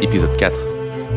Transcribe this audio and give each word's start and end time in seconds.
Épisode 0.00 0.36
4. 0.36 0.56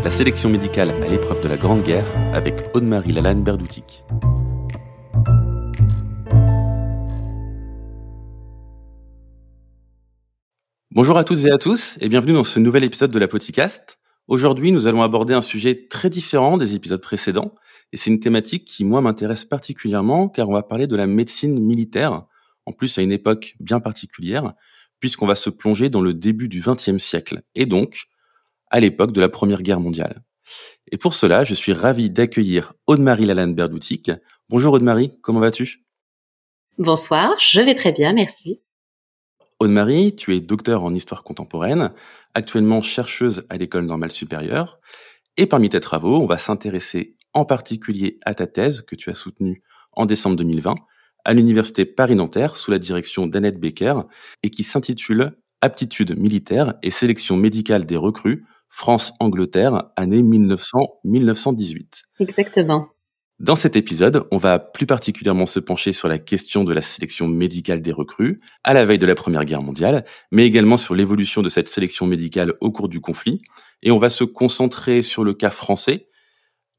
La 0.03 0.09
sélection 0.09 0.49
médicale 0.49 0.89
à 0.89 1.07
l'épreuve 1.07 1.43
de 1.43 1.47
la 1.47 1.55
Grande 1.55 1.83
Guerre 1.83 2.05
avec 2.33 2.55
Aude-Marie 2.73 3.11
Lalanne 3.11 3.43
Berdoutique. 3.43 4.03
Bonjour 10.89 11.19
à 11.19 11.23
toutes 11.23 11.45
et 11.45 11.51
à 11.51 11.59
tous 11.59 11.99
et 12.01 12.09
bienvenue 12.09 12.33
dans 12.33 12.43
ce 12.43 12.59
nouvel 12.59 12.83
épisode 12.83 13.11
de 13.11 13.19
la 13.19 13.27
Podcast. 13.27 13.99
Aujourd'hui, 14.27 14.71
nous 14.71 14.87
allons 14.87 15.03
aborder 15.03 15.35
un 15.35 15.43
sujet 15.43 15.87
très 15.87 16.09
différent 16.09 16.57
des 16.57 16.73
épisodes 16.73 17.01
précédents 17.01 17.53
et 17.93 17.97
c'est 17.97 18.09
une 18.09 18.19
thématique 18.19 18.65
qui, 18.65 18.83
moi, 18.83 19.01
m'intéresse 19.01 19.45
particulièrement 19.45 20.27
car 20.27 20.49
on 20.49 20.53
va 20.53 20.63
parler 20.63 20.87
de 20.87 20.95
la 20.95 21.05
médecine 21.05 21.59
militaire, 21.59 22.25
en 22.65 22.71
plus 22.71 22.97
à 22.97 23.03
une 23.03 23.11
époque 23.11 23.55
bien 23.59 23.79
particulière, 23.79 24.53
puisqu'on 24.99 25.27
va 25.27 25.35
se 25.35 25.51
plonger 25.51 25.89
dans 25.89 26.01
le 26.01 26.15
début 26.15 26.47
du 26.47 26.61
XXe 26.61 26.97
siècle 26.97 27.43
et 27.53 27.67
donc 27.67 28.07
à 28.71 28.79
l'époque 28.79 29.11
de 29.11 29.21
la 29.21 29.29
Première 29.29 29.61
Guerre 29.61 29.79
mondiale. 29.79 30.23
Et 30.91 30.97
pour 30.97 31.13
cela, 31.13 31.43
je 31.43 31.53
suis 31.53 31.73
ravi 31.73 32.09
d'accueillir 32.09 32.73
Aude-Marie 32.87 33.25
Lalanne 33.25 33.53
Berdoutique. 33.53 34.11
Bonjour 34.49 34.73
Aude-Marie, 34.73 35.13
comment 35.21 35.39
vas-tu? 35.39 35.85
Bonsoir, 36.77 37.35
je 37.39 37.61
vais 37.61 37.75
très 37.75 37.91
bien, 37.91 38.13
merci. 38.13 38.61
Aude-Marie, 39.59 40.15
tu 40.15 40.35
es 40.35 40.39
docteur 40.39 40.83
en 40.83 40.95
histoire 40.95 41.23
contemporaine, 41.23 41.91
actuellement 42.33 42.81
chercheuse 42.81 43.43
à 43.49 43.57
l'école 43.57 43.85
normale 43.85 44.11
supérieure. 44.11 44.79
Et 45.37 45.45
parmi 45.45 45.69
tes 45.69 45.79
travaux, 45.79 46.17
on 46.17 46.25
va 46.25 46.37
s'intéresser 46.37 47.15
en 47.33 47.45
particulier 47.45 48.19
à 48.25 48.33
ta 48.33 48.47
thèse 48.47 48.81
que 48.81 48.95
tu 48.95 49.09
as 49.09 49.15
soutenue 49.15 49.61
en 49.91 50.05
décembre 50.05 50.35
2020 50.37 50.75
à 51.23 51.33
l'université 51.33 51.85
Paris-Nanterre 51.85 52.55
sous 52.55 52.71
la 52.71 52.79
direction 52.79 53.27
d'Annette 53.27 53.59
Becker 53.59 53.93
et 54.43 54.49
qui 54.49 54.63
s'intitule 54.63 55.37
Aptitude 55.63 56.17
militaire 56.17 56.73
et 56.81 56.89
sélection 56.89 57.37
médicale 57.37 57.85
des 57.85 57.97
recrues 57.97 58.45
France-Angleterre, 58.71 59.91
année 59.97 60.23
1900-1918. 60.23 62.03
Exactement. 62.19 62.87
Dans 63.41 63.55
cet 63.55 63.75
épisode, 63.75 64.27
on 64.31 64.37
va 64.37 64.59
plus 64.59 64.85
particulièrement 64.85 65.45
se 65.45 65.59
pencher 65.59 65.93
sur 65.93 66.07
la 66.07 66.19
question 66.19 66.63
de 66.63 66.73
la 66.73 66.81
sélection 66.81 67.27
médicale 67.27 67.81
des 67.81 67.91
recrues 67.91 68.39
à 68.63 68.73
la 68.73 68.85
veille 68.85 68.97
de 68.97 69.05
la 69.05 69.15
Première 69.15 69.45
Guerre 69.45 69.61
mondiale, 69.61 70.05
mais 70.31 70.45
également 70.45 70.77
sur 70.77 70.95
l'évolution 70.95 71.41
de 71.41 71.49
cette 71.49 71.67
sélection 71.67 72.05
médicale 72.05 72.53
au 72.61 72.71
cours 72.71 72.87
du 72.87 73.01
conflit. 73.01 73.41
Et 73.83 73.91
on 73.91 73.97
va 73.97 74.09
se 74.09 74.23
concentrer 74.23 75.01
sur 75.01 75.23
le 75.23 75.33
cas 75.33 75.49
français, 75.49 76.07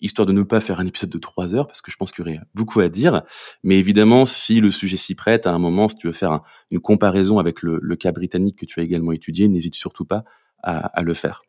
histoire 0.00 0.24
de 0.24 0.32
ne 0.32 0.44
pas 0.44 0.60
faire 0.60 0.80
un 0.80 0.86
épisode 0.86 1.10
de 1.10 1.18
trois 1.18 1.54
heures, 1.54 1.66
parce 1.66 1.82
que 1.82 1.90
je 1.90 1.96
pense 1.96 2.10
qu'il 2.10 2.24
y 2.24 2.28
aurait 2.28 2.40
beaucoup 2.54 2.80
à 2.80 2.88
dire. 2.88 3.22
Mais 3.64 3.78
évidemment, 3.78 4.24
si 4.24 4.60
le 4.60 4.70
sujet 4.70 4.96
s'y 4.96 5.14
prête, 5.14 5.46
à 5.46 5.52
un 5.52 5.58
moment, 5.58 5.88
si 5.88 5.96
tu 5.96 6.06
veux 6.06 6.12
faire 6.12 6.40
une 6.70 6.80
comparaison 6.80 7.38
avec 7.38 7.62
le, 7.62 7.96
cas 7.96 8.12
britannique 8.12 8.58
que 8.60 8.66
tu 8.66 8.80
as 8.80 8.84
également 8.84 9.12
étudié, 9.12 9.48
n'hésite 9.48 9.74
surtout 9.74 10.04
pas 10.04 10.24
à 10.62 11.02
le 11.02 11.12
faire. 11.12 11.42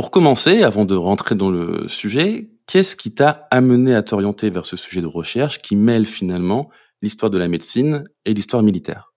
Pour 0.00 0.10
commencer, 0.10 0.62
avant 0.62 0.86
de 0.86 0.94
rentrer 0.94 1.34
dans 1.34 1.50
le 1.50 1.86
sujet, 1.86 2.48
qu'est-ce 2.66 2.96
qui 2.96 3.12
t'a 3.12 3.46
amené 3.50 3.94
à 3.94 4.02
t'orienter 4.02 4.48
vers 4.48 4.64
ce 4.64 4.74
sujet 4.74 5.02
de 5.02 5.06
recherche 5.06 5.60
qui 5.60 5.76
mêle 5.76 6.06
finalement 6.06 6.70
l'histoire 7.02 7.28
de 7.28 7.36
la 7.36 7.48
médecine 7.48 8.04
et 8.24 8.32
l'histoire 8.32 8.62
militaire? 8.62 9.12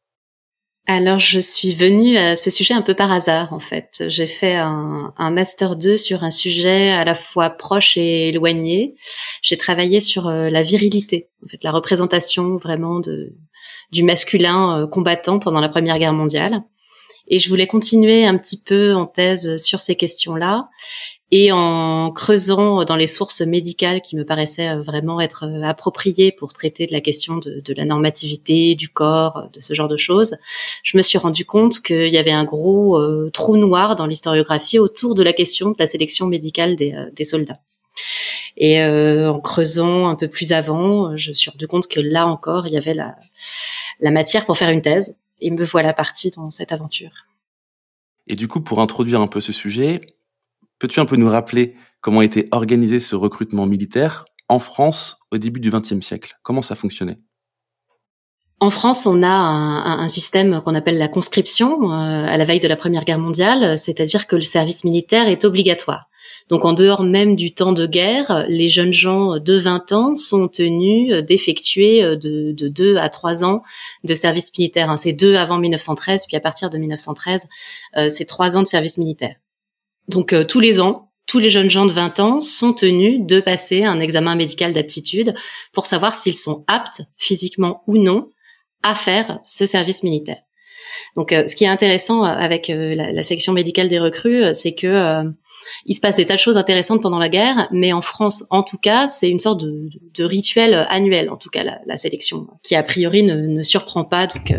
Alors, 0.85 1.19
je 1.19 1.39
suis 1.39 1.73
venue 1.73 2.17
à 2.17 2.35
ce 2.35 2.49
sujet 2.49 2.73
un 2.73 2.81
peu 2.81 2.95
par 2.95 3.13
hasard, 3.13 3.53
en 3.53 3.61
fait. 3.61 4.03
J'ai 4.09 4.27
fait 4.27 4.55
un, 4.55 5.13
master 5.31 5.77
2 5.77 5.95
sur 5.95 6.25
un 6.25 6.31
sujet 6.31 6.89
à 6.89 7.05
la 7.05 7.15
fois 7.15 7.51
proche 7.51 7.95
et 7.95 8.27
éloigné. 8.27 8.95
J'ai 9.41 9.55
travaillé 9.55 10.01
sur 10.01 10.27
euh, 10.27 10.50
la 10.50 10.63
virilité, 10.63 11.29
en 11.45 11.47
fait, 11.47 11.63
la 11.63 11.71
représentation 11.71 12.57
vraiment 12.57 13.00
du 13.00 14.03
masculin 14.03 14.81
euh, 14.81 14.88
combattant 14.88 15.39
pendant 15.39 15.61
la 15.61 15.69
Première 15.69 15.97
Guerre 15.97 16.11
mondiale. 16.11 16.61
Et 17.28 17.39
je 17.39 17.50
voulais 17.50 17.67
continuer 17.67 18.25
un 18.25 18.38
petit 18.38 18.57
peu 18.57 18.94
en 18.94 19.06
thèse 19.06 19.61
sur 19.63 19.81
ces 19.81 19.95
questions-là 19.95 20.69
et 21.35 21.51
en 21.51 22.11
creusant 22.11 22.85
dans 22.85 22.95
les 22.95 23.07
sources 23.07 23.41
médicales 23.41 24.01
qui 24.01 24.16
me 24.16 24.23
paraissaient 24.23 24.75
vraiment 24.75 25.19
être 25.19 25.50
appropriées 25.63 26.31
pour 26.31 26.53
traiter 26.53 26.85
de 26.85 26.91
la 26.91 27.01
question 27.01 27.38
de, 27.38 27.73
la 27.75 27.85
normativité, 27.85 28.75
du 28.75 28.88
corps, 28.88 29.50
de 29.51 29.59
ce 29.59 29.73
genre 29.73 29.88
de 29.88 29.97
choses, 29.97 30.35
je 30.83 30.95
me 30.95 31.01
suis 31.01 31.17
rendu 31.17 31.44
compte 31.44 31.79
qu'il 31.79 32.12
y 32.12 32.19
avait 32.19 32.31
un 32.31 32.44
gros 32.44 33.00
euh, 33.00 33.31
trou 33.33 33.57
noir 33.57 33.95
dans 33.95 34.06
l'historiographie 34.06 34.78
autour 34.78 35.16
de 35.16 35.23
la 35.23 35.33
question 35.33 35.72
de 35.72 35.75
la 35.79 35.88
sélection 35.88 36.28
médicale 36.28 36.75
des, 36.75 36.94
euh, 36.94 37.23
soldats. 37.23 37.57
Et 38.56 38.83
euh, 38.83 39.31
en 39.31 39.39
creusant 39.39 40.09
un 40.09 40.16
peu 40.16 40.28
plus 40.28 40.51
avant, 40.51 41.17
je 41.17 41.33
suis 41.33 41.50
rendu 41.50 41.66
compte 41.66 41.88
que 41.88 42.00
là 42.00 42.28
encore, 42.28 42.67
il 42.67 42.73
y 42.73 42.78
avait 42.78 42.94
la 42.94 44.12
matière 44.12 44.45
pour 44.45 44.56
faire 44.56 44.69
une 44.69 44.83
thèse 44.83 45.17
et 45.44 45.52
me 45.52 45.64
voilà 45.64 45.94
partie 45.94 46.31
dans 46.31 46.50
cette 46.50 46.72
aventure. 46.72 47.12
Et 48.28 48.36
du 48.36 48.48
coup, 48.48 48.62
pour 48.62 48.81
introduire 48.81 49.22
un 49.22 49.28
peu 49.28 49.42
ce 49.42 49.52
sujet, 49.52 50.02
peux-tu 50.80 51.00
un 51.00 51.06
peu 51.06 51.18
nous 51.18 51.30
rappeler 51.30 51.76
comment 52.02 52.22
était 52.22 52.48
organisé 52.52 53.00
ce 53.00 53.16
recrutement 53.16 53.66
militaire 53.66 54.26
en 54.50 54.59
France 54.59 55.20
au 55.31 55.38
début 55.38 55.59
du 55.59 55.70
XXe 55.70 56.00
siècle? 56.00 56.38
Comment 56.42 56.62
ça 56.62 56.76
fonctionnait? 56.76 57.20
En 58.59 58.70
France, 58.70 59.06
on 59.06 59.24
a 59.24 59.28
un, 59.28 60.08
système 60.08 60.62
qu'on 60.62 60.74
appelle 60.74 60.98
la 60.98 61.09
conscription 61.09 61.92
euh, 61.92 62.25
à 62.25 62.38
la 62.38 62.46
veille 62.46 62.62
de 62.62 62.68
la 62.70 62.78
Première 62.78 63.04
Guerre 63.04 63.20
mondiale, 63.20 63.78
c'est-à-dire 63.78 64.25
que 64.25 64.38
le 64.38 64.42
service 64.42 64.86
militaire 64.86 65.28
est 65.28 65.44
obligatoire. 65.44 66.08
Donc 66.50 66.66
en 66.66 66.74
dehors 66.74 67.04
même 67.04 67.36
du 67.36 67.54
temps 67.54 67.72
de 67.72 67.86
guerre, 67.86 68.46
les 68.48 68.70
jeunes 68.70 68.94
gens 68.94 69.40
de 69.40 69.58
20 69.58 69.92
ans 69.94 70.16
sont 70.16 70.48
tenus 70.48 71.24
d'effectuer 71.24 72.04
euh, 72.04 72.16
de, 72.16 72.52
de 72.52 72.68
2 72.68 72.98
à 72.98 73.09
3 73.09 73.46
ans 73.46 73.62
de 74.04 74.16
service 74.16 74.52
militaire. 74.58 74.90
Hein. 74.90 74.98
C'est 74.98 75.14
deux 75.14 75.36
avant 75.36 75.58
1913, 75.58 76.26
puis 76.28 76.38
à 76.38 76.40
partir 76.40 76.70
de 76.70 76.78
1913, 76.78 77.48
euh, 77.98 78.09
c'est 78.09 78.26
3 78.26 78.58
ans 78.58 78.62
de 78.62 78.68
service 78.68 78.98
militaire. 78.98 79.36
Donc 80.08 80.34
euh, 80.34 80.44
tous 80.44 80.59
les 80.59 80.81
ans, 80.81 81.09
tous 81.26 81.40
les 81.40 81.50
jeunes 81.50 81.70
gens 81.70 81.86
de 81.86 81.94
20 81.94 82.20
ans 82.20 82.42
sont 82.42 82.74
tenus 82.74 83.25
de 83.25 83.40
passer 83.40 83.86
un 83.86 84.00
examen 84.00 84.36
médical 84.36 84.74
d'aptitude 84.74 85.34
pour 85.72 85.86
savoir 85.86 86.16
s'ils 86.16 86.36
sont 86.36 86.66
aptes, 86.68 87.02
physiquement 87.18 87.84
ou 87.88 87.98
non, 87.98 88.30
à 88.84 88.96
faire 88.96 89.40
ce 89.46 89.66
service 89.66 90.04
militaire. 90.04 90.42
Donc, 91.16 91.30
ce 91.31 91.56
qui 91.56 91.64
est 91.64 91.68
intéressant 91.68 92.24
avec 92.24 92.68
la, 92.68 93.14
la, 93.14 93.24
section 93.24 93.54
médicale 93.54 93.88
des 93.88 94.00
recrues, 94.00 94.54
c'est 94.54 94.74
que 94.74 95.24
il 95.85 95.96
se 95.96 96.01
passe 96.01 96.16
des 96.16 96.25
tas 96.25 96.35
de 96.35 96.40
choses 96.40 96.57
intéressantes 96.57 97.01
pendant 97.01 97.19
la 97.19 97.29
guerre, 97.29 97.68
mais 97.72 97.94
en 97.94 98.01
France, 98.01 98.46
en 98.50 98.63
tout 98.63 98.78
cas, 98.78 99.07
c'est 99.07 99.29
une 99.29 99.40
sorte 99.40 99.62
de, 99.62 100.24
rituel 100.24 100.74
annuel, 100.90 101.29
en 101.29 101.38
tout 101.38 101.50
cas 101.50 101.63
la, 101.63 101.97
sélection, 101.97 102.47
qui 102.63 102.75
a 102.75 102.84
priori 102.84 103.24
ne, 103.24 103.62
surprend 103.63 104.03
pas 104.03 104.28
euh, 104.51 104.57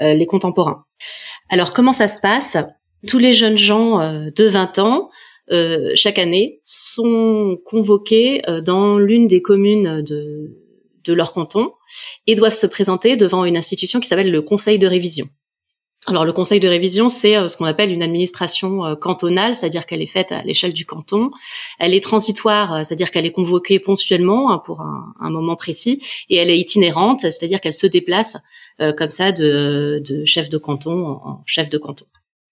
euh, 0.00 0.14
les 0.14 0.26
contemporains. 0.26 0.84
Alors 1.48 1.72
comment 1.72 1.92
ça 1.92 2.08
se 2.08 2.18
passe? 2.18 2.56
Tous 3.06 3.18
les 3.18 3.34
jeunes 3.34 3.58
gens 3.58 4.00
euh, 4.00 4.30
de 4.34 4.44
20 4.44 4.78
ans, 4.78 5.10
chaque 5.94 6.18
année, 6.18 6.60
sont 6.64 7.58
convoqués 7.66 8.40
dans 8.64 8.98
l'une 8.98 9.26
des 9.28 9.42
communes 9.42 10.02
de 10.02 11.12
leur 11.12 11.34
canton 11.34 11.70
et 12.26 12.34
doivent 12.34 12.54
se 12.54 12.66
présenter 12.66 13.16
devant 13.16 13.44
une 13.44 13.58
institution 13.58 14.00
qui 14.00 14.08
s'appelle 14.08 14.30
le 14.30 14.40
Conseil 14.40 14.78
de 14.78 14.86
révision. 14.86 15.26
Alors 16.06 16.26
le 16.26 16.34
conseil 16.34 16.60
de 16.60 16.68
révision, 16.68 17.08
c'est 17.08 17.36
euh, 17.36 17.48
ce 17.48 17.56
qu'on 17.56 17.64
appelle 17.64 17.90
une 17.90 18.02
administration 18.02 18.84
euh, 18.84 18.94
cantonale, 18.94 19.54
c'est-à-dire 19.54 19.86
qu'elle 19.86 20.02
est 20.02 20.06
faite 20.06 20.32
à 20.32 20.42
l'échelle 20.42 20.74
du 20.74 20.84
canton. 20.84 21.30
Elle 21.78 21.94
est 21.94 22.02
transitoire, 22.02 22.74
euh, 22.74 22.82
c'est-à-dire 22.84 23.10
qu'elle 23.10 23.24
est 23.24 23.32
convoquée 23.32 23.78
ponctuellement 23.78 24.52
hein, 24.52 24.60
pour 24.64 24.82
un, 24.82 25.30
moment 25.30 25.56
précis, 25.56 26.04
et 26.28 26.36
elle 26.36 26.50
est 26.50 26.58
itinérante, 26.58 27.20
c'est-à-dire 27.20 27.60
qu'elle 27.60 27.74
se 27.74 27.86
déplace 27.86 28.36
comme 28.96 29.10
ça 29.10 29.32
de, 29.32 30.02
chef 30.24 30.48
de 30.48 30.58
canton 30.58 31.06
en, 31.06 31.42
chef 31.46 31.70
de 31.70 31.78
canton. 31.78 32.04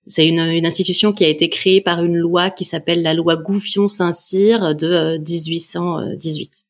C'est 0.07 0.27
une, 0.27 0.41
institution 0.41 1.13
qui 1.13 1.25
a 1.25 1.29
été 1.29 1.49
créée 1.49 1.81
par 1.81 2.03
une 2.03 2.17
loi 2.17 2.51
qui 2.51 2.65
s'appelle 2.65 3.03
la 3.03 3.15
loi 3.15 3.37
Gouffion-Saint-Cyr 3.37 4.75
de 4.75 5.19
1818. 5.19 6.65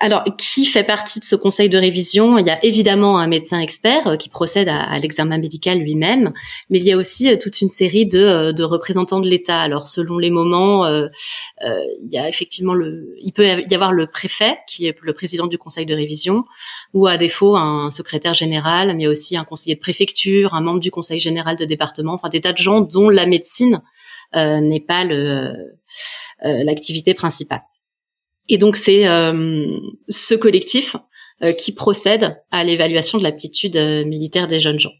Alors, 0.00 0.22
qui 0.36 0.64
fait 0.64 0.84
partie 0.84 1.18
de 1.18 1.24
ce 1.24 1.34
conseil 1.34 1.68
de 1.68 1.76
révision? 1.76 2.38
Il 2.38 2.46
y 2.46 2.50
a 2.50 2.64
évidemment 2.64 3.18
un 3.18 3.26
médecin 3.26 3.58
expert 3.58 4.06
euh, 4.06 4.16
qui 4.16 4.28
procède 4.28 4.68
à, 4.68 4.96
l'examen 4.98 5.38
médical 5.38 5.78
lui-même, 5.78 6.32
mais 6.70 6.78
il 6.78 6.84
y 6.84 6.92
a 6.92 6.96
aussi 6.96 7.28
euh, 7.28 7.36
toute 7.36 7.60
une 7.60 7.68
série 7.68 8.06
de, 8.06 8.20
euh, 8.20 8.52
de 8.52 8.62
représentants 8.62 9.18
de 9.18 9.28
l'État. 9.28 9.60
Alors, 9.60 9.88
selon 9.88 10.18
les 10.18 10.30
moments, 10.30 10.86
il 10.88 12.08
y 12.10 12.18
a 12.18 12.28
effectivement 12.28 12.74
le, 12.74 13.14
il 13.20 13.32
peut 13.32 13.44
y 13.44 13.74
avoir 13.74 13.92
le 13.92 14.06
préfet 14.06 14.58
qui 14.68 14.86
est 14.86 14.96
le 15.00 15.12
président 15.12 15.46
du 15.46 15.58
conseil 15.58 15.86
de 15.86 15.94
révision, 15.94 16.44
ou 16.94 17.06
à 17.06 17.16
défaut 17.16 17.56
un 17.56 17.90
secrétaire 17.90 18.34
général, 18.34 18.96
mais 18.96 19.06
aussi 19.06 19.36
un 19.36 19.44
conseiller 19.44 19.74
de 19.74 19.80
préfecture, 19.80 20.54
un 20.54 20.60
membre 20.60 20.80
du 20.80 20.90
conseil 20.90 21.20
général 21.20 21.56
de 21.56 21.64
département, 21.64 22.14
enfin 22.14 22.28
des 22.28 22.40
tas 22.40 22.52
de 22.52 22.58
gens 22.58 22.80
dont 22.80 23.08
la 23.08 23.26
médecine 23.26 23.82
n'est 24.34 24.84
pas 24.86 25.04
l'activité 26.42 27.14
principale. 27.14 27.62
Et 28.48 28.58
donc 28.58 28.76
c'est 28.76 29.06
euh, 29.06 29.66
ce 30.08 30.34
collectif 30.34 30.96
euh, 31.42 31.52
qui 31.52 31.72
procède 31.72 32.42
à 32.50 32.64
l'évaluation 32.64 33.18
de 33.18 33.22
l'aptitude 33.22 33.76
euh, 33.76 34.04
militaire 34.04 34.46
des 34.46 34.60
jeunes 34.60 34.80
gens. 34.80 34.92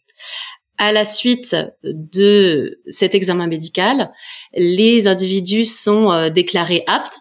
À 0.77 0.93
la 0.93 1.05
suite 1.05 1.57
de 1.83 2.81
cet 2.87 3.17
examen 3.17 3.49
médical, 3.49 4.13
les 4.55 5.09
individus 5.09 5.65
sont 5.65 6.31
déclarés 6.31 6.85
aptes, 6.87 7.19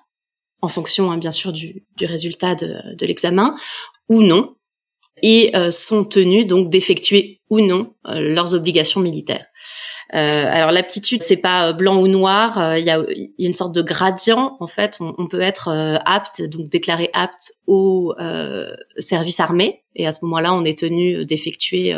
en 0.61 0.67
fonction 0.67 1.09
hein, 1.09 1.17
bien 1.17 1.31
sûr 1.31 1.51
du, 1.51 1.83
résultat 1.99 2.53
de, 2.53 2.95
de 2.95 3.05
l'examen, 3.07 3.55
ou 4.09 4.21
non, 4.21 4.53
et 5.23 5.51
sont 5.71 6.05
tenus 6.05 6.45
donc 6.45 6.69
d'effectuer 6.69 7.41
ou 7.49 7.59
non 7.59 7.95
leurs 8.05 8.53
obligations 8.53 9.01
militaires. 9.01 9.47
Euh, 10.13 10.45
alors 10.47 10.71
l'aptitude, 10.71 11.21
c'est 11.21 11.37
pas 11.37 11.69
euh, 11.69 11.73
blanc 11.73 11.99
ou 11.99 12.07
noir. 12.07 12.57
Euh, 12.59 12.79
il 12.79 12.85
y, 12.85 12.89
a, 12.89 13.03
une 13.39 13.53
sorte 13.53 13.75
de 13.75 13.81
gradient. 13.81 14.55
En 14.59 14.67
fait, 14.67 14.99
on, 14.99 15.27
peut 15.27 15.41
être 15.41 15.69
apte, 16.05 16.41
donc 16.41 16.69
déclaré 16.69 17.09
apte 17.13 17.53
au 17.65 18.13
service 18.97 19.39
armé, 19.39 19.83
et 19.95 20.07
à 20.07 20.11
ce 20.11 20.19
moment-là, 20.23 20.53
on 20.53 20.63
est 20.63 20.77
tenu 20.77 21.25
d'effectuer 21.25 21.93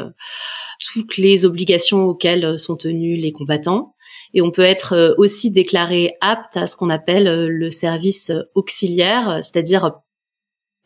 toutes 0.79 1.17
les 1.17 1.45
obligations 1.45 2.05
auxquelles 2.05 2.57
sont 2.57 2.77
tenus 2.77 3.21
les 3.21 3.31
combattants. 3.31 3.93
Et 4.33 4.41
on 4.41 4.51
peut 4.51 4.61
être 4.61 5.15
aussi 5.17 5.51
déclaré 5.51 6.13
apte 6.21 6.57
à 6.57 6.67
ce 6.67 6.75
qu'on 6.75 6.89
appelle 6.89 7.47
le 7.47 7.71
service 7.71 8.31
auxiliaire, 8.55 9.39
c'est-à-dire 9.41 9.91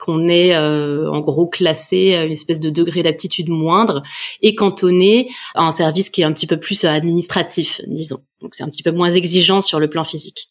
qu'on 0.03 0.27
est 0.27 0.53
euh, 0.53 1.09
en 1.09 1.21
gros 1.21 1.47
classé 1.47 2.13
à 2.13 2.25
une 2.25 2.31
espèce 2.33 2.59
de 2.59 2.69
degré 2.69 3.03
d'aptitude 3.03 3.47
moindre 3.47 4.03
et 4.41 4.53
cantonné 4.53 5.29
à 5.55 5.65
un 5.65 5.71
service 5.71 6.09
qui 6.09 6.21
est 6.21 6.25
un 6.25 6.33
petit 6.33 6.47
peu 6.47 6.57
plus 6.57 6.83
administratif, 6.83 7.79
disons. 7.87 8.19
Donc 8.41 8.53
c'est 8.53 8.63
un 8.63 8.69
petit 8.69 8.83
peu 8.83 8.91
moins 8.91 9.11
exigeant 9.11 9.61
sur 9.61 9.79
le 9.79 9.89
plan 9.89 10.03
physique. 10.03 10.49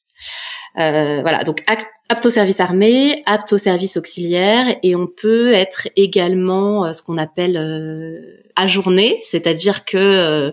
Euh, 0.78 1.20
voilà, 1.20 1.44
donc 1.44 1.62
apte 2.08 2.24
au 2.24 2.30
service 2.30 2.60
armé, 2.60 3.22
apte 3.26 3.52
au 3.52 3.58
service 3.58 3.98
auxiliaire, 3.98 4.74
et 4.82 4.96
on 4.96 5.06
peut 5.06 5.52
être 5.52 5.86
également 5.96 6.86
euh, 6.86 6.94
ce 6.94 7.02
qu'on 7.02 7.18
appelle 7.18 7.58
ajourné, 8.56 9.18
c'est-à-dire 9.20 9.84
que 9.84 10.50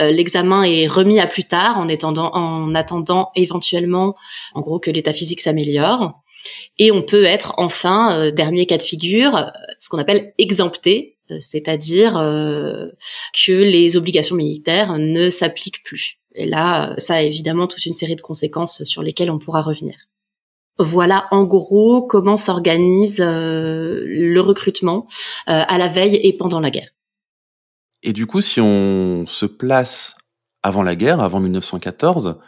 l'examen 0.00 0.64
est 0.64 0.88
remis 0.88 1.20
à 1.20 1.28
plus 1.28 1.44
tard 1.44 1.78
en 1.78 1.88
attendant, 1.88 2.32
en 2.34 2.74
attendant 2.74 3.30
éventuellement, 3.36 4.16
en 4.54 4.60
gros, 4.60 4.80
que 4.80 4.90
l'état 4.90 5.12
physique 5.12 5.40
s'améliore. 5.40 6.20
Et 6.78 6.90
on 6.90 7.02
peut 7.02 7.24
être 7.24 7.54
enfin, 7.58 8.18
euh, 8.18 8.30
dernier 8.30 8.66
cas 8.66 8.76
de 8.76 8.82
figure, 8.82 9.36
euh, 9.36 9.46
ce 9.78 9.88
qu'on 9.88 9.98
appelle 9.98 10.32
exempté, 10.38 11.18
euh, 11.30 11.36
c'est-à-dire 11.40 12.12
que 12.12 13.52
les 13.52 13.96
obligations 13.96 14.36
militaires 14.36 14.98
ne 14.98 15.30
s'appliquent 15.30 15.82
plus. 15.84 16.18
Et 16.34 16.46
là, 16.46 16.94
ça 16.98 17.16
a 17.16 17.22
évidemment 17.22 17.66
toute 17.66 17.86
une 17.86 17.92
série 17.92 18.16
de 18.16 18.20
conséquences 18.20 18.84
sur 18.84 19.02
lesquelles 19.02 19.30
on 19.30 19.38
pourra 19.38 19.62
revenir. 19.62 19.94
Voilà 20.78 21.26
en 21.30 21.44
gros 21.44 22.02
comment 22.02 22.36
s'organise 22.36 23.20
le 23.20 24.38
recrutement 24.38 25.06
à 25.46 25.76
la 25.76 25.88
veille 25.88 26.18
et 26.22 26.32
pendant 26.32 26.60
la 26.60 26.70
guerre. 26.70 26.88
Et 28.02 28.12
du 28.12 28.26
coup, 28.26 28.40
si 28.40 28.60
on 28.60 29.26
se 29.26 29.44
place 29.44 30.14
avant 30.62 30.82
la 30.82 30.96
guerre, 30.96 31.20
avant 31.20 31.40
1914, 31.40 32.38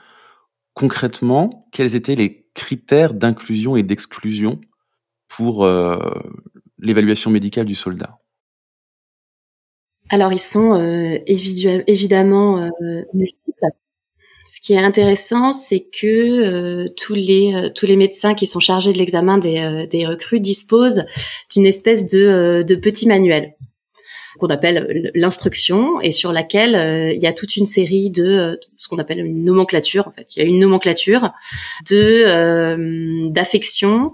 concrètement, 0.75 1.69
quels 1.73 1.95
étaient 1.95 2.15
les 2.15 2.47
critères 2.55 3.15
d'inclusion 3.15 3.77
et 3.77 3.83
d'exclusion 3.83 4.61
pour 5.29 5.65
euh, 5.65 5.99
l'évaluation 6.79 7.31
médicale 7.31 7.67
du 7.67 7.75
soldat? 7.75 8.19
Alors, 10.11 10.33
ils 10.33 10.41
sont 10.41 10.75
euh, 10.75 11.19
évidemment 11.27 12.59
euh, 12.65 13.03
multiples. 13.15 13.67
Ce 14.45 14.61
qui 14.61 14.75
est 14.75 14.79
intéressant, 14.79 15.53
c'est 15.53 15.89
que 15.89 16.89
tous 16.89 17.15
les 17.15 17.97
médecins 17.97 18.35
qui 18.35 18.45
sont 18.45 18.59
chargés 18.59 18.93
de 18.93 18.99
l'examen 18.99 19.39
des, 19.39 20.07
recrues 20.07 20.41
disposent 20.41 21.05
d'une 21.55 21.65
espèce 21.65 22.07
de 22.07 22.75
petit 22.75 23.07
manuel 23.07 23.55
qu'on 24.43 24.53
appelle 24.53 25.13
l'instruction 25.15 26.01
et 26.01 26.11
sur 26.11 26.33
laquelle 26.33 26.75
euh, 26.75 27.13
il 27.13 27.23
y 27.23 27.29
a 27.29 27.33
toute 27.33 27.57
une 27.57 27.65
série 27.65 28.11
de 28.11 28.25
euh, 28.25 28.57
ce 28.77 28.89
qu'on 28.89 28.99
appelle 28.99 29.21
une 29.21 29.45
nomenclature. 29.45 30.09
En 30.09 30.11
fait, 30.11 30.35
il 30.35 30.43
y 30.43 30.45
a 30.45 30.49
une 30.49 30.59
nomenclature 30.59 31.31
de 31.89 32.25
euh, 32.27 33.29
d'affections 33.31 34.13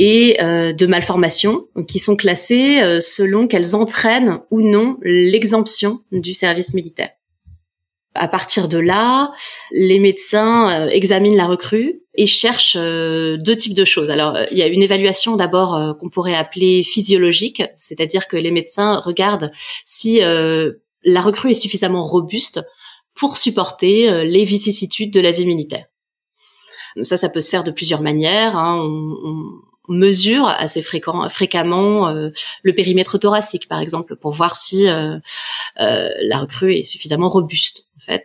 et 0.00 0.36
de 0.38 0.86
malformations 0.86 1.66
qui 1.88 1.98
sont 1.98 2.14
classées 2.14 3.00
selon 3.00 3.48
qu'elles 3.48 3.74
entraînent 3.74 4.38
ou 4.52 4.62
non 4.62 4.96
l'exemption 5.02 6.02
du 6.12 6.34
service 6.34 6.72
militaire. 6.72 7.10
À 8.18 8.28
partir 8.28 8.68
de 8.68 8.78
là, 8.78 9.30
les 9.70 9.98
médecins 9.98 10.88
examinent 10.88 11.36
la 11.36 11.46
recrue 11.46 12.02
et 12.18 12.26
cherche 12.26 12.76
euh, 12.76 13.36
deux 13.38 13.56
types 13.56 13.74
de 13.74 13.84
choses. 13.84 14.10
Alors, 14.10 14.34
euh, 14.34 14.44
il 14.50 14.58
y 14.58 14.62
a 14.62 14.66
une 14.66 14.82
évaluation 14.82 15.36
d'abord 15.36 15.76
euh, 15.76 15.94
qu'on 15.94 16.10
pourrait 16.10 16.34
appeler 16.34 16.82
physiologique, 16.82 17.62
c'est-à-dire 17.76 18.26
que 18.26 18.36
les 18.36 18.50
médecins 18.50 18.98
regardent 18.98 19.52
si 19.84 20.20
la 20.20 21.22
recrue 21.22 21.52
est 21.52 21.54
suffisamment 21.54 22.04
robuste 22.04 22.60
pour 23.14 23.36
supporter 23.36 24.24
les 24.24 24.44
vicissitudes 24.44 25.12
de 25.12 25.20
la 25.20 25.30
vie 25.30 25.46
militaire. 25.46 25.86
Ça, 27.02 27.16
ça 27.16 27.28
peut 27.28 27.40
se 27.40 27.50
faire 27.50 27.64
de 27.64 27.70
plusieurs 27.70 28.02
manières. 28.02 28.56
Hein. 28.56 28.80
On, 28.82 29.44
mesure 29.90 30.46
assez 30.46 30.82
fréquemment 30.82 32.10
le 32.10 32.74
périmètre 32.74 33.16
thoracique, 33.16 33.68
par 33.68 33.80
exemple, 33.80 34.16
pour 34.16 34.32
voir 34.32 34.54
si 34.54 34.84
la 34.84 36.38
recrue 36.38 36.74
est 36.74 36.82
suffisamment 36.82 37.30
robuste, 37.30 37.87
en 37.98 38.04
fait. 38.04 38.24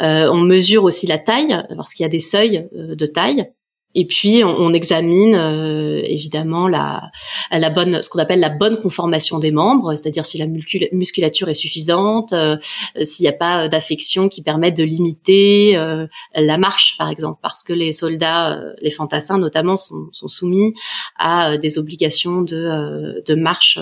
Euh, 0.00 0.30
on 0.30 0.38
mesure 0.38 0.84
aussi 0.84 1.06
la 1.06 1.18
taille 1.18 1.56
parce 1.76 1.94
qu'il 1.94 2.04
y 2.04 2.06
a 2.06 2.10
des 2.10 2.18
seuils 2.18 2.68
euh, 2.76 2.94
de 2.94 3.06
taille. 3.06 3.50
Et 3.94 4.06
puis 4.06 4.44
on, 4.44 4.74
examine 4.74 5.34
euh, 5.34 6.02
évidemment 6.04 6.68
la, 6.68 7.10
la 7.50 7.70
bonne, 7.70 8.02
ce 8.02 8.10
qu'on 8.10 8.18
appelle 8.18 8.38
la 8.38 8.50
bonne 8.50 8.76
conformation 8.76 9.38
des 9.38 9.50
membres, 9.50 9.94
c'est-à-dire 9.94 10.26
si 10.26 10.36
la 10.36 10.46
musculature 10.46 11.48
est 11.48 11.54
suffisante, 11.54 12.34
euh, 12.34 12.58
s'il 13.02 13.24
n'y 13.24 13.30
a 13.30 13.32
pas 13.32 13.66
d'affection 13.68 14.28
qui 14.28 14.42
permette 14.42 14.76
de 14.76 14.84
limiter 14.84 15.74
euh, 15.76 16.06
la 16.34 16.58
marche, 16.58 16.96
par 16.98 17.08
exemple, 17.08 17.38
parce 17.42 17.64
que 17.64 17.72
les 17.72 17.92
soldats, 17.92 18.60
les 18.82 18.90
fantassins 18.90 19.38
notamment, 19.38 19.78
sont, 19.78 20.08
sont 20.12 20.28
soumis 20.28 20.74
à 21.16 21.56
des 21.56 21.78
obligations 21.78 22.42
de, 22.42 23.22
de 23.26 23.34
marche 23.34 23.78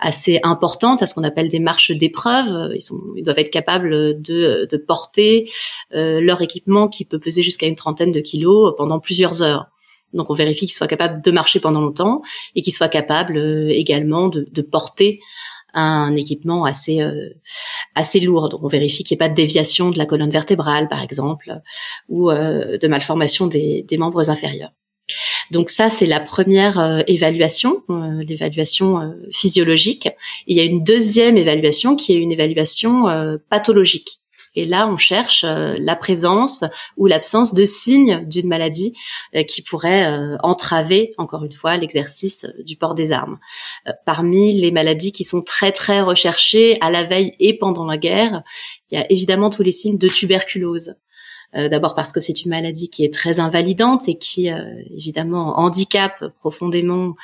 assez 0.00 0.40
importantes, 0.42 1.00
à 1.00 1.06
ce 1.06 1.14
qu'on 1.14 1.24
appelle 1.24 1.48
des 1.48 1.60
marches 1.60 1.92
d'épreuve. 1.92 2.72
Ils, 2.74 2.82
ils 3.16 3.22
doivent 3.22 3.38
être 3.38 3.50
capables 3.52 4.20
de, 4.20 4.66
de 4.68 4.76
porter 4.76 5.48
leur 5.92 6.42
équipement 6.42 6.88
qui 6.88 7.04
peut 7.04 7.20
peser 7.20 7.44
jusqu'à 7.44 7.66
une 7.66 7.76
trentaine 7.76 8.10
de 8.10 8.20
kilos 8.20 8.74
pendant 8.76 8.98
plus 8.98 9.11
heures. 9.42 9.72
Donc 10.12 10.30
on 10.30 10.34
vérifie 10.34 10.66
qu'il 10.66 10.74
soit 10.74 10.88
capable 10.88 11.22
de 11.22 11.30
marcher 11.30 11.60
pendant 11.60 11.80
longtemps 11.80 12.22
et 12.54 12.62
qu'il 12.62 12.72
soit 12.72 12.88
capable 12.88 13.36
euh, 13.36 13.68
également 13.70 14.28
de, 14.28 14.62
porter 14.62 15.20
un 15.74 16.14
équipement 16.16 16.64
assez 16.64 17.00
euh, 17.00 17.30
assez 17.94 18.20
lourd. 18.20 18.48
Donc 18.48 18.62
on 18.62 18.68
vérifie 18.68 19.04
qu'il 19.04 19.14
n'y 19.14 19.18
ait 19.18 19.26
pas 19.26 19.28
de 19.28 19.34
déviation 19.34 19.90
de 19.90 19.98
la 19.98 20.06
colonne 20.06 20.30
vertébrale, 20.30 20.88
par 20.88 21.02
exemple, 21.02 21.60
ou 22.08 22.30
euh, 22.30 22.78
de 22.78 22.88
malformation 22.88 23.46
des, 23.46 23.86
membres 23.98 24.30
inférieurs. 24.30 24.72
Donc 25.50 25.68
ça, 25.68 25.90
c'est 25.90 26.06
la 26.06 26.20
première 26.20 27.02
évaluation, 27.06 27.82
l'évaluation 28.20 29.14
physiologique. 29.30 30.08
il 30.46 30.56
y 30.56 30.60
a 30.60 30.62
une 30.62 30.84
deuxième 30.84 31.36
évaluation 31.36 31.96
qui 31.96 32.14
est 32.14 32.16
une 32.16 32.32
évaluation 32.32 33.06
pathologique. 33.50 34.21
Et 34.54 34.66
là, 34.66 34.88
on 34.88 34.96
cherche 34.96 35.44
euh, 35.44 35.76
la 35.78 35.96
présence 35.96 36.64
ou 36.96 37.06
l'absence 37.06 37.54
de 37.54 37.64
signes 37.64 38.24
d'une 38.26 38.48
maladie 38.48 38.94
euh, 39.34 39.44
qui 39.44 39.62
pourrait 39.62 40.06
euh, 40.06 40.36
entraver, 40.42 41.14
encore 41.16 41.44
une 41.44 41.52
fois, 41.52 41.76
l'exercice 41.76 42.46
du 42.58 42.76
port 42.76 42.94
des 42.94 43.12
armes. 43.12 43.38
parmi 44.04 44.60
les 44.60 44.70
maladies 44.70 45.12
qui 45.12 45.24
sont 45.24 45.42
très 45.42 45.72
très 45.72 46.00
recherchées 46.00 46.78
à 46.80 46.90
la 46.90 47.04
veille 47.04 47.34
et 47.40 47.56
pendant 47.56 47.86
la 47.86 47.96
guerre, 47.96 48.42
il 48.90 48.98
y 48.98 49.00
a 49.00 49.10
évidemment 49.10 49.50
tous 49.50 49.62
les 49.62 49.72
signes 49.72 49.98
de 49.98 50.08
tuberculose. 50.08 50.94
Euh, 51.54 51.68
d'abord 51.68 51.94
parce 51.94 52.12
que 52.12 52.20
c'est 52.20 52.44
une 52.44 52.50
maladie 52.50 52.88
qui 52.88 53.04
est 53.04 53.12
très 53.12 53.38
invalidante 53.38 54.08
et 54.08 54.16
qui 54.16 54.50
euh, 54.50 54.64
évidemment 54.90 55.58
handicape 55.58 56.24
profondément 56.38 57.14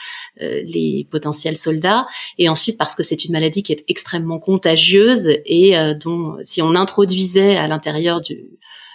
euh, 0.42 0.62
les 0.66 1.06
potentiels 1.10 1.56
soldats, 1.56 2.06
et 2.36 2.48
ensuite 2.48 2.76
parce 2.76 2.94
que 2.94 3.02
c'est 3.02 3.24
une 3.24 3.32
maladie 3.32 3.62
qui 3.62 3.72
est 3.72 3.84
extrêmement 3.88 4.38
contagieuse 4.38 5.30
et 5.46 5.74
dont 6.02 6.36
si 6.42 6.62
on 6.62 6.74
introduisait 6.74 7.56
à 7.56 7.68
l'intérieur 7.68 8.20
du, 8.20 8.44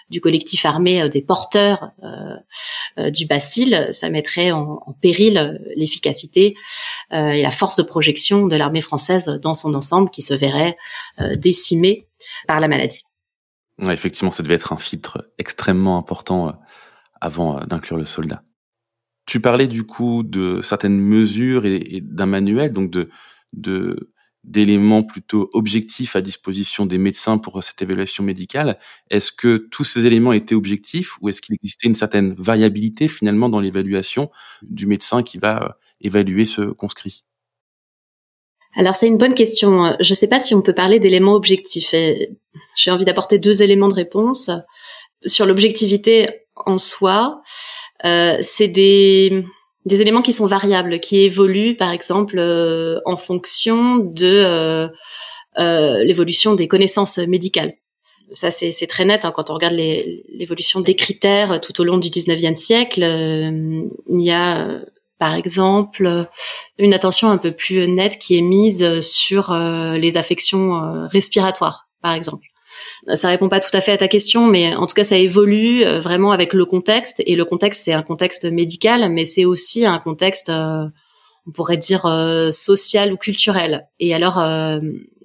du 0.10 0.22
collectif 0.22 0.66
armé 0.66 1.08
des 1.10 1.22
porteurs 1.22 1.92
du 2.98 3.26
bacille, 3.26 3.90
ça 3.92 4.10
mettrait 4.10 4.52
en, 4.52 4.82
en 4.86 4.94
péril 4.94 5.60
l'efficacité 5.76 6.56
et 7.12 7.42
la 7.42 7.52
force 7.52 7.76
de 7.76 7.84
projection 7.84 8.48
de 8.48 8.56
l'armée 8.56 8.82
française 8.82 9.40
dans 9.42 9.54
son 9.54 9.74
ensemble 9.74 10.10
qui 10.10 10.22
se 10.22 10.34
verrait 10.34 10.76
décimée 11.38 12.08
par 12.48 12.60
la 12.60 12.68
maladie. 12.68 13.04
Effectivement, 13.80 14.32
ça 14.32 14.44
devait 14.44 14.56
être 14.56 14.74
un 14.74 14.78
filtre 14.78 15.32
extrêmement 15.38 15.98
important 15.98 16.60
avant 17.22 17.64
d'inclure 17.66 17.98
le 17.98 18.06
soldat. 18.06 18.44
Tu 19.26 19.40
parlais 19.40 19.68
du 19.68 19.84
coup 19.84 20.24
de 20.24 20.62
certaines 20.62 21.00
mesures 21.00 21.66
et, 21.66 22.02
d'un 22.02 22.26
manuel, 22.26 22.74
donc 22.74 22.92
de, 22.92 23.10
de 23.54 24.14
d'éléments 24.44 25.04
plutôt 25.04 25.50
objectifs 25.54 26.16
à 26.16 26.22
disposition 26.22 26.86
des 26.86 26.98
médecins 26.98 27.38
pour 27.38 27.64
cette 27.64 27.82
évaluation 27.82 28.24
médicale. 28.24 28.78
Est-ce 29.10 29.32
que 29.32 29.56
tous 29.72 29.86
ces 29.86 30.06
éléments 30.06 30.34
étaient 30.34 30.56
objectifs 30.56 31.18
ou 31.22 31.30
est-ce 31.30 31.42
qu'il 31.42 31.56
existait 31.56 31.88
une 31.88 31.96
certaine 31.96 32.34
variabilité 32.38 33.08
finalement 33.08 33.48
dans 33.50 33.62
l'évaluation 33.62 34.30
du 34.62 34.86
médecin 34.86 35.24
qui 35.24 35.38
va 35.38 35.64
euh, 35.64 35.70
évaluer 36.02 36.46
ce 36.46 36.62
conscrit? 36.62 37.24
Alors 38.76 38.96
c'est 38.96 39.08
une 39.08 39.18
bonne 39.18 39.36
question. 39.36 39.96
Je 40.00 40.12
ne 40.12 40.16
sais 40.16 40.28
pas 40.28 40.40
si 40.40 40.56
on 40.56 40.62
peut 40.62 40.74
parler 40.74 41.00
d'éléments 41.00 41.36
objectifs. 41.36 41.94
J'ai 42.76 42.92
envie 42.92 43.06
d'apporter 43.06 43.38
deux 43.38 43.62
éléments 43.62 43.88
de 43.88 43.94
réponse. 43.94 44.50
Sur 45.26 45.46
l'objectivité 45.46 46.30
en 46.56 46.78
soi, 46.78 47.42
euh, 48.06 48.38
c'est 48.42 48.68
des 48.68 49.44
des 49.86 50.02
éléments 50.02 50.22
qui 50.22 50.32
sont 50.32 50.46
variables, 50.46 51.00
qui 51.02 51.20
évoluent 51.22 51.76
par 51.76 51.92
exemple 51.92 52.36
euh, 52.38 53.00
en 53.06 53.18
fonction 53.18 53.98
de 53.98 54.90
euh, 55.60 56.04
l'évolution 56.04 56.56
des 56.56 56.68
connaissances 56.68 57.18
médicales. 57.18 57.74
Ça, 58.32 58.50
c'est 58.50 58.88
très 58.88 59.06
net 59.06 59.26
hein, 59.26 59.32
quand 59.32 59.52
on 59.52 59.54
regarde 59.54 59.76
l'évolution 59.76 60.80
des 60.80 60.96
critères 60.96 61.62
tout 61.62 61.80
au 61.80 61.84
long 61.84 61.98
du 61.98 62.08
19e 62.08 62.56
siècle. 62.56 63.02
il 63.04 64.22
y 64.22 64.32
a 64.32 64.80
par 65.20 65.36
exemple 65.36 66.28
une 66.78 66.94
attention 66.94 67.30
un 67.30 67.38
peu 67.38 67.52
plus 67.52 67.88
nette 67.88 68.18
qui 68.18 68.38
est 68.38 68.42
mise 68.42 69.00
sur 69.00 69.54
les 69.54 70.18
affections 70.18 71.08
respiratoires, 71.10 71.88
par 72.02 72.14
exemple. 72.14 72.48
Ça 73.16 73.28
répond 73.28 73.50
pas 73.50 73.60
tout 73.60 73.76
à 73.76 73.82
fait 73.82 73.92
à 73.92 73.98
ta 73.98 74.08
question, 74.08 74.48
mais 74.48 74.76
en 74.76 74.86
tout 74.86 74.96
cas, 74.96 75.04
ça 75.04 75.18
évolue 75.18 75.84
euh, 75.84 76.00
vraiment 76.00 76.32
avec 76.32 76.54
le 76.54 76.66
contexte. 76.66 77.22
Et 77.26 77.36
le 77.36 77.46
contexte, 77.46 77.84
c'est 77.84 77.94
un 77.94 78.02
contexte 78.02 78.46
médical, 78.46 79.10
mais 79.12 79.26
c'est 79.26 79.46
aussi 79.46 79.86
un 79.86 80.00
contexte, 80.00 80.50
euh, 80.50 80.86
on 81.46 81.52
pourrait 81.52 81.78
dire, 81.78 82.06
euh, 82.06 82.52
social 82.52 83.12
ou 83.12 83.18
culturel. 83.18 83.88
Et 84.00 84.14
alors, 84.14 84.42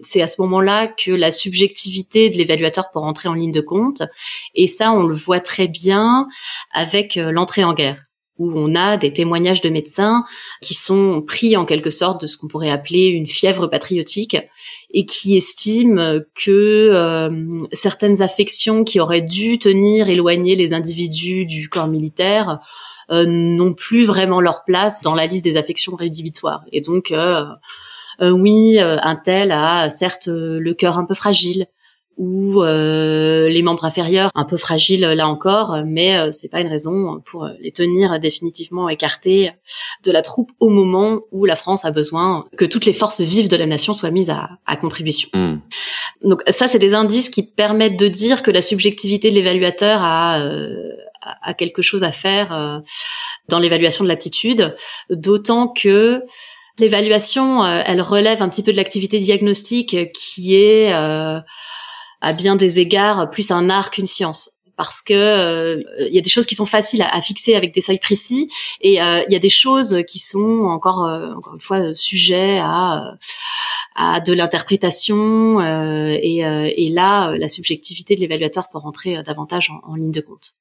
c'est 0.02 0.22
à 0.22 0.26
ce 0.26 0.40
moment-là 0.42 0.88
que 0.88 1.12
la 1.12 1.30
subjectivité 1.30 2.30
de 2.30 2.36
l'évaluateur 2.36 2.90
peut 2.90 2.98
rentrer 2.98 3.28
en 3.28 3.34
ligne 3.34 3.52
de 3.52 3.60
compte. 3.60 4.02
Et 4.54 4.66
ça, 4.66 4.92
on 4.92 5.04
le 5.04 5.14
voit 5.14 5.40
très 5.40 5.68
bien 5.68 6.26
avec 6.72 7.14
l'entrée 7.16 7.64
en 7.64 7.74
guerre 7.74 8.07
où 8.38 8.52
on 8.54 8.74
a 8.74 8.96
des 8.96 9.12
témoignages 9.12 9.60
de 9.60 9.68
médecins 9.68 10.24
qui 10.60 10.74
sont 10.74 11.22
pris 11.22 11.56
en 11.56 11.64
quelque 11.64 11.90
sorte 11.90 12.22
de 12.22 12.26
ce 12.26 12.36
qu'on 12.36 12.48
pourrait 12.48 12.70
appeler 12.70 13.06
une 13.06 13.26
fièvre 13.26 13.66
patriotique 13.66 14.36
et 14.90 15.04
qui 15.04 15.36
estiment 15.36 16.18
que 16.34 16.90
euh, 16.92 17.66
certaines 17.72 18.22
affections 18.22 18.84
qui 18.84 19.00
auraient 19.00 19.22
dû 19.22 19.58
tenir 19.58 20.08
éloigner 20.08 20.56
les 20.56 20.72
individus 20.72 21.44
du 21.44 21.68
corps 21.68 21.88
militaire 21.88 22.60
euh, 23.10 23.26
n'ont 23.26 23.74
plus 23.74 24.04
vraiment 24.04 24.40
leur 24.40 24.64
place 24.64 25.02
dans 25.02 25.14
la 25.14 25.26
liste 25.26 25.44
des 25.44 25.56
affections 25.56 25.94
rédhibitoires. 25.94 26.64
Et 26.72 26.80
donc, 26.80 27.10
euh, 27.10 27.44
oui, 28.20 28.78
un 28.80 29.16
tel 29.16 29.52
a 29.52 29.88
certes 29.90 30.28
le 30.28 30.74
cœur 30.74 30.98
un 30.98 31.04
peu 31.04 31.14
fragile, 31.14 31.66
ou 32.18 32.62
euh, 32.62 33.48
les 33.48 33.62
membres 33.62 33.84
inférieurs 33.84 34.30
un 34.34 34.44
peu 34.44 34.56
fragiles 34.56 35.02
là 35.02 35.28
encore, 35.28 35.78
mais 35.86 36.18
euh, 36.18 36.30
c'est 36.32 36.48
pas 36.48 36.60
une 36.60 36.68
raison 36.68 37.22
pour 37.24 37.48
les 37.60 37.70
tenir 37.70 38.18
définitivement 38.18 38.88
écartés 38.88 39.52
de 40.02 40.10
la 40.10 40.20
troupe 40.20 40.50
au 40.58 40.68
moment 40.68 41.20
où 41.30 41.44
la 41.44 41.54
France 41.54 41.84
a 41.84 41.92
besoin 41.92 42.44
que 42.56 42.64
toutes 42.64 42.86
les 42.86 42.92
forces 42.92 43.20
vives 43.20 43.48
de 43.48 43.56
la 43.56 43.66
nation 43.66 43.92
soient 43.92 44.10
mises 44.10 44.30
à, 44.30 44.50
à 44.66 44.76
contribution. 44.76 45.28
Hmm. 45.32 45.58
Donc 46.24 46.42
ça, 46.48 46.66
c'est 46.66 46.80
des 46.80 46.92
indices 46.92 47.30
qui 47.30 47.44
permettent 47.44 47.98
de 47.98 48.08
dire 48.08 48.42
que 48.42 48.50
la 48.50 48.62
subjectivité 48.62 49.30
de 49.30 49.36
l'évaluateur 49.36 50.00
a, 50.02 50.40
euh, 50.40 50.90
a 51.42 51.54
quelque 51.54 51.82
chose 51.82 52.02
à 52.02 52.10
faire 52.10 52.52
euh, 52.52 52.80
dans 53.48 53.60
l'évaluation 53.60 54.02
de 54.02 54.08
l'aptitude, 54.08 54.74
d'autant 55.08 55.68
que 55.68 56.24
l'évaluation, 56.80 57.64
elle 57.64 58.00
relève 58.00 58.42
un 58.42 58.48
petit 58.48 58.62
peu 58.62 58.72
de 58.72 58.76
l'activité 58.76 59.18
diagnostique 59.18 60.12
qui 60.12 60.54
est 60.54 60.92
à 62.20 62.32
bien 62.32 62.56
des 62.56 62.78
égards 62.78 63.30
plus 63.30 63.50
un 63.50 63.70
art 63.70 63.90
qu'une 63.90 64.06
science 64.06 64.58
parce 64.78 65.02
que 65.02 65.12
euh, 65.12 65.82
il 65.98 66.14
y 66.14 66.18
a 66.18 66.22
des 66.22 66.30
choses 66.30 66.46
qui 66.46 66.54
sont 66.54 66.64
faciles 66.64 67.02
à, 67.02 67.20
fixer 67.20 67.56
avec 67.56 67.74
des 67.74 67.80
seuils 67.80 67.98
précis 67.98 68.48
et 68.80 69.02
euh, 69.02 69.24
il 69.26 69.32
y 69.32 69.36
a 69.36 69.40
des 69.40 69.50
choses 69.50 70.02
qui 70.06 70.20
sont 70.20 70.66
encore 70.66 71.04
euh, 71.04 71.34
encore 71.34 71.54
une 71.54 71.60
fois 71.60 71.94
sujets 71.94 72.58
à 72.62 73.16
à 74.00 74.20
de 74.20 74.32
l'interprétation 74.32 75.60
et, 75.60 76.38
et, 76.76 76.88
là 76.90 77.36
la 77.36 77.48
subjectivité 77.48 78.14
de 78.14 78.20
l'évaluateur 78.20 78.70
peut 78.70 78.78
rentrer 78.78 79.20
davantage 79.24 79.70
en, 79.70 79.80
en 79.90 79.96
ligne 79.96 80.12
de 80.12 80.20
compte. 80.20 80.52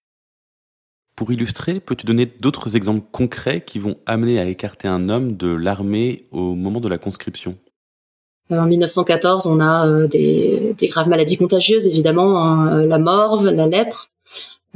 Pour 1.15 1.31
illustrer, 1.31 1.79
peux-tu 1.79 2.07
donner 2.07 2.25
d'autres 2.25 2.75
exemples 2.75 3.05
concrets 3.11 3.61
qui 3.63 3.77
vont 3.77 3.97
amener 4.07 4.39
à 4.39 4.45
écarter 4.45 4.87
un 4.87 5.09
homme 5.09 5.35
de 5.35 5.49
l'armée 5.49 6.27
au 6.31 6.55
moment 6.55 6.79
de 6.79 6.87
la 6.87 6.97
conscription? 6.97 7.59
En 8.49 8.65
1914, 8.65 9.47
on 9.47 9.59
a 9.59 9.87
euh, 9.87 10.07
des, 10.07 10.73
des, 10.77 10.87
graves 10.87 11.09
maladies 11.09 11.37
contagieuses, 11.37 11.85
évidemment, 11.85 12.43
hein, 12.43 12.79
euh, 12.79 12.87
la 12.87 12.97
morve, 12.97 13.47
la 13.49 13.67
lèpre, 13.67 14.09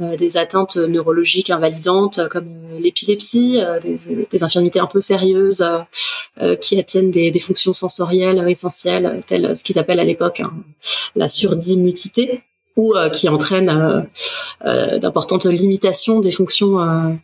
euh, 0.00 0.16
des 0.16 0.36
atteintes 0.36 0.76
neurologiques 0.76 1.48
invalidantes 1.48 2.20
comme 2.28 2.48
l'épilepsie, 2.78 3.60
des, 3.82 4.26
des, 4.30 4.42
infirmités 4.42 4.80
un 4.80 4.86
peu 4.86 5.00
sérieuses 5.00 5.64
qui 6.60 6.78
attiennent 6.78 7.10
des, 7.10 7.30
des, 7.30 7.40
fonctions 7.40 7.72
sensorielles 7.72 8.42
essentielles, 8.48 9.20
telles 9.26 9.54
ce 9.54 9.62
qu'ils 9.62 9.78
appellent 9.78 10.00
à 10.00 10.04
l'époque 10.04 10.40
hein, 10.40 10.52
la 11.14 11.28
surdimutité 11.28 12.42
ou 12.74 12.94
qui 13.12 13.28
entraînent 13.28 14.08
d'importantes 14.64 15.44
limitations 15.44 16.20
des 16.20 16.32
fonctions 16.32 17.18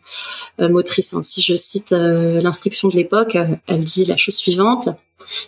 motrices. 0.59 1.15
Hein. 1.15 1.23
Si 1.23 1.41
je 1.41 1.55
cite 1.55 1.91
l'instruction 1.91 2.87
de 2.87 2.95
l'époque, 2.95 3.35
elle 3.67 3.83
dit 3.83 4.05
la 4.05 4.15
chose 4.15 4.35
suivante 4.35 4.89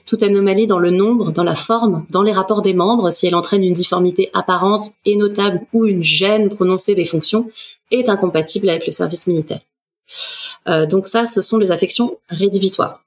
toute 0.05 0.23
anomalie 0.23 0.67
dans 0.67 0.79
le 0.79 0.91
nombre, 0.91 1.31
dans 1.31 1.43
la 1.43 1.55
forme, 1.55 2.05
dans 2.09 2.23
les 2.23 2.31
rapports 2.31 2.61
des 2.61 2.73
membres, 2.73 3.11
si 3.11 3.27
elle 3.27 3.35
entraîne 3.35 3.63
une 3.63 3.73
difformité 3.73 4.29
apparente 4.33 4.88
et 5.05 5.15
notable 5.15 5.61
ou 5.73 5.85
une 5.85 6.03
gêne 6.03 6.50
prononcée 6.50 6.95
des 6.95 7.05
fonctions, 7.05 7.50
est 7.91 8.09
incompatible 8.09 8.69
avec 8.69 8.85
le 8.85 8.91
service 8.91 9.27
militaire. 9.27 9.61
Euh, 10.67 10.85
donc 10.85 11.07
ça, 11.07 11.25
ce 11.25 11.41
sont 11.41 11.57
les 11.57 11.71
affections 11.71 12.17
rédhibitoires. 12.29 13.03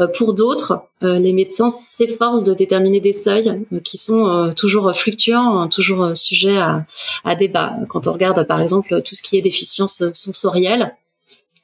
Euh, 0.00 0.06
pour 0.06 0.32
d'autres, 0.32 0.82
euh, 1.02 1.18
les 1.18 1.32
médecins 1.32 1.68
s'efforcent 1.68 2.44
de 2.44 2.54
déterminer 2.54 3.00
des 3.00 3.12
seuils 3.12 3.66
qui 3.84 3.98
sont 3.98 4.52
toujours 4.56 4.94
fluctuants, 4.94 5.60
hein, 5.60 5.68
toujours 5.68 6.16
sujets 6.16 6.56
à, 6.56 6.86
à, 7.24 7.34
débat. 7.34 7.74
Quand 7.88 8.06
on 8.06 8.12
regarde 8.12 8.46
par 8.46 8.60
exemple 8.60 9.02
tout 9.02 9.14
ce 9.14 9.22
qui 9.22 9.36
est 9.36 9.42
déficience 9.42 10.02
sensorielle, 10.14 10.96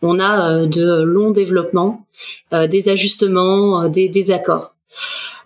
on 0.02 0.20
a 0.20 0.52
euh, 0.52 0.66
de 0.66 1.02
longs 1.02 1.30
développements, 1.30 2.06
euh, 2.52 2.66
des 2.66 2.88
ajustements, 2.88 3.82
euh, 3.82 3.88
des 3.88 4.08
désaccords. 4.08 4.74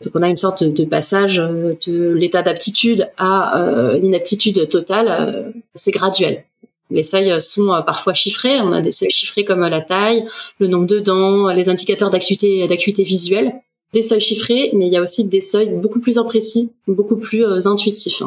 Donc 0.02 0.12
on 0.14 0.22
a 0.22 0.28
une 0.28 0.36
sorte 0.36 0.64
de 0.64 0.84
passage 0.84 1.36
de 1.36 2.12
l'état 2.12 2.42
d'aptitude 2.42 3.08
à 3.18 3.96
l'inaptitude 4.00 4.68
totale, 4.68 5.52
c'est 5.76 5.92
graduel. 5.92 6.44
Les 6.90 7.04
seuils 7.04 7.40
sont 7.40 7.68
parfois 7.86 8.12
chiffrés, 8.12 8.60
on 8.60 8.72
a 8.72 8.80
des 8.80 8.90
seuils 8.90 9.12
chiffrés 9.12 9.44
comme 9.44 9.60
la 9.60 9.80
taille, 9.80 10.24
le 10.58 10.66
nombre 10.66 10.86
de 10.86 10.98
dents, 10.98 11.46
les 11.52 11.68
indicateurs 11.68 12.10
d'acuité 12.10 12.66
d'acuité 12.66 13.04
visuelle, 13.04 13.52
des 13.92 14.02
seuils 14.02 14.20
chiffrés, 14.20 14.70
mais 14.74 14.88
il 14.88 14.92
y 14.92 14.96
a 14.96 15.02
aussi 15.02 15.24
des 15.24 15.40
seuils 15.40 15.70
beaucoup 15.70 16.00
plus 16.00 16.18
imprécis, 16.18 16.72
beaucoup 16.88 17.16
plus 17.16 17.44
intuitifs. 17.66 18.24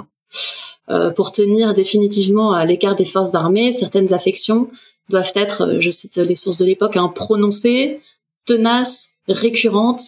pour 1.15 1.33
tenir 1.33 1.73
définitivement 1.73 2.53
à 2.53 2.65
l'écart 2.65 2.95
des 2.95 3.05
forces 3.05 3.35
armées, 3.35 3.73
certaines 3.73 4.13
affections 4.13 4.69
doivent 5.09 5.31
être, 5.35 5.61
euh, 5.61 5.79
je 5.79 5.89
cite 5.89 6.17
les 6.17 6.35
sources 6.35 6.57
de 6.57 6.65
l'époque, 6.65 6.97
un 6.97 7.07
prononcé, 7.07 8.01
tenace, 8.45 9.17
récurrente, 9.27 10.01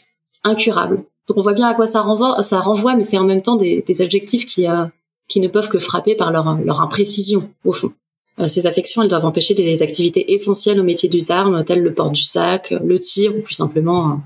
incurable. 0.43 1.03
Donc 1.27 1.37
on 1.37 1.41
voit 1.41 1.53
bien 1.53 1.67
à 1.67 1.73
quoi 1.73 1.87
ça 1.87 2.01
renvoie, 2.01 2.41
ça 2.41 2.59
renvoie 2.59 2.95
mais 2.95 3.03
c'est 3.03 3.17
en 3.17 3.25
même 3.25 3.41
temps 3.41 3.55
des, 3.55 4.01
adjectifs 4.01 4.45
qui, 4.45 4.67
euh, 4.67 4.85
qui 5.27 5.39
ne 5.39 5.47
peuvent 5.47 5.69
que 5.69 5.79
frapper 5.79 6.15
par 6.15 6.31
leur, 6.31 6.57
leur 6.57 6.81
imprécision, 6.81 7.49
au 7.65 7.73
fond. 7.73 7.91
Euh, 8.39 8.47
ces 8.47 8.67
affections, 8.67 9.01
elles 9.01 9.09
doivent 9.09 9.25
empêcher 9.25 9.55
des 9.55 9.81
activités 9.81 10.33
essentielles 10.33 10.79
au 10.79 10.83
métier 10.83 11.09
des 11.09 11.31
armes, 11.31 11.63
telles 11.63 11.81
le 11.81 11.93
port 11.93 12.11
du 12.11 12.23
sac, 12.23 12.71
le 12.71 12.99
tir 12.99 13.35
ou 13.35 13.41
plus 13.41 13.55
simplement 13.55 14.21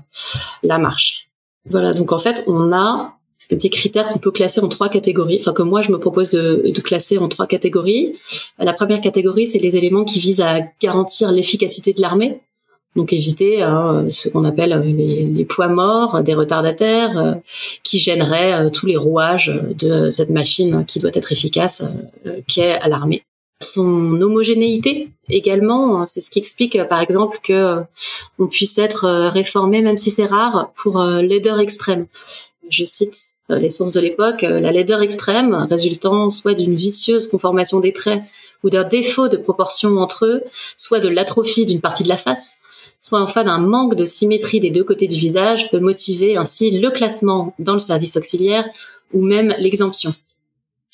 la 0.62 0.78
marche. 0.78 1.28
Voilà, 1.68 1.94
donc 1.94 2.12
en 2.12 2.18
fait, 2.18 2.44
on 2.46 2.72
a 2.72 3.16
des 3.54 3.70
critères 3.70 4.08
qu'on 4.08 4.18
peut 4.18 4.30
classer 4.30 4.60
en 4.60 4.68
trois 4.68 4.88
catégories, 4.88 5.38
enfin 5.40 5.52
que 5.52 5.62
moi 5.62 5.82
je 5.82 5.92
me 5.92 5.98
propose 5.98 6.30
de, 6.30 6.72
classer 6.82 7.18
en 7.18 7.28
trois 7.28 7.46
catégories. 7.46 8.14
La 8.58 8.72
première 8.72 9.00
catégorie, 9.00 9.46
c'est 9.46 9.58
les 9.58 9.76
éléments 9.76 10.04
qui 10.04 10.18
visent 10.18 10.40
à 10.40 10.60
garantir 10.80 11.30
l'efficacité 11.32 11.92
de 11.92 12.00
l'armée, 12.00 12.40
donc 12.96 13.12
éviter 13.12 13.62
euh, 13.62 14.08
ce 14.10 14.28
qu'on 14.28 14.44
appelle 14.44 14.78
les, 14.84 15.24
les, 15.24 15.44
poids 15.44 15.68
morts, 15.68 16.22
des 16.22 16.34
retardataires, 16.34 17.18
euh, 17.18 17.34
qui 17.82 17.98
gêneraient 17.98 18.66
euh, 18.66 18.70
tous 18.70 18.86
les 18.86 18.96
rouages 18.96 19.52
de 19.78 20.10
cette 20.10 20.30
machine 20.30 20.84
qui 20.86 20.98
doit 20.98 21.10
être 21.14 21.32
efficace, 21.32 21.84
qui 22.46 22.60
est 22.60 22.72
à 22.72 22.88
l'armée. 22.88 23.22
son 23.60 24.20
homogénéité 24.20 25.08
également. 25.28 26.06
C'est 26.06 26.20
ce 26.20 26.30
qui 26.30 26.38
explique, 26.38 26.82
par 26.88 27.00
exemple, 27.00 27.38
que 27.42 27.78
on 28.38 28.46
puisse 28.46 28.76
être 28.76 29.28
réformé, 29.28 29.80
même 29.80 29.96
si 29.96 30.10
c'est 30.10 30.26
rare, 30.26 30.72
pour 30.76 31.02
laideur 31.02 31.60
extrême. 31.60 32.06
Je 32.68 32.84
cite 32.84 33.31
les 33.58 33.70
sources 33.70 33.92
de 33.92 34.00
l'époque, 34.00 34.42
la 34.42 34.72
laideur 34.72 35.02
extrême 35.02 35.66
résultant 35.70 36.30
soit 36.30 36.54
d'une 36.54 36.74
vicieuse 36.74 37.26
conformation 37.26 37.80
des 37.80 37.92
traits 37.92 38.22
ou 38.62 38.70
d'un 38.70 38.84
défaut 38.84 39.28
de 39.28 39.36
proportion 39.36 39.98
entre 39.98 40.26
eux, 40.26 40.42
soit 40.76 41.00
de 41.00 41.08
l'atrophie 41.08 41.66
d'une 41.66 41.80
partie 41.80 42.04
de 42.04 42.08
la 42.08 42.16
face, 42.16 42.58
soit 43.00 43.20
enfin 43.20 43.44
d'un 43.44 43.58
manque 43.58 43.96
de 43.96 44.04
symétrie 44.04 44.60
des 44.60 44.70
deux 44.70 44.84
côtés 44.84 45.08
du 45.08 45.18
visage 45.18 45.70
peut 45.70 45.80
motiver 45.80 46.36
ainsi 46.36 46.70
le 46.70 46.90
classement 46.90 47.54
dans 47.58 47.72
le 47.72 47.78
service 47.78 48.16
auxiliaire 48.16 48.64
ou 49.12 49.22
même 49.22 49.54
l'exemption. 49.58 50.14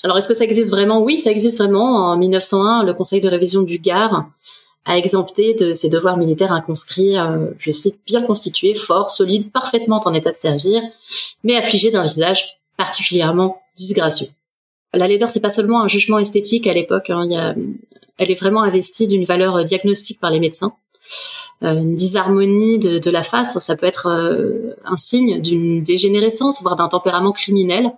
Alors 0.05 0.17
est-ce 0.17 0.29
que 0.29 0.35
ça 0.35 0.45
existe 0.45 0.71
vraiment? 0.71 1.03
Oui, 1.03 1.19
ça 1.19 1.31
existe 1.31 1.59
vraiment. 1.59 2.11
En 2.11 2.17
1901, 2.17 2.85
le 2.85 2.95
Conseil 2.95 3.21
de 3.21 3.29
révision 3.29 3.63
du 3.63 3.79
Gard 3.79 4.27
a 4.89 4.97
exempté 4.97 5.53
de 5.53 5.75
ses 5.75 5.91
devoirs 5.91 6.17
militaires 6.17 6.51
inconscrits, 6.51 7.19
euh, 7.19 7.51
je 7.59 7.71
cite, 7.71 8.01
bien 8.07 8.23
constitués, 8.23 8.75
forts, 8.75 9.11
solides, 9.11 9.53
parfaitement 9.53 10.01
en 10.07 10.15
état 10.15 10.31
de 10.31 10.37
servir, 10.37 10.83
mais 11.45 11.57
affligés 11.57 11.91
d'un 11.91 12.05
visage 12.05 12.59
particulièrement 12.79 13.61
disgracieux. 13.77 14.29
La 14.95 15.07
laideur, 15.07 15.29
c'est 15.29 15.41
pas 15.41 15.51
seulement 15.51 15.83
un 15.83 15.89
jugement 15.89 16.19
esthétique 16.19 16.67
à 16.67 16.73
l'époque. 16.73 17.11
Hein, 17.11 17.55
elle 18.17 18.31
est 18.31 18.41
vraiment 18.41 18.63
investie 18.63 19.07
d'une 19.07 19.27
valeur 19.27 19.63
diagnostique 19.63 20.21
par 20.21 20.31
les 20.31 20.41
médecins. 20.41 20.73
Euh, 21.63 21.75
une 21.75 21.95
disharmonie 21.95 22.79
de, 22.79 23.11
la 23.11 23.23
face, 23.23 23.59
ça 23.59 23.77
peut 23.77 23.87
être 23.87 24.07
euh, 24.07 24.75
un 24.87 24.97
signe 24.97 25.43
d'une 25.43 25.83
dégénérescence, 25.83 26.63
voire 26.63 26.77
d'un 26.77 26.89
tempérament 26.89 27.33
criminel. 27.33 27.93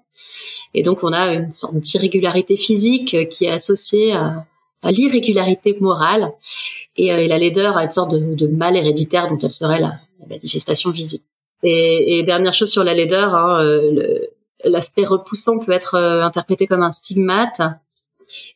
Et 0.74 0.82
donc, 0.82 1.04
on 1.04 1.12
a 1.12 1.34
une 1.34 1.52
sorte 1.52 1.76
d'irrégularité 1.76 2.56
physique 2.56 3.28
qui 3.28 3.44
est 3.44 3.50
associée 3.50 4.12
à, 4.12 4.44
l'irrégularité 4.84 5.76
morale 5.80 6.32
et, 6.96 7.28
la 7.28 7.38
laideur 7.38 7.76
à 7.76 7.84
une 7.84 7.90
sorte 7.90 8.14
de, 8.14 8.46
mal 8.46 8.76
héréditaire 8.76 9.28
dont 9.28 9.38
elle 9.38 9.52
serait 9.52 9.80
la, 9.80 9.94
manifestation 10.28 10.90
visible. 10.90 11.24
Et, 11.62 12.22
dernière 12.22 12.52
chose 12.52 12.70
sur 12.70 12.84
la 12.84 12.94
laideur, 12.94 13.34
hein, 13.34 13.62
euh, 13.64 14.18
l'aspect 14.64 15.04
repoussant 15.04 15.58
peut 15.58 15.72
être 15.72 15.96
interprété 15.96 16.66
comme 16.66 16.82
un 16.82 16.90
stigmate 16.90 17.60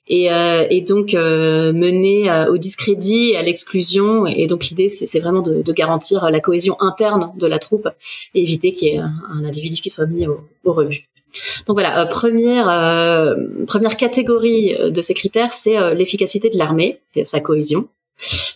et, 0.06 0.32
euh, 0.32 0.66
et 0.70 0.82
donc 0.82 1.14
euh, 1.14 1.72
mener 1.72 2.30
euh, 2.30 2.52
au 2.52 2.58
discrédit 2.58 3.30
et 3.30 3.36
à 3.36 3.42
l'exclusion. 3.42 4.26
Et 4.26 4.46
donc 4.46 4.66
l'idée, 4.66 4.88
c'est 4.88 5.20
vraiment 5.20 5.42
de, 5.42 5.62
de, 5.62 5.72
garantir 5.72 6.30
la 6.30 6.40
cohésion 6.40 6.76
interne 6.80 7.32
de 7.36 7.46
la 7.46 7.58
troupe 7.58 7.88
et 8.34 8.42
éviter 8.42 8.72
qu'il 8.72 8.88
y 8.88 8.90
ait 8.92 8.98
un, 8.98 9.44
individu 9.44 9.80
qui 9.80 9.90
soit 9.90 10.06
mis 10.06 10.26
au, 10.26 10.40
au 10.64 10.72
rebut. 10.72 11.08
Donc 11.66 11.76
voilà, 11.76 12.06
première 12.06 12.66
première 13.66 13.96
catégorie 13.96 14.76
de 14.78 15.02
ces 15.02 15.14
critères, 15.14 15.52
c'est 15.52 15.94
l'efficacité 15.94 16.50
de 16.50 16.58
l'armée 16.58 17.00
et 17.14 17.24
sa 17.24 17.40
cohésion. 17.40 17.88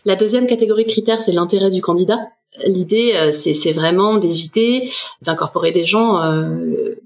La 0.04 0.16
deuxième 0.16 0.46
catégorie 0.46 0.84
de 0.84 0.90
critères, 0.90 1.20
c'est 1.22 1.32
l'intérêt 1.32 1.70
du 1.70 1.82
candidat. 1.82 2.18
L'idée, 2.64 3.30
c'est 3.32 3.72
vraiment 3.72 4.16
d'éviter 4.16 4.90
d'incorporer 5.22 5.72
des 5.72 5.84
gens 5.84 6.20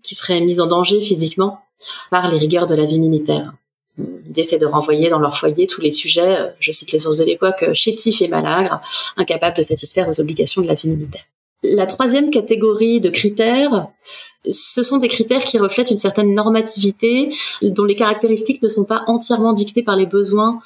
qui 0.02 0.14
seraient 0.14 0.40
mis 0.40 0.60
en 0.60 0.66
danger 0.66 1.00
physiquement 1.00 1.60
par 2.10 2.30
les 2.30 2.38
rigueurs 2.38 2.66
de 2.66 2.74
la 2.74 2.84
vie 2.84 3.00
militaire. 3.00 3.52
L'idée, 3.98 4.42
c'est 4.42 4.58
de 4.58 4.66
renvoyer 4.66 5.10
dans 5.10 5.18
leur 5.18 5.36
foyer 5.36 5.66
tous 5.66 5.82
les 5.82 5.90
sujets, 5.90 6.38
euh, 6.38 6.48
je 6.60 6.72
cite 6.72 6.92
les 6.92 6.98
sources 6.98 7.18
de 7.18 7.24
l'époque, 7.24 7.62
euh, 7.62 7.74
chétifs 7.74 8.22
et 8.22 8.28
malagres, 8.28 8.80
incapables 9.18 9.56
de 9.56 9.62
satisfaire 9.62 10.08
aux 10.08 10.20
obligations 10.20 10.62
de 10.62 10.66
la 10.66 10.74
vie 10.74 10.88
militaire. 10.88 11.24
La 11.62 11.86
troisième 11.86 12.30
catégorie 12.30 13.00
de 13.00 13.10
critères, 13.10 13.88
ce 14.50 14.82
sont 14.82 14.98
des 14.98 15.08
critères 15.08 15.44
qui 15.44 15.58
reflètent 15.58 15.90
une 15.90 15.96
certaine 15.96 16.34
normativité 16.34 17.32
dont 17.62 17.84
les 17.84 17.94
caractéristiques 17.94 18.62
ne 18.62 18.68
sont 18.68 18.84
pas 18.84 19.04
entièrement 19.06 19.52
dictées 19.52 19.82
par 19.82 19.96
les 19.96 20.06
besoins 20.06 20.58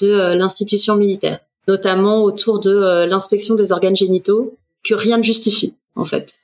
de 0.00 0.10
euh, 0.10 0.34
l'institution 0.34 0.96
militaire, 0.96 1.40
notamment 1.68 2.22
autour 2.22 2.60
de 2.60 3.06
l'inspection 3.06 3.54
des 3.54 3.72
organes 3.72 3.96
génitaux, 3.96 4.54
que 4.84 4.94
rien 4.94 5.18
ne 5.18 5.22
justifie 5.22 5.74
en 5.94 6.04
fait. 6.04 6.38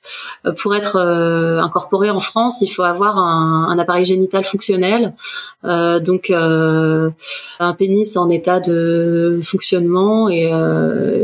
Euh, 0.45 0.51
pour 0.51 0.75
être 0.75 0.95
euh, 0.95 1.59
incorporé 1.59 2.09
en 2.09 2.19
France, 2.19 2.61
il 2.61 2.67
faut 2.67 2.83
avoir 2.83 3.17
un, 3.17 3.77
appareil 3.77 4.05
génital 4.05 4.43
fonctionnel, 4.45 5.13
euh, 5.65 5.99
donc 5.99 6.29
euh, 6.29 7.09
un 7.59 7.73
pénis 7.73 8.15
en 8.17 8.29
état 8.29 8.59
de 8.59 9.39
fonctionnement 9.43 10.29
et, 10.29 10.51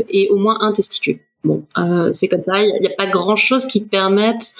et 0.08 0.28
au 0.30 0.36
moins 0.36 0.58
un 0.60 0.72
testicule. 0.72 1.20
Bon, 1.46 1.64
c'est 2.12 2.28
comme 2.28 2.42
ça. 2.42 2.60
Il 2.60 2.80
n'y 2.80 2.88
a, 2.88 2.96
pas 2.96 3.06
grand-chose 3.06 3.66
qui 3.66 3.80
permette 3.80 4.52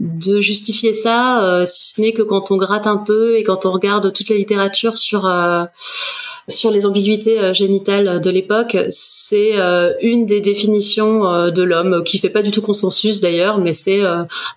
de 0.00 0.40
justifier 0.40 0.92
ça, 0.92 1.64
si 1.66 1.94
ce 1.94 2.00
n'est 2.00 2.12
que 2.12 2.22
quand 2.22 2.50
on 2.50 2.56
gratte 2.56 2.86
un 2.86 2.98
peu 2.98 3.36
et 3.36 3.42
quand 3.42 3.66
on 3.66 3.72
regarde 3.72 4.12
toute 4.12 4.28
la 4.28 4.36
littérature 4.36 4.98
sur 4.98 5.26
sur 6.48 6.70
les 6.70 6.86
ambiguïtés 6.86 7.38
euh, 7.38 7.52
génitales 7.52 8.20
de 8.20 8.30
l'époque, 8.30 8.76
c'est 8.90 9.58
euh, 9.58 9.92
une 10.00 10.26
des 10.26 10.40
définitions 10.40 11.26
euh, 11.26 11.50
de 11.50 11.62
l'homme 11.62 12.02
qui 12.04 12.18
fait 12.18 12.30
pas 12.30 12.42
du 12.42 12.50
tout 12.50 12.62
consensus 12.62 13.20
d'ailleurs, 13.20 13.58
mais 13.58 13.72
c'est 13.72 14.02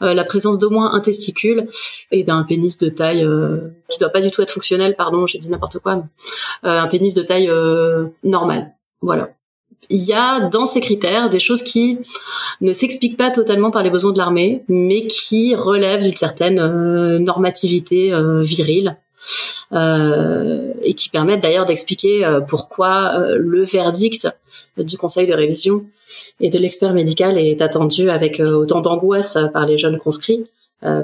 la 0.01 0.23
présence 0.23 0.59
d'au 0.59 0.69
moins 0.69 0.93
un 0.93 0.99
testicule 0.99 1.67
et 2.11 2.23
d'un 2.23 2.43
pénis 2.43 2.77
de 2.77 2.89
taille 2.89 3.27
qui 3.89 3.99
doit 3.99 4.09
pas 4.09 4.21
du 4.21 4.31
tout 4.31 4.41
être 4.41 4.51
fonctionnel. 4.51 4.95
Pardon, 4.97 5.25
j'ai 5.25 5.39
dit 5.39 5.49
n'importe 5.49 5.79
quoi. 5.79 6.03
un 6.63 6.87
pénis 6.87 7.13
de 7.13 7.21
taille 7.21 7.51
normale. 8.23 8.73
Voilà 9.01 9.36
il 9.89 10.03
y 10.03 10.13
a 10.13 10.41
dans 10.41 10.65
ces 10.65 10.81
critères 10.81 11.29
des 11.29 11.39
choses 11.39 11.61
qui 11.61 11.99
ne 12.59 12.73
s'expliquent 12.73 13.17
pas 13.17 13.31
totalement 13.31 13.71
par 13.71 13.83
les 13.83 13.89
besoins 13.89 14.11
de 14.11 14.17
l'armée, 14.17 14.63
mais 14.67 15.07
qui 15.07 15.55
relèvent 15.55 16.03
d'une 16.03 16.15
certaine 16.15 17.17
normativité 17.19 18.11
virile 18.41 18.97
euh, 19.73 20.71
et 20.81 20.93
qui 20.93 21.09
permettent 21.09 21.41
d'ailleurs 21.41 21.65
d'expliquer 21.65 22.23
euh, 22.23 22.39
pourquoi 22.39 23.19
euh, 23.19 23.35
le 23.37 23.65
verdict 23.65 24.29
du 24.77 24.97
conseil 24.97 25.25
de 25.25 25.33
révision 25.33 25.85
et 26.39 26.49
de 26.49 26.57
l'expert 26.57 26.93
médical 26.93 27.37
est 27.37 27.61
attendu 27.61 28.09
avec 28.09 28.39
autant 28.39 28.79
d'angoisse 28.79 29.37
par 29.53 29.65
les 29.65 29.77
jeunes 29.77 29.97
conscrits. 29.97 30.45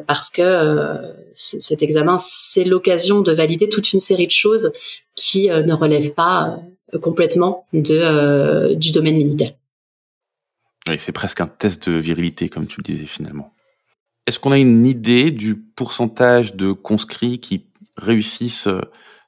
parce 0.07 0.29
que 0.29 0.95
cet 1.33 1.81
examen, 1.81 2.17
c'est 2.19 2.63
l'occasion 2.63 3.21
de 3.21 3.31
valider 3.31 3.67
toute 3.67 3.91
une 3.93 3.99
série 3.99 4.27
de 4.27 4.31
choses 4.31 4.71
qui 5.15 5.49
ne 5.49 5.73
relèvent 5.73 6.13
pas 6.13 6.59
complètement 7.01 7.65
de, 7.73 8.73
du 8.75 8.91
domaine 8.91 9.17
militaire. 9.17 9.51
Oui, 10.87 10.95
c'est 10.99 11.11
presque 11.11 11.41
un 11.41 11.47
test 11.47 11.89
de 11.89 11.97
virilité, 11.97 12.49
comme 12.49 12.67
tu 12.67 12.77
le 12.79 12.83
disais 12.83 13.05
finalement. 13.05 13.53
Est-ce 14.27 14.39
qu'on 14.39 14.51
a 14.51 14.57
une 14.57 14.85
idée 14.85 15.31
du 15.31 15.55
pourcentage 15.55 16.55
de 16.55 16.71
conscrits 16.71 17.39
qui 17.39 17.65
réussissent 17.97 18.67
euh, 18.67 18.81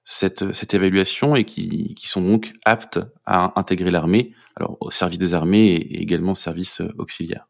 cette, 0.06 0.54
cette 0.54 0.74
évaluation 0.74 1.36
et 1.36 1.44
qui, 1.44 1.96
qui 1.96 2.08
sont 2.08 2.22
donc 2.22 2.54
aptes 2.64 3.00
à 3.26 3.60
intégrer 3.60 3.92
l'armée, 3.92 4.34
alors 4.56 4.78
au 4.80 4.92
service 4.92 5.20
des 5.20 5.34
armées 5.34 5.74
et 5.76 6.02
également 6.02 6.32
au 6.32 6.36
service 6.36 6.82
euh, 6.82 6.94
auxiliaire. 6.98 7.48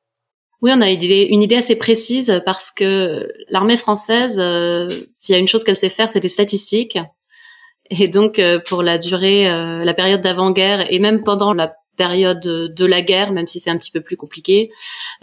Oui, 0.62 0.72
on 0.74 0.82
a 0.82 0.90
une 0.90 1.02
idée, 1.02 1.28
une 1.30 1.44
idée 1.44 1.58
assez 1.58 1.76
précise 1.76 2.42
parce 2.46 2.72
que 2.72 3.28
l'armée 3.50 3.78
française, 3.78 4.40
euh, 4.40 4.88
s'il 5.18 5.34
y 5.34 5.36
a 5.36 5.40
une 5.40 5.48
chose 5.48 5.64
qu'elle 5.64 5.76
sait 5.76 5.90
faire, 5.90 6.10
c'est 6.10 6.22
des 6.22 6.30
statistiques. 6.30 6.98
Et 7.92 8.08
donc, 8.08 8.42
pour 8.68 8.84
la 8.84 8.98
durée, 8.98 9.44
la 9.46 9.94
période 9.94 10.22
d'avant-guerre 10.22 10.92
et 10.92 11.00
même 11.00 11.24
pendant 11.24 11.54
la 11.54 11.76
période 11.96 12.40
de 12.40 12.86
la 12.86 13.02
guerre, 13.02 13.32
même 13.32 13.48
si 13.48 13.60
c'est 13.60 13.70
un 13.70 13.78
petit 13.78 13.92
peu 13.92 14.02
plus 14.02 14.18
compliqué, 14.18 14.72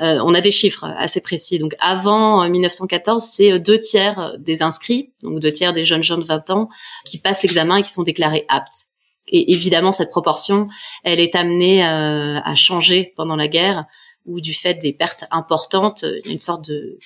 euh, 0.01 0.19
on 0.25 0.35
a 0.35 0.41
des 0.41 0.51
chiffres 0.51 0.85
assez 0.97 1.21
précis. 1.21 1.59
Donc 1.59 1.75
avant 1.79 2.49
1914, 2.49 3.23
euh, 3.23 3.27
c'est 3.31 3.53
euh, 3.53 3.59
deux 3.59 3.79
tiers 3.79 4.35
des 4.39 4.63
inscrits, 4.63 5.13
donc 5.23 5.41
deux 5.41 5.53
tiers 5.53 5.73
des 5.73 5.85
jeunes 5.85 6.03
gens 6.03 6.19
de 6.19 6.25
20 6.25 6.51
ans 6.51 6.69
qui 7.05 7.19
passent 7.19 7.43
l'examen 7.43 7.77
et 7.77 7.83
qui 7.83 7.93
sont 7.93 8.03
déclarés 8.03 8.45
aptes. 8.49 8.87
Et 9.29 9.53
évidemment, 9.53 9.93
cette 9.93 10.11
proportion, 10.11 10.69
elle 11.05 11.21
est 11.21 11.37
amenée 11.37 11.83
à 11.83 12.55
changer 12.57 13.13
pendant 13.17 13.37
la 13.37 13.47
guerre, 13.47 13.87
où 14.27 14.41
du 14.41 14.53
fait 14.53 14.75
des 14.75 14.93
pertes 14.93 15.25
importantes, 15.31 16.05
une 16.29 16.41
sorte 16.41 16.69
de 16.69 16.99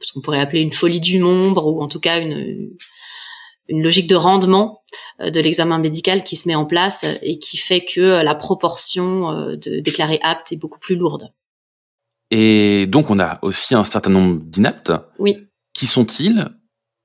ce 0.00 0.12
qu'on 0.12 0.20
pourrait 0.20 0.38
appeler 0.38 0.60
une 0.60 0.72
folie 0.72 1.00
du 1.00 1.18
nombre, 1.18 1.66
ou 1.66 1.82
en 1.82 1.88
tout 1.88 1.98
cas 1.98 2.20
une, 2.20 2.68
une 3.68 3.82
logique 3.82 4.08
de 4.08 4.16
rendement 4.16 4.82
euh, 5.20 5.30
de 5.30 5.40
l'examen 5.40 5.78
médical 5.78 6.24
qui 6.24 6.36
se 6.36 6.48
met 6.48 6.54
en 6.54 6.66
place 6.66 7.04
et 7.22 7.38
qui 7.38 7.56
fait 7.56 7.80
que 7.80 8.00
euh, 8.00 8.22
la 8.22 8.34
proportion 8.34 9.30
euh, 9.30 9.56
de 9.56 9.80
déclarés 9.80 10.20
aptes 10.22 10.52
est 10.52 10.56
beaucoup 10.56 10.78
plus 10.78 10.96
lourde. 10.96 11.32
Et 12.30 12.86
donc 12.86 13.10
on 13.10 13.18
a 13.18 13.38
aussi 13.42 13.74
un 13.74 13.84
certain 13.84 14.10
nombre 14.10 14.40
d'inaptes. 14.40 14.92
Oui. 15.18 15.48
Qui 15.72 15.86
sont-ils? 15.86 16.48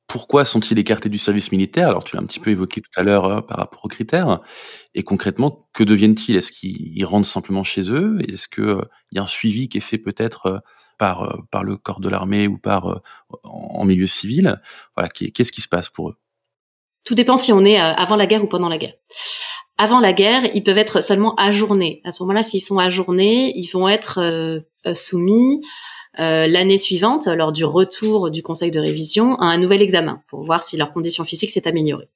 Pourquoi 0.07 0.43
sont-ils 0.43 0.77
écartés 0.79 1.09
du 1.09 1.19
service 1.19 1.51
militaire? 1.51 1.89
Alors 1.89 2.03
tu 2.03 2.15
l'as 2.15 2.21
un 2.21 2.25
petit 2.25 2.39
peu 2.39 2.49
évoqué 2.49 2.81
tout 2.81 2.89
à 2.99 3.03
l'heure 3.03 3.45
par 3.45 3.57
rapport 3.57 3.85
aux 3.85 3.89
critères. 3.89 4.39
Et 4.95 5.03
concrètement, 5.03 5.57
que 5.73 5.83
deviennent-ils? 5.83 6.35
Est-ce 6.35 6.51
qu'ils 6.51 7.05
rentrent 7.05 7.27
simplement 7.27 7.63
chez 7.63 7.91
eux? 7.91 8.17
Est-ce 8.27 8.47
qu'il 8.47 8.81
y 9.11 9.19
a 9.19 9.21
un 9.21 9.27
suivi 9.27 9.69
qui 9.69 9.77
est 9.77 9.81
fait 9.81 9.99
peut-être 9.99 10.63
par, 10.97 11.43
par 11.51 11.63
le 11.63 11.77
corps 11.77 11.99
de 11.99 12.09
l'armée 12.09 12.47
ou 12.47 12.57
par 12.57 13.01
en 13.43 13.85
milieu 13.85 14.07
civil? 14.07 14.59
Voilà, 14.95 15.09
qu'est-ce 15.09 15.51
qui 15.51 15.61
se 15.61 15.67
passe 15.67 15.89
pour 15.89 16.09
eux? 16.09 16.15
Tout 17.09 17.15
dépend 17.15 17.37
si 17.37 17.51
on 17.51 17.65
est 17.65 17.81
euh, 17.81 17.93
avant 17.95 18.15
la 18.15 18.27
guerre 18.27 18.43
ou 18.43 18.45
pendant 18.45 18.69
la 18.69 18.77
guerre. 18.77 18.93
Avant 19.79 19.99
la 19.99 20.13
guerre, 20.13 20.43
ils 20.53 20.63
peuvent 20.63 20.77
être 20.77 21.01
seulement 21.01 21.33
ajournés. 21.37 22.01
À 22.03 22.11
ce 22.11 22.21
moment-là, 22.21 22.43
s'ils 22.43 22.61
sont 22.61 22.77
ajournés, 22.77 23.51
ils 23.55 23.65
vont 23.65 23.89
être 23.89 24.19
euh, 24.19 24.59
euh, 24.85 24.93
soumis 24.93 25.61
l'année 26.17 26.77
suivante, 26.77 27.27
lors 27.27 27.53
du 27.53 27.63
retour 27.63 28.29
du 28.29 28.43
conseil 28.43 28.71
de 28.71 28.79
révision, 28.81 29.35
à 29.35 29.45
un 29.45 29.57
nouvel 29.57 29.81
examen 29.81 30.21
pour 30.27 30.43
voir 30.43 30.63
si 30.63 30.75
leur 30.75 30.91
condition 30.91 31.23
physique 31.23 31.49
s'est 31.49 31.65
améliorée. 31.65 32.09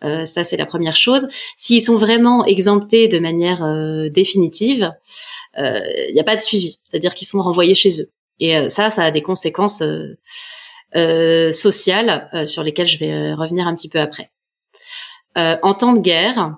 ça, 0.00 0.44
c'est 0.44 0.56
la 0.56 0.64
première 0.64 0.96
chose. 0.96 1.28
S'ils 1.54 1.82
sont 1.82 1.98
vraiment 1.98 2.46
exemptés 2.46 3.06
de 3.06 3.18
manière 3.18 3.62
définitive, 4.10 4.90
il 5.58 6.10
n'y 6.14 6.20
a 6.20 6.24
pas 6.24 6.36
de 6.36 6.40
suivi, 6.40 6.78
c'est-à-dire 6.84 7.14
qu'ils 7.14 7.26
sont 7.26 7.42
renvoyés 7.42 7.74
chez 7.74 8.00
eux. 8.00 8.08
Et 8.40 8.70
ça, 8.70 8.88
ça 8.88 9.02
a 9.02 9.10
des 9.10 9.20
conséquences 9.20 9.82
sociales 10.94 12.28
sur 12.46 12.62
lesquelles 12.62 12.86
je 12.86 12.98
vais 12.98 13.34
revenir 13.34 13.66
un 13.66 13.74
petit 13.74 13.88
peu 13.88 13.98
après. 14.00 14.30
en 15.36 15.74
temps 15.74 15.92
de 15.92 16.00
guerre, 16.00 16.56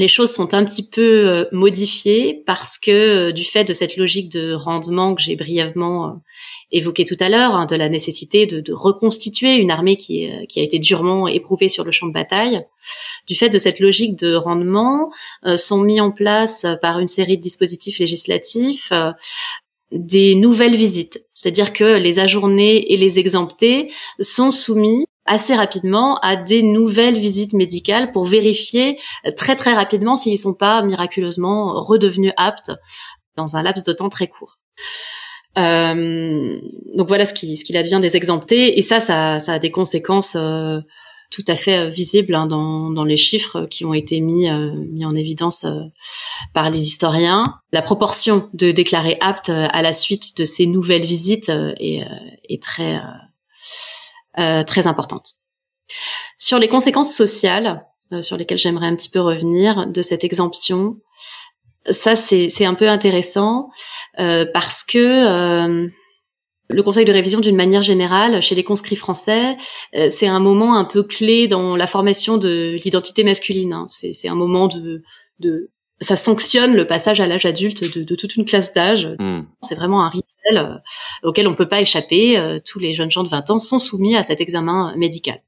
les 0.00 0.08
choses 0.08 0.32
sont 0.32 0.54
un 0.54 0.64
petit 0.64 0.88
peu 0.88 1.28
euh, 1.28 1.44
modifiées 1.52 2.42
parce 2.46 2.78
que 2.78 2.90
euh, 3.28 3.32
du 3.32 3.44
fait 3.44 3.64
de 3.64 3.74
cette 3.74 3.98
logique 3.98 4.30
de 4.30 4.54
rendement 4.54 5.14
que 5.14 5.20
j'ai 5.20 5.36
brièvement 5.36 6.06
euh, 6.06 6.12
évoquée 6.70 7.04
tout 7.04 7.18
à 7.20 7.28
l'heure, 7.28 7.54
hein, 7.54 7.66
de 7.66 7.76
la 7.76 7.90
nécessité 7.90 8.46
de, 8.46 8.72
reconstituer 8.72 9.56
une 9.56 9.70
armée 9.70 9.96
qui, 9.96 10.30
qui, 10.48 10.60
a 10.60 10.62
été 10.62 10.78
durement 10.78 11.28
éprouvée 11.28 11.68
sur 11.68 11.84
le 11.84 11.90
champ 11.90 12.06
de 12.06 12.12
bataille, 12.12 12.62
du 13.26 13.34
fait 13.34 13.50
de 13.50 13.58
cette 13.58 13.78
logique 13.80 14.16
de 14.16 14.34
rendement, 14.34 15.10
sont 15.56 15.82
mis 15.82 16.00
en 16.00 16.12
place 16.12 16.64
par 16.80 17.00
une 17.00 17.08
série 17.08 17.36
de 17.36 17.42
dispositifs 17.42 17.98
législatifs 17.98 18.92
des 19.92 20.34
nouvelles 20.34 20.76
visites, 20.76 21.24
c'est-à-dire 21.34 21.72
que 21.72 21.98
les 21.98 22.18
ajournés 22.18 22.92
et 22.92 22.96
les 22.96 23.18
exemptés 23.18 23.92
sont 24.20 24.50
soumis 24.50 25.06
assez 25.26 25.54
rapidement 25.54 26.16
à 26.22 26.36
des 26.36 26.62
nouvelles 26.62 27.18
visites 27.18 27.52
médicales 27.52 28.10
pour 28.12 28.24
vérifier 28.24 28.98
très 29.36 29.56
très 29.56 29.74
rapidement 29.74 30.16
s'ils 30.16 30.38
sont 30.38 30.54
pas 30.54 30.82
miraculeusement 30.82 31.80
redevenus 31.82 32.32
aptes 32.36 32.72
dans 33.36 33.56
un 33.56 33.62
laps 33.62 33.84
de 33.84 33.92
temps 33.92 34.08
très 34.08 34.26
court. 34.26 34.58
Euh, 35.58 36.60
donc 36.94 37.08
voilà 37.08 37.26
ce 37.26 37.34
qui, 37.34 37.56
ce 37.56 37.64
qu'il 37.64 37.76
advient 37.76 37.98
des 38.00 38.16
exemptés 38.16 38.78
et 38.78 38.82
ça, 38.82 39.00
ça, 39.00 39.40
ça 39.40 39.54
a 39.54 39.58
des 39.58 39.70
conséquences 39.70 40.36
euh, 40.36 40.78
tout 41.30 41.44
à 41.46 41.56
fait 41.56 41.86
euh, 41.86 41.88
visibles 41.88 42.34
hein, 42.34 42.46
dans, 42.46 42.90
dans 42.90 43.04
les 43.04 43.16
chiffres 43.16 43.66
qui 43.66 43.84
ont 43.84 43.94
été 43.94 44.20
mis, 44.20 44.48
euh, 44.48 44.72
mis 44.92 45.04
en 45.04 45.14
évidence 45.14 45.64
euh, 45.64 45.80
par 46.52 46.70
les 46.70 46.80
historiens. 46.80 47.44
La 47.72 47.82
proportion 47.82 48.48
de 48.52 48.72
déclarés 48.72 49.16
aptes 49.20 49.50
à 49.50 49.82
la 49.82 49.92
suite 49.92 50.36
de 50.36 50.44
ces 50.44 50.66
nouvelles 50.66 51.04
visites 51.04 51.48
est, 51.78 52.04
est 52.48 52.62
très 52.62 53.00
très 54.66 54.86
importante. 54.86 55.34
Sur 56.38 56.58
les 56.58 56.68
conséquences 56.68 57.14
sociales, 57.14 57.84
sur 58.22 58.36
lesquelles 58.36 58.58
j'aimerais 58.58 58.86
un 58.86 58.96
petit 58.96 59.10
peu 59.10 59.20
revenir, 59.20 59.86
de 59.86 60.02
cette 60.02 60.24
exemption, 60.24 60.96
ça 61.90 62.16
c'est 62.16 62.64
un 62.64 62.74
peu 62.74 62.88
intéressant 62.88 63.70
parce 64.16 64.82
que 64.82 65.90
le 66.72 66.82
Conseil 66.82 67.04
de 67.04 67.12
révision, 67.12 67.40
d'une 67.40 67.56
manière 67.56 67.82
générale, 67.82 68.40
chez 68.42 68.54
les 68.54 68.64
conscrits 68.64 68.96
français, 68.96 69.56
c'est 70.08 70.28
un 70.28 70.40
moment 70.40 70.76
un 70.76 70.84
peu 70.84 71.02
clé 71.02 71.48
dans 71.48 71.76
la 71.76 71.86
formation 71.86 72.36
de 72.36 72.78
l'identité 72.84 73.24
masculine. 73.24 73.72
Hein. 73.72 73.86
C'est 73.88 74.28
un 74.28 74.34
moment 74.34 74.68
de, 74.68 75.02
de 75.40 75.70
ça 76.00 76.16
sanctionne 76.16 76.74
le 76.74 76.86
passage 76.86 77.20
à 77.20 77.26
l'âge 77.26 77.44
adulte 77.44 77.96
de, 77.96 78.02
de, 78.02 78.14
toute 78.14 78.36
une 78.36 78.44
classe 78.44 78.72
d'âge. 78.72 79.08
Hmm. 79.18 79.42
C'est 79.60 79.74
vraiment 79.74 80.02
un 80.02 80.08
rituel 80.08 80.56
euh, 80.56 80.74
auquel 81.22 81.46
on 81.46 81.54
peut 81.54 81.68
pas 81.68 81.80
échapper. 81.80 82.38
Euh, 82.38 82.58
tous 82.64 82.78
les 82.78 82.94
jeunes 82.94 83.10
gens 83.10 83.22
de 83.22 83.28
20 83.28 83.50
ans 83.50 83.58
sont 83.58 83.78
soumis 83.78 84.16
à 84.16 84.22
cet 84.22 84.40
examen 84.40 84.94
médical. 84.96 85.42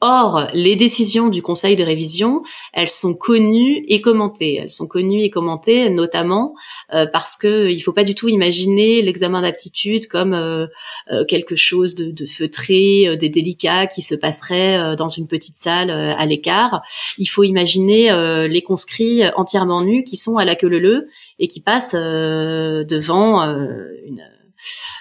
Or, 0.00 0.46
les 0.54 0.76
décisions 0.76 1.28
du 1.28 1.42
Conseil 1.42 1.74
de 1.74 1.82
révision, 1.82 2.42
elles 2.72 2.88
sont 2.88 3.14
connues 3.16 3.84
et 3.88 4.00
commentées. 4.00 4.54
Elles 4.54 4.70
sont 4.70 4.86
connues 4.86 5.22
et 5.22 5.30
commentées 5.30 5.90
notamment 5.90 6.54
euh, 6.94 7.06
parce 7.06 7.36
que 7.36 7.68
il 7.68 7.80
faut 7.80 7.92
pas 7.92 8.04
du 8.04 8.14
tout 8.14 8.28
imaginer 8.28 9.02
l'examen 9.02 9.42
d'aptitude 9.42 10.06
comme 10.06 10.34
euh, 10.34 10.68
euh, 11.10 11.24
quelque 11.24 11.56
chose 11.56 11.96
de, 11.96 12.12
de 12.12 12.26
feutré, 12.26 13.16
des 13.16 13.28
délicats 13.28 13.88
qui 13.88 14.02
se 14.02 14.14
passerait 14.14 14.94
dans 14.96 15.08
une 15.08 15.26
petite 15.26 15.56
salle 15.56 15.90
à 15.90 16.26
l'écart. 16.26 16.82
Il 17.18 17.26
faut 17.26 17.42
imaginer 17.42 18.12
les 18.48 18.62
conscrits 18.62 19.22
entièrement 19.36 19.82
nus 19.82 20.04
qui 20.04 20.16
sont 20.16 20.36
à 20.36 20.44
la 20.44 20.54
queue 20.54 20.68
leu 20.68 21.08
et 21.38 21.48
qui 21.48 21.60
passent 21.60 21.94
devant 21.94 23.40
une 23.40 24.20
euh, 24.20 24.38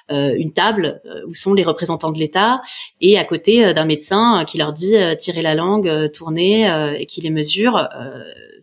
une 0.09 0.53
table 0.53 1.01
euh, 1.05 1.21
où 1.27 1.33
sont 1.33 1.53
les 1.53 1.63
représentants 1.63 2.11
de 2.11 2.19
l'État 2.19 2.61
et 3.01 3.17
à 3.17 3.25
côté 3.25 3.65
euh, 3.65 3.73
d'un 3.73 3.85
médecin 3.85 4.45
qui 4.45 4.57
leur 4.57 4.73
dit 4.73 4.95
tirez 5.19 5.41
la 5.41 5.55
langue, 5.55 6.11
tournez 6.11 6.67
et 6.99 7.05
qui 7.05 7.21
les 7.21 7.29
mesure. 7.29 7.87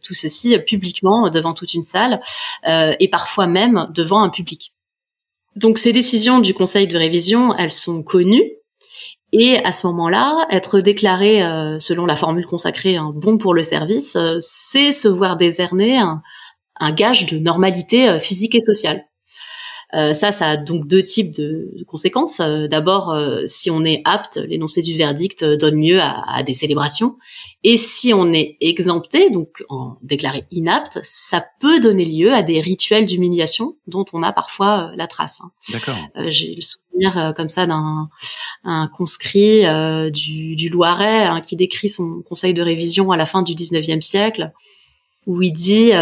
tout 0.02 0.14
ceci 0.14 0.58
publiquement 0.58 1.30
devant 1.30 1.54
toute 1.54 1.74
une 1.74 1.82
salle 1.82 2.20
et 2.64 3.08
parfois 3.08 3.46
même 3.46 3.88
devant 3.94 4.22
un 4.22 4.30
public. 4.30 4.74
Donc 5.56 5.78
ces 5.78 5.92
décisions 5.92 6.40
du 6.40 6.54
Conseil 6.54 6.86
de 6.86 6.96
révision, 6.96 7.54
elles 7.56 7.72
sont 7.72 8.02
connues. 8.02 8.50
Et 9.32 9.58
à 9.64 9.72
ce 9.72 9.86
moment-là, 9.88 10.46
être 10.50 10.80
déclaré, 10.80 11.40
selon 11.80 12.06
la 12.06 12.16
formule 12.16 12.46
consacrée, 12.46 12.96
un 12.96 13.12
bon 13.14 13.38
pour 13.38 13.54
le 13.54 13.62
service, 13.62 14.16
c'est 14.38 14.92
se 14.92 15.08
voir 15.08 15.36
décerner 15.36 15.98
un, 15.98 16.22
gage 16.92 17.26
de 17.26 17.38
normalité 17.38 18.18
physique 18.20 18.54
et 18.54 18.60
sociale. 18.60 19.04
Euh, 19.94 20.12
ça, 20.12 20.32
ça 20.32 20.48
a 20.48 20.56
donc 20.56 20.86
deux 20.86 21.02
types 21.02 21.32
de, 21.32 21.70
conséquences. 21.86 22.40
Euh, 22.40 22.66
d'abord, 22.66 23.10
euh, 23.10 23.42
si 23.46 23.70
on 23.70 23.84
est 23.84 24.02
apte, 24.04 24.40
l'énoncé 24.48 24.82
du 24.82 24.96
verdict 24.96 25.44
donne 25.44 25.80
lieu 25.80 26.00
à, 26.00 26.42
des 26.42 26.54
célébrations. 26.54 27.16
Et 27.62 27.76
si 27.76 28.12
on 28.12 28.32
est 28.32 28.56
exempté, 28.60 29.30
donc 29.30 29.64
en 29.68 29.96
déclaré 30.02 30.44
inapte, 30.50 30.98
ça 31.02 31.44
peut 31.60 31.80
donner 31.80 32.04
lieu 32.04 32.32
à 32.32 32.42
des 32.42 32.60
rituels 32.60 33.06
d'humiliation 33.06 33.76
dont 33.86 34.04
on 34.12 34.22
a 34.22 34.32
parfois 34.32 34.92
la 34.96 35.06
trace. 35.06 35.40
Hein. 35.42 35.50
D'accord. 35.72 35.96
J'ai 36.28 36.54
le 36.54 36.60
souvenir 36.60 37.32
comme 37.36 37.48
ça 37.48 37.66
d'un 37.66 38.10
un 38.64 38.88
conscrit 38.88 39.62
du, 40.10 40.56
du, 40.56 40.68
Loiret 40.68 41.24
hein, 41.24 41.40
qui 41.40 41.56
décrit 41.56 41.88
son 41.88 42.22
conseil 42.28 42.52
de 42.52 42.60
révision 42.60 43.12
à 43.12 43.16
la 43.16 43.24
fin 43.24 43.40
du 43.40 43.54
19e 43.54 44.02
siècle, 44.02 44.52
où 45.26 45.40
il 45.40 45.52
dit 45.52 45.92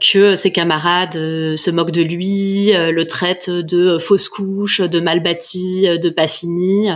que 0.00 0.34
ses 0.34 0.52
camarades 0.52 1.16
euh, 1.16 1.56
se 1.56 1.70
moquent 1.70 1.90
de 1.90 2.02
lui, 2.02 2.74
euh, 2.74 2.92
le 2.92 3.06
traitent 3.06 3.50
de 3.50 3.98
fausse 3.98 4.28
couche, 4.28 4.80
de 4.80 5.00
mal 5.00 5.22
bâti, 5.22 5.86
de 5.98 6.10
pas 6.10 6.28
fini, 6.28 6.90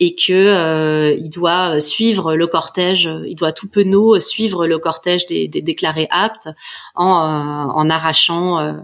et 0.00 0.16
que 0.16 0.32
euh, 0.32 1.14
il 1.16 1.30
doit 1.30 1.78
suivre 1.78 2.34
le 2.34 2.46
cortège, 2.48 3.08
il 3.26 3.36
doit 3.36 3.52
tout 3.52 3.68
penaud 3.68 4.18
suivre 4.18 4.66
le 4.66 4.78
cortège 4.78 5.26
des, 5.26 5.46
des 5.46 5.62
déclarés 5.62 6.08
aptes 6.10 6.48
en, 6.96 7.06
en 7.06 7.90
arrachant 7.90 8.82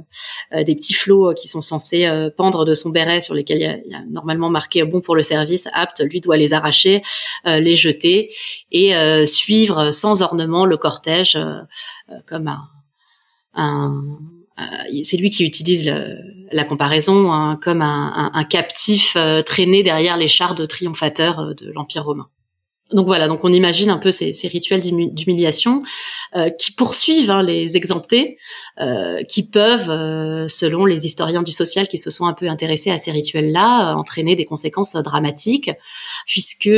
des 0.52 0.74
petits 0.76 0.94
flots 0.94 1.34
qui 1.34 1.48
sont 1.48 1.60
censés 1.60 2.08
pendre 2.36 2.64
de 2.64 2.74
son 2.74 2.90
béret 2.90 3.20
sur 3.20 3.34
lesquels 3.34 3.58
il 3.58 3.62
y 3.62 3.66
a, 3.66 3.76
il 3.84 3.90
y 3.90 3.94
a 3.96 4.02
normalement 4.08 4.50
marqué 4.50 4.84
bon 4.84 5.00
pour 5.00 5.16
le 5.16 5.22
service, 5.22 5.66
apte, 5.72 6.00
lui 6.04 6.20
doit 6.20 6.36
les 6.36 6.52
arracher, 6.52 7.02
les 7.44 7.74
jeter 7.74 8.32
et 8.70 8.94
suivre 9.26 9.90
sans 9.90 10.22
ornement 10.22 10.66
le 10.66 10.76
cortège 10.76 11.36
comme 12.26 12.46
un 12.46 12.68
c'est 15.02 15.16
lui 15.16 15.30
qui 15.30 15.44
utilise 15.44 15.92
la 16.52 16.64
comparaison 16.64 17.32
hein, 17.32 17.58
comme 17.62 17.82
un, 17.82 18.44
captif 18.48 19.14
euh, 19.16 19.42
traîné 19.42 19.82
derrière 19.82 20.16
les 20.16 20.28
chars 20.28 20.54
de 20.54 20.66
triomphateurs 20.66 21.40
euh, 21.40 21.54
de 21.54 21.70
l'Empire 21.72 22.04
romain. 22.04 22.28
Donc 22.92 23.06
voilà, 23.06 23.28
donc 23.28 23.44
on 23.44 23.52
imagine 23.52 23.90
un 23.90 23.98
peu 23.98 24.10
ces, 24.10 24.32
rituels 24.44 24.80
d'humiliation 24.80 25.80
euh, 26.36 26.48
qui 26.48 26.72
poursuivent 26.72 27.30
hein, 27.30 27.42
les 27.42 27.76
exemptés, 27.76 28.38
qui 29.28 29.42
peuvent, 29.42 30.48
selon 30.48 30.86
les 30.86 31.04
historiens 31.04 31.42
du 31.42 31.52
social 31.52 31.86
qui 31.86 31.98
se 31.98 32.08
sont 32.08 32.24
un 32.24 32.32
peu 32.32 32.48
intéressés 32.48 32.90
à 32.90 32.98
ces 32.98 33.10
rituels-là, 33.10 33.94
entraîner 33.94 34.36
des 34.36 34.46
conséquences 34.46 34.94
dramatiques, 34.94 35.70
puisque 36.26 36.70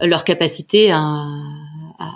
leur 0.00 0.24
capacité 0.24 0.90
à 0.90 1.26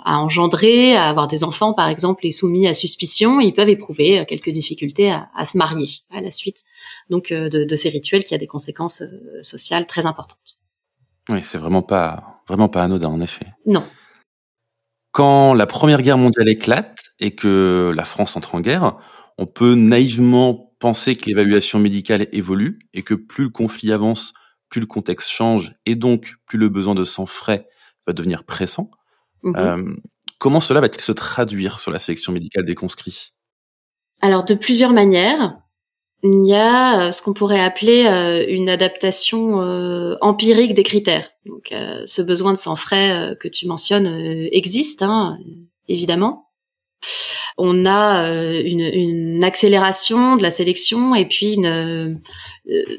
à, 0.05 0.19
engendrer, 0.19 0.95
à 0.95 1.09
avoir 1.09 1.27
des 1.27 1.43
enfants 1.43 1.73
par 1.73 1.87
exemple, 1.87 2.25
et 2.25 2.31
soumis 2.31 2.67
à 2.67 2.73
suspicion, 2.73 3.39
ils 3.39 3.53
peuvent 3.53 3.69
éprouver 3.69 4.19
euh, 4.19 4.25
quelques 4.25 4.49
difficultés 4.49 5.11
à, 5.11 5.45
se 5.45 5.57
marier 5.57 5.89
à 6.11 6.21
la 6.21 6.31
suite 6.31 6.63
donc 7.09 7.31
euh, 7.31 7.49
de, 7.49 7.75
ces 7.75 7.89
rituels 7.89 8.23
qui 8.23 8.35
a 8.35 8.37
des 8.37 8.47
conséquences 8.47 9.01
euh, 9.01 9.41
sociales 9.41 9.87
très 9.87 10.05
importantes. 10.05 10.55
Oui, 11.29 11.39
c'est 11.43 11.57
vraiment 11.57 11.81
pas 11.81 12.41
vraiment 12.47 12.69
pas 12.69 12.83
anodin 12.83 13.09
en 13.09 13.21
effet. 13.21 13.47
Non. 13.65 13.83
Quand 15.11 15.53
la 15.53 15.65
Première 15.65 16.01
Guerre 16.01 16.17
mondiale 16.17 16.47
éclate 16.47 16.97
et 17.19 17.35
que 17.35 17.91
la 17.95 18.05
France 18.05 18.37
entre 18.37 18.55
en 18.55 18.61
guerre, 18.61 18.97
on 19.37 19.45
peut 19.45 19.75
naïvement 19.75 20.73
penser 20.79 21.15
que 21.15 21.25
l'évaluation 21.25 21.79
médicale 21.79 22.27
évolue 22.31 22.79
et 22.93 23.03
que 23.03 23.13
plus 23.13 23.45
le 23.45 23.49
conflit 23.49 23.91
avance, 23.91 24.33
plus 24.69 24.81
le 24.81 24.87
contexte 24.87 25.29
change 25.29 25.75
et 25.85 25.95
donc 25.95 26.35
plus 26.45 26.57
le 26.57 26.69
besoin 26.69 26.95
de 26.95 27.03
sang 27.03 27.25
frais 27.25 27.67
va 28.05 28.13
devenir 28.13 28.43
pressant. 28.43 28.91
Mmh 29.47 29.55
euh, 29.57 29.95
comment 30.39 30.59
cela 30.59 30.81
va-t-il 30.81 31.01
se 31.01 31.11
traduire 31.11 31.79
sur 31.79 31.91
la 31.91 31.99
sélection 31.99 32.31
médicale 32.31 32.65
des 32.65 32.75
conscrits? 32.75 33.33
Alors, 34.21 34.43
de 34.43 34.55
plusieurs 34.55 34.93
manières. 34.93 35.57
Il 36.23 36.47
y 36.47 36.55
a 36.55 37.07
euh, 37.07 37.11
ce 37.11 37.21
qu'on 37.21 37.33
pourrait 37.33 37.59
appeler 37.59 38.05
euh, 38.07 38.43
une 38.47 38.69
adaptation 38.69 39.57
empirique 40.21 40.73
des 40.73 40.83
critères. 40.83 41.29
Donc, 41.45 41.73
ce 42.05 42.21
besoin 42.21 42.53
de 42.53 42.57
sang 42.57 42.75
frais 42.75 43.37
que 43.39 43.47
tu 43.47 43.67
mentionnes 43.67 44.07
existe, 44.51 45.01
hein, 45.03 45.37
évidemment. 45.87 46.49
On 47.57 47.85
a 47.85 48.27
une, 48.29 48.81
une, 48.81 49.43
accélération 49.43 50.35
de 50.35 50.43
la 50.43 50.51
sélection 50.51 51.15
et 51.15 51.25
puis 51.27 51.53
une, 51.53 52.19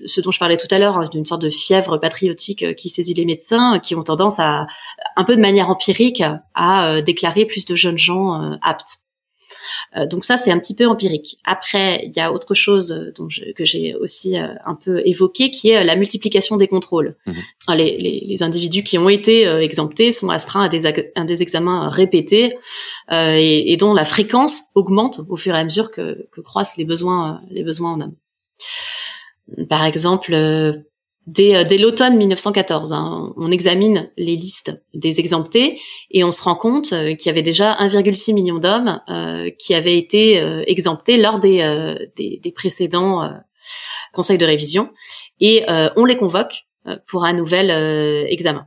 ce 0.07 0.21
dont 0.21 0.31
je 0.31 0.39
parlais 0.39 0.57
tout 0.57 0.73
à 0.75 0.79
l'heure, 0.79 0.99
hein, 0.99 1.09
d'une 1.11 1.27
sorte 1.27 1.43
de 1.43 1.51
fièvre 1.51 1.99
patriotique 1.99 2.75
qui 2.77 2.89
saisit 2.89 3.15
les 3.15 3.25
médecins, 3.25 3.79
qui 3.79 3.95
ont 3.95 4.03
tendance 4.03 4.39
à, 4.39 4.67
un 5.17 5.25
peu 5.25 5.37
de 5.37 5.41
manière 5.41 5.71
empirique, 5.71 6.23
à 6.55 7.03
déclarer 7.03 7.45
plus 7.45 7.65
de 7.67 7.77
jeunes 7.77 7.99
gens 7.99 8.59
aptes. 8.63 8.99
Euh, 9.97 10.07
donc 10.07 10.25
ça, 10.25 10.37
c'est 10.37 10.51
un 10.51 10.59
petit 10.59 10.75
peu 10.75 10.87
empirique. 10.87 11.39
Après, 11.45 12.03
il 12.05 12.13
y 12.17 12.21
a 12.21 12.33
autre 12.33 12.55
chose 12.55 12.93
euh, 12.93 13.53
que 13.55 13.65
j'ai 13.65 13.95
aussi 13.95 14.39
euh, 14.39 14.49
un 14.65 14.75
peu 14.75 15.03
évoqué, 15.07 15.51
qui 15.51 15.71
est 15.71 15.85
la 15.85 15.97
multiplication 15.97 16.57
des 16.57 16.69
contrôles. 16.69 17.17
Mhm. 17.27 17.77
Les, 17.77 18.25
les, 18.27 18.43
individus 18.43 18.83
qui 18.83 18.99
ont 18.99 19.09
été 19.09 19.45
exemptés 19.47 20.13
sont 20.13 20.31
astreints 20.31 20.65
à 20.65 20.69
des, 20.69 20.87
à 20.87 21.25
des 21.25 21.43
examens 21.43 21.89
répétés 21.91 22.57
et, 23.11 23.73
et, 23.73 23.77
dont 23.77 23.95
la 23.95 24.05
fréquence 24.05 24.63
augmente 24.75 25.21
au 25.29 25.37
fur 25.37 25.55
et 25.55 25.59
à 25.59 25.65
mesure 25.65 25.91
que, 25.91 26.29
que 26.33 26.41
croissent 26.41 26.77
les 26.77 26.85
besoins, 26.85 27.39
les 27.51 27.63
besoins 27.63 27.93
en 27.93 28.01
hommes. 28.01 28.15
Par 29.69 29.85
exemple, 29.85 30.35
euh, 30.35 30.73
dès, 31.27 31.79
l'automne 31.79 32.17
1914. 32.17 32.93
Hein, 32.93 33.33
on 33.37 33.51
examine 33.51 34.11
les 34.17 34.37
listes 34.37 34.83
des 34.95 35.21
exemptés 35.21 35.79
et 36.11 36.25
on 36.25 36.31
se 36.31 36.43
rend 36.43 36.55
compte 36.55 36.93
euh, 36.93 37.15
qu'il 37.15 37.27
y 37.27 37.31
avait 37.31 37.43
déjà 37.43 37.75
1,6 37.75 38.35
million 38.35 38.59
d'hommes 38.59 39.01
euh, 39.09 39.51
qui 39.59 39.75
avaient 39.75 39.99
été 39.99 40.37
exemptés 40.67 41.19
lors 41.19 41.39
des, 41.39 41.97
des, 42.17 42.53
précédents 42.53 43.31
conseils 44.13 44.39
de 44.39 44.47
révision 44.47 44.91
et 45.41 45.65
on 45.97 46.05
les 46.05 46.17
convoque 46.17 46.67
pour 47.07 47.25
un 47.25 47.33
nouvel 47.33 47.71
examen. 48.31 48.67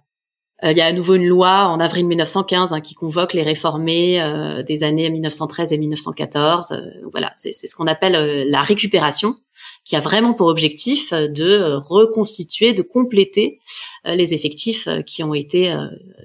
Il 0.63 0.78
y 0.78 0.82
a 0.82 0.86
à 0.86 0.91
nouveau 0.91 1.15
une 1.15 1.26
loi 1.26 1.67
en 1.67 1.80
avril 1.80 2.06
1915 2.08 2.74
hein, 2.74 2.82
qui 2.82 2.94
convoque 2.94 3.34
les 3.34 3.41
réformés 3.41 4.24
des 4.65 4.84
années 4.84 5.10
1913 5.10 5.74
et 5.74 5.78
1914. 5.78 6.80
voilà, 7.12 7.34
c'est 7.36 7.52
ce 7.52 7.76
qu'on 7.76 7.88
appelle 7.88 8.48
la 8.48 8.62
récupération 8.62 9.36
qui 9.84 9.96
a 9.96 10.00
vraiment 10.00 10.34
pour 10.34 10.48
objectif 10.48 11.12
euh, 11.13 11.28
de 11.28 11.46
euh, 11.46 11.78
reconstituer, 11.80 12.74
de 12.74 12.82
compléter 12.82 13.60
euh, 14.06 14.15
les 14.15 14.34
effectifs 14.34 14.88
qui 15.06 15.24
ont 15.24 15.34
été 15.34 15.74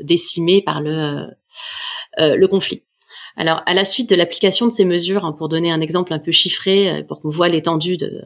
décimés 0.02 0.62
par 0.62 0.80
le, 0.80 1.26
le 2.18 2.46
conflit. 2.46 2.82
Alors, 3.36 3.62
à 3.66 3.74
la 3.74 3.84
suite 3.84 4.08
de 4.08 4.16
l'application 4.16 4.66
de 4.66 4.72
ces 4.72 4.86
mesures, 4.86 5.26
hein, 5.26 5.32
pour 5.32 5.48
donner 5.48 5.70
un 5.70 5.82
exemple 5.82 6.14
un 6.14 6.18
peu 6.18 6.32
chiffré, 6.32 7.04
pour 7.06 7.20
qu'on 7.20 7.28
voit 7.28 7.48
l'étendue 7.48 7.98
de, 7.98 8.24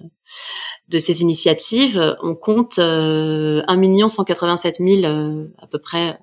de 0.90 0.98
ces 0.98 1.22
initiatives, 1.22 2.16
on 2.22 2.34
compte 2.34 2.78
euh, 2.78 3.62
1 3.68 4.08
187 4.08 4.76
000 4.80 5.04
à 5.58 5.66
peu 5.68 5.78
près 5.78 6.18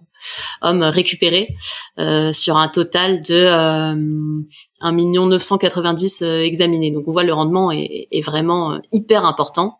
hommes 0.61 0.83
récupérés 0.83 1.55
euh, 1.99 2.31
sur 2.31 2.57
un 2.57 2.67
total 2.67 3.21
de 3.21 3.35
euh, 3.35 4.43
1 4.81 4.91
990 4.91 6.21
euh, 6.21 6.41
examinés. 6.41 6.91
Donc 6.91 7.07
on 7.07 7.11
voit 7.11 7.23
le 7.23 7.33
rendement 7.33 7.71
est, 7.71 8.21
vraiment 8.23 8.73
euh, 8.73 8.79
hyper 8.91 9.25
important. 9.25 9.79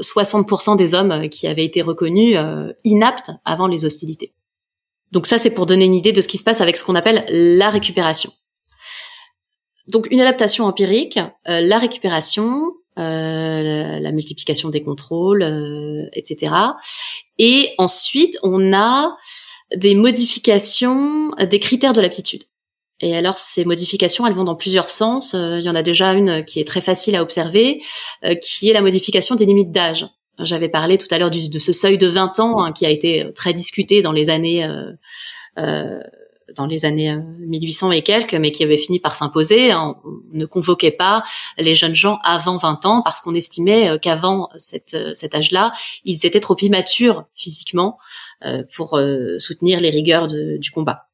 60% 0.00 0.76
des 0.76 0.94
hommes 0.94 1.28
qui 1.28 1.48
avaient 1.48 1.64
été 1.64 1.82
reconnus 1.82 2.38
inaptes 2.84 3.32
avant 3.44 3.66
les 3.66 3.84
hostilités. 3.84 4.32
Donc 5.10 5.26
ça, 5.26 5.38
c'est 5.38 5.50
pour 5.50 5.66
donner 5.66 5.86
une 5.86 5.94
idée 5.94 6.12
de 6.12 6.20
ce 6.20 6.28
qui 6.28 6.38
se 6.38 6.44
passe 6.44 6.60
avec 6.60 6.76
ce 6.76 6.84
qu'on 6.84 6.94
appelle 6.94 7.24
la 7.28 7.68
récupération. 7.68 8.32
Donc 9.88 10.06
une 10.12 10.20
adaptation 10.20 10.66
empirique, 10.66 11.18
la 11.46 11.78
récupération, 11.78 12.74
euh, 12.98 14.00
la, 14.00 14.10
multiplication 14.10 14.70
des 14.70 14.82
contrôles, 14.82 15.44
etc. 16.14 16.52
Et 17.38 17.74
ensuite, 17.78 18.38
on 18.42 18.72
a 18.72 19.16
des 19.74 19.94
modifications 19.94 21.30
des 21.38 21.60
critères 21.60 21.92
de 21.92 22.00
l'aptitude. 22.00 22.44
Et 23.00 23.16
alors 23.16 23.38
ces 23.38 23.64
modifications, 23.64 24.26
elles 24.26 24.34
vont 24.34 24.44
dans 24.44 24.56
plusieurs 24.56 24.88
sens. 24.88 25.34
Euh, 25.34 25.58
il 25.58 25.64
y 25.64 25.70
en 25.70 25.74
a 25.74 25.82
déjà 25.82 26.12
une 26.12 26.44
qui 26.44 26.60
est 26.60 26.66
très 26.66 26.80
facile 26.80 27.14
à 27.14 27.22
observer, 27.22 27.80
euh, 28.24 28.34
qui 28.34 28.68
est 28.68 28.72
la 28.72 28.82
modification 28.82 29.36
des 29.36 29.46
limites 29.46 29.70
d'âge. 29.70 30.06
J'avais 30.40 30.68
parlé 30.68 30.98
tout 30.98 31.06
à 31.10 31.18
l'heure 31.18 31.30
de 31.30 31.58
ce 31.58 31.72
seuil 31.72 31.98
de 31.98 32.06
20 32.06 32.40
ans 32.40 32.62
hein, 32.62 32.72
qui 32.72 32.86
a 32.86 32.90
été 32.90 33.26
très 33.34 33.52
discuté 33.52 34.02
dans 34.02 34.12
les 34.12 34.30
années 34.30 34.64
euh, 35.58 36.00
dans 36.56 36.66
les 36.66 36.84
années 36.84 37.14
1800 37.40 37.90
et 37.90 38.02
quelques, 38.02 38.34
mais 38.34 38.52
qui 38.52 38.64
avait 38.64 38.76
fini 38.78 39.00
par 39.00 39.16
s'imposer. 39.16 39.74
On 39.74 39.96
ne 40.32 40.46
convoquait 40.46 40.92
pas 40.92 41.22
les 41.58 41.74
jeunes 41.74 41.94
gens 41.94 42.18
avant 42.22 42.56
20 42.56 42.86
ans 42.86 43.02
parce 43.02 43.20
qu'on 43.20 43.34
estimait 43.34 43.98
qu'avant 44.00 44.48
cet 44.56 44.94
âge-là, 45.34 45.72
ils 46.04 46.24
étaient 46.24 46.40
trop 46.40 46.56
immatures 46.58 47.24
physiquement 47.34 47.98
euh, 47.98 48.07
pour 48.74 48.96
euh, 48.96 49.38
soutenir 49.38 49.80
les 49.80 49.90
rigueurs 49.90 50.26
du 50.26 50.70
combat. 50.70 51.04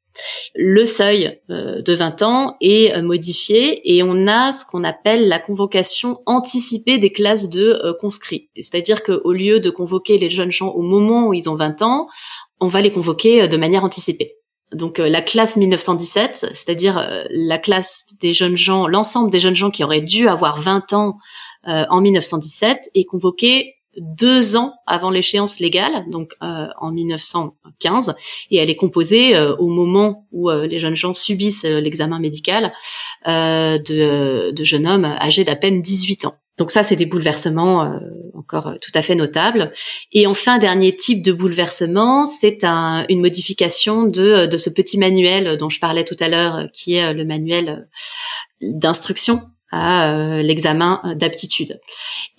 Le 0.54 0.84
seuil 0.84 1.40
euh, 1.50 1.82
de 1.82 1.92
20 1.92 2.22
ans 2.22 2.56
est 2.60 3.00
modifié 3.02 3.96
et 3.96 4.02
on 4.04 4.28
a 4.28 4.52
ce 4.52 4.64
qu'on 4.64 4.84
appelle 4.84 5.26
la 5.26 5.40
convocation 5.40 6.20
anticipée 6.26 6.98
des 6.98 7.10
classes 7.10 7.50
de 7.50 7.96
conscrits. 8.00 8.48
C'est-à-dire 8.54 9.02
qu'au 9.02 9.32
lieu 9.32 9.58
de 9.58 9.70
convoquer 9.70 10.18
les 10.18 10.30
jeunes 10.30 10.52
gens 10.52 10.68
au 10.68 10.82
moment 10.82 11.28
où 11.28 11.34
ils 11.34 11.50
ont 11.50 11.56
20 11.56 11.82
ans, 11.82 12.06
on 12.60 12.68
va 12.68 12.80
les 12.80 12.92
convoquer 12.92 13.48
de 13.48 13.56
manière 13.56 13.82
anticipée. 13.82 14.36
Donc 14.72 14.98
la 14.98 15.22
classe 15.22 15.56
1917, 15.56 16.46
c'est-à-dire 16.52 17.24
la 17.30 17.58
classe 17.58 18.06
des 18.20 18.32
jeunes 18.32 18.56
gens, 18.56 18.86
l'ensemble 18.86 19.30
des 19.30 19.40
jeunes 19.40 19.56
gens 19.56 19.70
qui 19.70 19.82
auraient 19.82 20.00
dû 20.00 20.28
avoir 20.28 20.60
20 20.60 20.92
ans 20.92 21.18
en 21.64 22.00
1917, 22.00 22.90
est 22.94 23.04
convoquée 23.04 23.74
deux 23.98 24.56
ans 24.56 24.74
avant 24.86 25.10
l'échéance 25.10 25.60
légale, 25.60 26.04
donc 26.10 26.32
euh, 26.42 26.66
en 26.78 26.90
1915, 26.90 28.14
et 28.50 28.56
elle 28.58 28.70
est 28.70 28.76
composée 28.76 29.34
euh, 29.36 29.54
au 29.56 29.68
moment 29.68 30.26
où 30.32 30.50
euh, 30.50 30.66
les 30.66 30.78
jeunes 30.78 30.96
gens 30.96 31.14
subissent 31.14 31.64
l'examen 31.64 32.18
médical 32.18 32.72
de, 33.26 34.50
de, 34.50 34.64
jeunes 34.64 34.86
hommes 34.86 35.04
âgés 35.04 35.44
d'à 35.44 35.56
peine 35.56 35.80
18 35.80 36.26
ans. 36.26 36.34
Donc 36.58 36.70
ça, 36.70 36.84
c'est 36.84 36.94
des 36.94 37.06
bouleversements 37.06 37.98
encore 38.34 38.74
tout 38.80 38.92
à 38.94 39.02
fait 39.02 39.14
notables. 39.16 39.72
Et 40.12 40.26
enfin, 40.26 40.58
dernier 40.58 40.94
type 40.94 41.22
de 41.22 41.32
bouleversement, 41.32 42.24
c'est 42.24 42.62
un, 42.62 43.06
une 43.08 43.20
modification 43.20 44.04
de, 44.04 44.46
de 44.46 44.56
ce 44.56 44.70
petit 44.70 44.98
manuel 44.98 45.56
dont 45.56 45.68
je 45.68 45.80
parlais 45.80 46.04
tout 46.04 46.16
à 46.20 46.28
l'heure, 46.28 46.66
qui 46.72 46.94
est 46.94 47.12
le 47.12 47.24
manuel 47.24 47.88
d'instruction 48.60 49.40
euh, 49.74 50.42
l'examen 50.42 51.00
d'aptitude. 51.16 51.80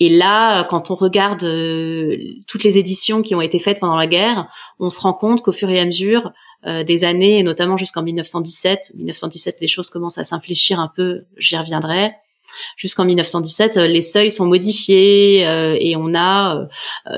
Et 0.00 0.08
là, 0.08 0.64
quand 0.64 0.90
on 0.90 0.94
regarde 0.94 1.44
euh, 1.44 2.16
toutes 2.46 2.64
les 2.64 2.78
éditions 2.78 3.20
qui 3.20 3.34
ont 3.34 3.42
été 3.42 3.58
faites 3.58 3.78
pendant 3.78 3.96
la 3.96 4.06
guerre, 4.06 4.48
on 4.78 4.88
se 4.88 5.00
rend 5.00 5.12
compte 5.12 5.42
qu'au 5.42 5.52
fur 5.52 5.68
et 5.68 5.78
à 5.78 5.84
mesure 5.84 6.32
euh, 6.66 6.82
des 6.82 7.04
années, 7.04 7.38
et 7.38 7.42
notamment 7.42 7.76
jusqu'en 7.76 8.02
1917, 8.02 8.92
1917 8.94 9.56
les 9.60 9.68
choses 9.68 9.90
commencent 9.90 10.18
à 10.18 10.24
s'infléchir 10.24 10.80
un 10.80 10.90
peu, 10.94 11.26
j'y 11.36 11.58
reviendrai, 11.58 12.12
jusqu'en 12.76 13.04
1917, 13.04 13.76
les 13.76 14.00
seuils 14.00 14.30
sont 14.30 14.46
modifiés 14.46 15.40
et 15.40 15.94
on 15.94 16.14
a 16.14 16.66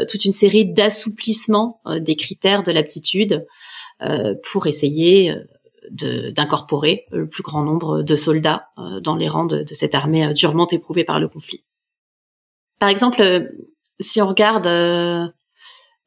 toute 0.09 0.25
une 0.25 0.33
série 0.33 0.65
d'assouplissements 0.65 1.81
des 2.01 2.17
critères 2.17 2.65
de 2.65 2.73
l'aptitude 2.73 3.47
pour 4.51 4.67
essayer 4.67 5.33
d'incorporer 5.91 7.05
le 7.11 7.29
plus 7.29 7.43
grand 7.43 7.63
nombre 7.63 8.03
de 8.03 8.17
soldats 8.17 8.69
euh, 8.79 9.01
dans 9.01 9.17
les 9.17 9.29
rangs 9.29 9.47
de, 9.47 9.65
cette 9.73 9.95
armée 9.95 10.27
euh, 10.27 10.33
durement 10.33 10.67
éprouvée 10.69 11.05
par 11.05 11.21
le 11.21 11.29
conflit. 11.29 11.65
Par 12.79 12.89
exemple, 12.89 13.21
euh, 13.23 13.45
si 14.01 14.23
on 14.23 14.29
regarde 14.29 14.67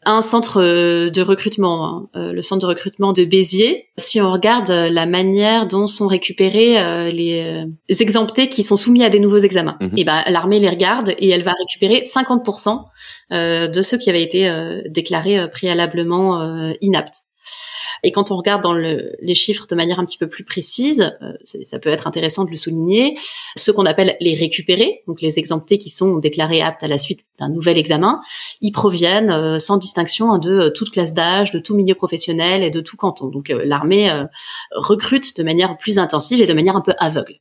un 0.04 0.22
centre 0.22 0.62
de 1.10 1.22
recrutement, 1.22 2.10
hein, 2.16 2.32
le 2.32 2.42
centre 2.42 2.66
de 2.66 2.68
recrutement 2.68 3.12
de 3.12 3.26
Béziers, 3.26 3.90
si 3.98 4.22
on 4.22 4.32
regarde 4.32 4.70
la 4.70 5.06
manière 5.06 5.68
dont 5.68 5.88
sont 5.88 6.08
récupérés 6.08 7.12
les, 7.12 7.68
exemptés 7.90 8.48
qui 8.48 8.64
sont 8.64 8.78
soumis 8.78 9.04
à 9.04 9.10
des 9.10 9.20
nouveaux 9.20 9.40
examens, 9.40 9.78
mhm. 9.82 9.90
et 9.90 10.02
eh 10.02 10.04
ben 10.06 10.24
l'armée 10.28 10.60
les 10.60 10.70
regarde 10.70 11.14
et 11.18 11.30
elle 11.30 11.44
va 11.44 11.52
récupérer 11.52 12.06
50% 12.06 12.86
de 13.30 13.82
ceux 13.82 13.98
qui 13.98 14.10
avaient 14.10 14.24
été 14.24 14.50
déclarés 14.90 15.50
préalablement 15.52 16.72
inaptes. 16.80 17.26
Et 18.04 18.12
quand 18.12 18.32
on 18.32 18.38
regarde 18.38 18.64
dans 18.64 18.74
le, 18.74 19.16
les 19.22 19.34
chiffres 19.34 19.68
de 19.68 19.76
manière 19.76 20.00
un 20.00 20.06
petit 20.06 20.18
peu 20.18 20.28
plus 20.28 20.44
précise, 20.44 21.18
euh, 21.22 21.34
ça 21.44 21.80
peut 21.80 21.90
être 21.90 22.08
intéressant 22.08 22.46
de 22.46 22.52
le 22.52 22.58
souligner, 22.58 23.18
ce 23.56 23.72
qu'on 23.72 23.86
appelle 23.86 24.18
les 24.20 24.34
récupérés, 24.34 25.04
donc 25.08 25.22
les 25.22 25.38
exemptés 25.38 25.78
qui 25.78 25.90
sont 25.90 26.18
déclarés 26.18 26.62
aptes 26.62 26.84
à 26.84 26.88
la 26.88 26.98
suite 26.98 27.26
d'un 27.40 27.50
nouvel 27.50 27.78
examen, 27.78 28.22
ils 28.62 28.72
proviennent 28.72 29.32
euh, 29.32 29.60
sans 29.60 29.78
distinction 29.78 30.38
de 30.38 30.52
euh, 30.52 30.70
toute 30.72 30.92
classe 30.92 31.14
d'âge, 31.14 31.52
de 31.52 31.60
tout 31.60 31.76
milieu 31.76 31.96
professionnel 31.96 32.64
et 32.64 32.72
de 32.72 32.82
tout 32.82 32.98
canton. 32.98 33.28
Donc 33.28 33.50
l'armée 33.50 34.12
recrute 34.72 35.38
de 35.38 35.44
manière 35.44 35.78
plus 35.78 36.00
intensive 36.00 36.42
et 36.42 36.46
de 36.46 36.54
manière 36.54 36.76
un 36.76 36.82
peu 36.82 36.94
aveugle. 36.98 37.40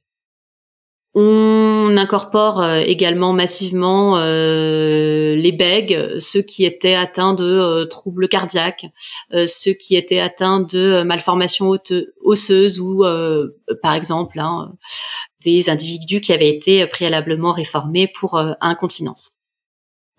On 1.12 1.96
incorpore 1.96 2.62
euh, 2.62 2.78
également 2.78 3.32
massivement 3.32 4.18
euh, 4.18 5.34
les 5.34 5.50
bègues, 5.50 6.18
ceux 6.20 6.42
qui 6.42 6.64
étaient 6.64 6.94
atteints 6.94 7.34
de 7.34 7.44
euh, 7.44 7.86
troubles 7.86 8.28
cardiaques, 8.28 8.86
ceux 9.46 9.72
qui 9.72 9.96
étaient 9.96 10.20
atteints 10.20 10.60
de 10.60 11.02
malformations 11.02 11.76
osseuses 12.22 12.78
ou, 12.78 13.04
par 13.82 13.94
exemple, 13.94 14.38
hein, 14.38 14.72
des 15.42 15.68
individus 15.68 16.20
qui 16.20 16.32
avaient 16.32 16.54
été 16.54 16.86
préalablement 16.86 17.52
réformés 17.52 18.06
pour 18.06 18.40
incontinence. 18.60 19.39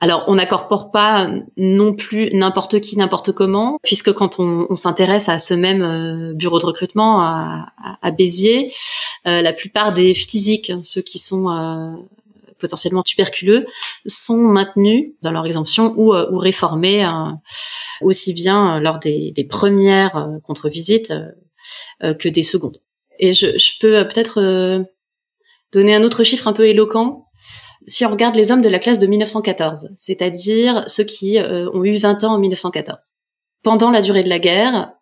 Alors, 0.03 0.23
on 0.27 0.33
n'incorpore 0.33 0.89
pas 0.89 1.29
non 1.57 1.93
plus 1.93 2.31
n'importe 2.33 2.81
qui, 2.81 2.97
n'importe 2.97 3.33
comment, 3.33 3.77
puisque 3.83 4.11
quand 4.11 4.39
on, 4.39 4.75
s'intéresse 4.75 5.29
à 5.29 5.37
ce 5.37 5.53
même 5.53 5.83
euh, 5.83 6.33
bureau 6.33 6.57
de 6.57 6.65
recrutement 6.65 7.21
à, 7.21 8.11
Béziers, 8.11 8.73
euh, 9.27 9.43
la 9.43 9.53
plupart 9.53 9.93
des 9.93 10.15
physiques, 10.15 10.71
ceux 10.81 11.03
qui 11.03 11.19
sont 11.19 11.51
euh, 11.51 11.91
potentiellement 12.57 13.03
tuberculeux, 13.03 13.67
sont 14.07 14.39
maintenus 14.39 15.11
dans 15.21 15.29
leur 15.29 15.45
exemption 15.45 15.93
ou, 15.95 16.09
réformés 16.35 17.07
aussi 18.01 18.33
bien 18.33 18.79
lors 18.79 18.97
des, 18.97 19.47
premières 19.47 20.29
contre-visites 20.43 21.13
que 22.01 22.27
des 22.27 22.43
secondes. 22.43 22.81
Et 23.19 23.33
je 23.33 23.79
peux 23.79 24.07
peut-être 24.07 24.83
donner 25.71 25.95
un 25.95 26.03
autre 26.03 26.23
chiffre 26.23 26.47
un 26.47 26.53
peu 26.53 26.67
éloquent? 26.67 27.25
Si 27.87 28.05
on 28.05 28.11
regarde 28.11 28.35
les 28.35 28.51
hommes 28.51 28.61
de 28.61 28.69
la 28.69 28.79
classe 28.79 28.99
de 28.99 29.07
1914, 29.07 29.89
c'est-à-dire 29.95 30.83
ceux 30.87 31.03
qui 31.03 31.39
euh, 31.39 31.69
ont 31.73 31.83
eu 31.83 31.95
20 31.97 32.23
ans 32.23 32.35
en 32.35 32.39
1914, 32.39 33.11
pendant 33.63 33.91
la 33.91 34.01
durée 34.01 34.23
de 34.23 34.29
la 34.29 34.39
guerre, 34.39 34.93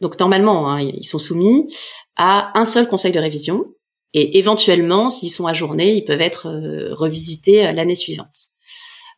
donc 0.00 0.18
normalement, 0.20 0.70
hein, 0.70 0.80
ils 0.80 1.04
sont 1.04 1.18
soumis 1.18 1.74
à 2.16 2.58
un 2.58 2.64
seul 2.64 2.88
conseil 2.88 3.12
de 3.12 3.18
révision, 3.18 3.64
et 4.12 4.38
éventuellement, 4.38 5.10
s'ils 5.10 5.30
sont 5.30 5.46
ajournés, 5.46 5.94
ils 5.94 6.04
peuvent 6.04 6.20
être 6.20 6.48
euh, 6.48 6.94
revisités 6.94 7.70
l'année 7.72 7.94
suivante. 7.94 8.48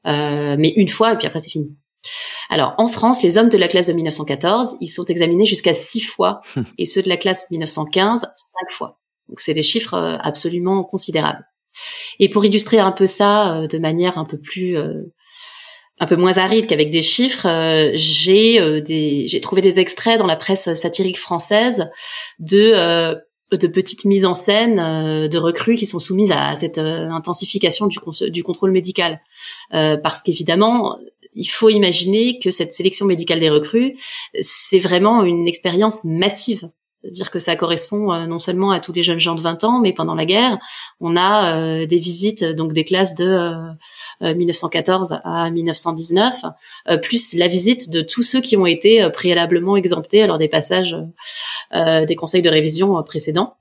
Euh, 0.07 0.57
mais 0.59 0.73
une 0.77 0.89
fois, 0.89 1.13
et 1.13 1.17
puis 1.17 1.27
après, 1.27 1.41
c'est 1.41 1.51
fini. 1.51 1.77
Alors, 2.51 2.75
en 2.79 2.87
France, 2.87 3.23
les 3.23 3.37
hommes 3.37 3.51
de 3.51 3.59
la 3.59 3.69
classe 3.69 3.89
de 3.89 3.93
1914, 3.93 4.79
ils 4.81 4.89
sont 4.89 5.05
examinés 5.05 5.47
jusqu'à 5.47 5.75
six 5.75 6.01
fois, 6.01 6.41
et 6.79 6.85
ceux 6.85 7.03
de 7.03 7.09
la 7.09 7.17
classe 7.17 7.51
1915, 7.51 8.21
cinq 8.21 8.71
fois. 8.71 8.99
Donc, 9.29 9.41
c'est 9.41 9.55
des 9.55 9.63
chiffres 9.63 10.19
absolument 10.23 10.83
considérables. 10.85 11.45
Et 12.19 12.29
pour 12.29 12.45
illustrer 12.45 12.79
un 12.79 12.93
peu 12.93 13.07
ça 13.07 13.57
euh, 13.57 13.67
de 13.67 13.79
manière 13.79 14.19
un 14.19 14.25
peu 14.25 14.39
plus 14.39 14.77
euh, 14.77 15.13
un 16.01 16.07
peu 16.07 16.17
moins 16.17 16.39
aride 16.39 16.67
qu'avec 16.67 16.91
des 16.91 17.03
chiffres, 17.03 17.47
euh, 17.47 17.91
j'ai 17.95 18.81
des 18.83 19.27
j'ai 19.27 19.41
trouvé 19.41 19.63
des 19.63 19.81
extraits 19.81 20.19
dans 20.19 20.27
la 20.27 20.37
presse 20.37 20.73
satirique 20.75 21.19
française 21.19 21.89
de 22.39 23.17
de 23.51 23.67
petites 23.67 24.05
mises 24.05 24.27
en 24.27 24.35
scène 24.35 24.77
de 24.77 25.39
recrues 25.39 25.75
qui 25.75 25.87
sont 25.87 25.99
soumises 25.99 26.33
à, 26.33 26.55
cette 26.55 26.77
intensification 26.79 27.87
du, 27.87 27.99
du 28.31 28.43
contrôle 28.43 28.73
médical, 28.73 29.21
parce 29.71 30.23
qu'évidemment 30.23 30.99
il 31.35 31.47
faut 31.47 31.71
imaginer 31.71 32.39
que 32.39 32.51
cette 32.51 32.73
sélection 32.73 33.07
médicale 33.07 33.41
des 33.41 33.49
recrues, 33.49 33.97
c'est 34.41 34.81
vraiment 34.81 35.23
une 35.23 35.49
expérience 35.49 36.05
massive. 36.05 36.69
C'est-à-dire 37.09 37.31
que 37.31 37.39
ça 37.39 37.57
correspond 37.57 38.13
euh, 38.13 38.27
non 38.27 38.39
seulement 38.39 38.71
à 38.71 38.81
tous 38.81 38.93
les 38.93 39.03
jeunes 39.03 39.19
gens 39.19 39.35
de 39.35 39.41
20 39.41 39.65
ans, 39.65 39.81
mais 39.81 39.95
pendant 39.95 40.15
la 40.15 40.27
guerre, 40.27 40.59
on 41.01 41.17
a 41.17 41.57
euh, 41.57 41.87
des 41.87 41.99
visites 41.99 42.45
donc 42.45 42.75
des 42.75 42.85
classes 42.85 43.15
de 43.15 43.51
1914 44.21 45.13
euh, 45.13 45.17
à 45.25 45.51
1919, 45.51 46.43
plus 47.03 47.35
la 47.35 47.49
visite 47.49 47.89
de 47.89 48.03
tous 48.03 48.23
ceux 48.23 48.43
qui 48.43 48.59
ont 48.59 48.67
été 48.67 49.09
préalablement 49.11 49.77
exemptés 49.77 50.27
lors 50.27 50.37
des 50.37 50.49
passages 50.49 50.97
des 51.73 52.17
conseils 52.17 52.43
de 52.43 52.51
révision 52.51 53.03
précédents, 53.03 53.57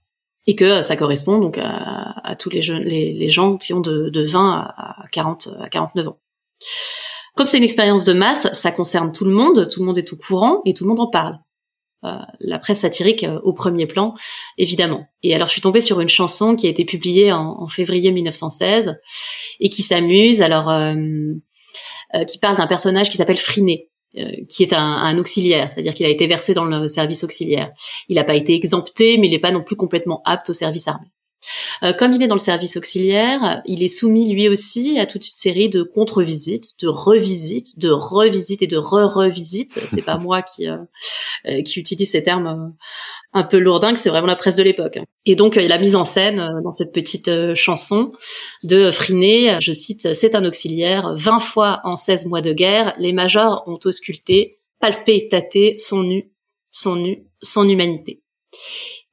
et 0.46 0.56
que 0.56 0.82
ça 0.82 0.98
correspond 0.98 1.40
donc 1.40 1.58
à, 1.58 2.36
tous 2.38 2.50
les, 2.50 2.62
jeunes, 2.62 2.84
les, 2.84 3.30
gens 3.30 3.56
qui 3.56 3.74
ont 3.74 3.80
de, 3.80 4.10
de 4.10 4.24
20 4.24 4.74
à 4.78 5.06
40 5.12 5.50
à 5.62 5.70
49 5.70 6.10
ans. 6.10 6.18
Comme 7.36 7.46
c'est 7.46 7.58
une 7.58 7.64
expérience 7.64 8.04
de 8.04 8.14
masse, 8.14 8.52
ça 8.54 8.72
concerne 8.72 9.14
tout 9.14 9.26
le 9.26 9.32
monde, 9.32 9.70
tout 9.70 9.80
le 9.80 9.86
monde 9.86 9.98
est 9.98 10.12
au 10.12 10.18
courant 10.18 10.62
et 10.66 10.74
tout 10.74 10.84
le 10.84 10.90
monde 10.90 11.00
en 11.00 11.08
parle. 11.08 11.40
Euh, 12.04 12.10
la 12.40 12.60
presse 12.60 12.82
satirique 12.82 13.24
euh, 13.24 13.40
au 13.44 13.54
premier 13.54 13.88
plan, 13.88 14.14
évidemment. 14.60 15.08
Et 15.24 15.34
alors, 15.34 15.48
je 15.48 15.54
suis 15.54 15.62
tombée 15.62 15.82
sur 15.82 16.00
une 16.00 16.10
chanson 16.10 16.56
qui 16.56 16.68
a 16.68 16.70
été 16.70 16.86
publiée 16.86 17.32
en, 17.32 17.68
février 17.68 18.12
1916 18.12 19.00
et 19.60 19.70
qui 19.70 19.82
s'amuse, 19.82 20.44
alors, 20.44 20.70
euh, 20.70 20.94
qui 22.28 22.38
parle 22.38 22.58
d'un 22.58 22.68
personnage 22.68 23.10
qui 23.10 23.18
s'appelle 23.18 23.38
Friné, 23.38 23.90
qui 24.48 24.64
est 24.64 24.74
un, 24.74 24.80
un 24.80 25.18
auxiliaire, 25.18 25.72
c'est-à-dire 25.72 25.94
qu'il 25.94 26.06
a 26.06 26.10
été 26.10 26.28
versé 26.28 26.54
dans 26.54 26.66
le 26.66 26.88
service 26.88 27.24
auxiliaire. 27.24 27.72
Il 28.10 28.16
n'a 28.16 28.24
pas 28.24 28.36
été 28.36 28.54
exempté, 28.54 29.18
mais 29.18 29.28
il 29.28 29.32
n'est 29.32 29.40
pas 29.40 29.52
non 29.52 29.64
plus 29.64 29.76
complètement 29.76 30.22
apte 30.24 30.52
au 30.52 30.54
service 30.54 30.88
armé. 30.88 31.08
Euh, 31.84 31.94
comme 31.94 32.14
il 32.14 32.22
est 32.24 32.28
dans 32.28 32.36
le 32.36 32.40
service 32.40 32.78
auxiliaire, 32.78 33.62
il 33.66 33.84
est 33.84 33.88
soumis 33.88 34.32
lui 34.32 34.50
aussi 34.50 35.00
à 35.00 35.06
toute 35.06 35.28
une 35.28 35.36
série 35.36 35.70
de 35.70 35.84
contre-visites, 35.84 36.80
de 36.82 36.88
revisites, 36.88 37.80
de 37.80 37.90
revisites 37.90 38.62
et 38.62 38.68
de 38.68 38.78
re-revisites. 38.78 39.80
C'est 39.88 40.04
pas 40.04 40.18
moi 40.18 40.42
qui 40.42 40.68
euh, 40.68 40.78
euh, 41.48 41.62
qui 41.64 41.80
utilise 41.80 42.12
ces 42.12 42.24
termes 42.24 42.74
un 43.34 43.44
peu 43.44 43.58
lourdingues, 43.58 43.98
c'est 43.98 44.10
vraiment 44.10 44.28
la 44.28 44.36
presse 44.36 44.56
de 44.56 44.64
l'époque. 44.64 45.00
Et 45.26 45.36
donc 45.36 45.56
la 45.56 45.78
mise 45.78 45.96
en 45.96 46.06
scène 46.06 46.62
dans 46.64 46.72
cette 46.72 46.94
petite 46.94 47.30
chanson 47.56 48.10
de 48.64 48.90
Friné, 48.90 49.58
je 49.62 49.74
cite, 49.74 50.14
c'est 50.14 50.34
un 50.34 50.46
auxiliaire, 50.46 51.14
20 51.16 51.40
fois 51.40 51.82
en 51.84 51.98
16 51.98 52.26
mois 52.28 52.42
de 52.42 52.54
guerre, 52.54 52.96
les 52.98 53.14
majors 53.14 53.64
ont 53.68 53.80
ausculté, 53.86 54.60
palpé, 54.80 55.28
tâté 55.30 55.76
son 55.78 56.04
nu, 56.04 56.32
son 56.72 56.96
nu, 56.96 57.28
son 57.42 57.68
humanité. 57.68 58.22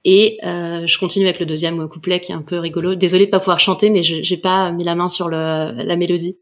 Et 0.05 0.39
euh, 0.45 0.87
je 0.87 0.99
continue 0.99 1.25
avec 1.25 1.41
le 1.41 1.47
deuxième 1.47 1.89
couplet 1.89 2.21
qui 2.21 2.33
est 2.33 2.35
un 2.35 2.43
peu 2.43 2.59
rigolo. 2.59 2.95
Désolée 2.95 3.27
de 3.27 3.31
pas 3.31 3.41
pouvoir 3.41 3.59
chanter, 3.59 3.89
mais 3.89 4.03
je 4.03 4.23
j'ai 4.23 4.37
pas 4.37 4.71
mis 4.73 4.85
la 4.85 4.95
main 4.95 5.09
sur 5.09 5.29
le, 5.29 5.73
la 5.73 5.97
mélodie. 5.97 6.39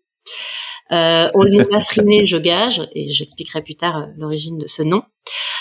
Euh, 0.90 1.28
on 1.34 1.44
ne 1.44 1.62
pas 1.64 1.80
friné, 1.80 2.26
je 2.26 2.36
gage, 2.36 2.82
et 2.94 3.10
j'expliquerai 3.10 3.62
plus 3.62 3.76
tard 3.76 3.98
euh, 3.98 4.06
l'origine 4.16 4.58
de 4.58 4.66
ce 4.66 4.82
nom. 4.82 5.02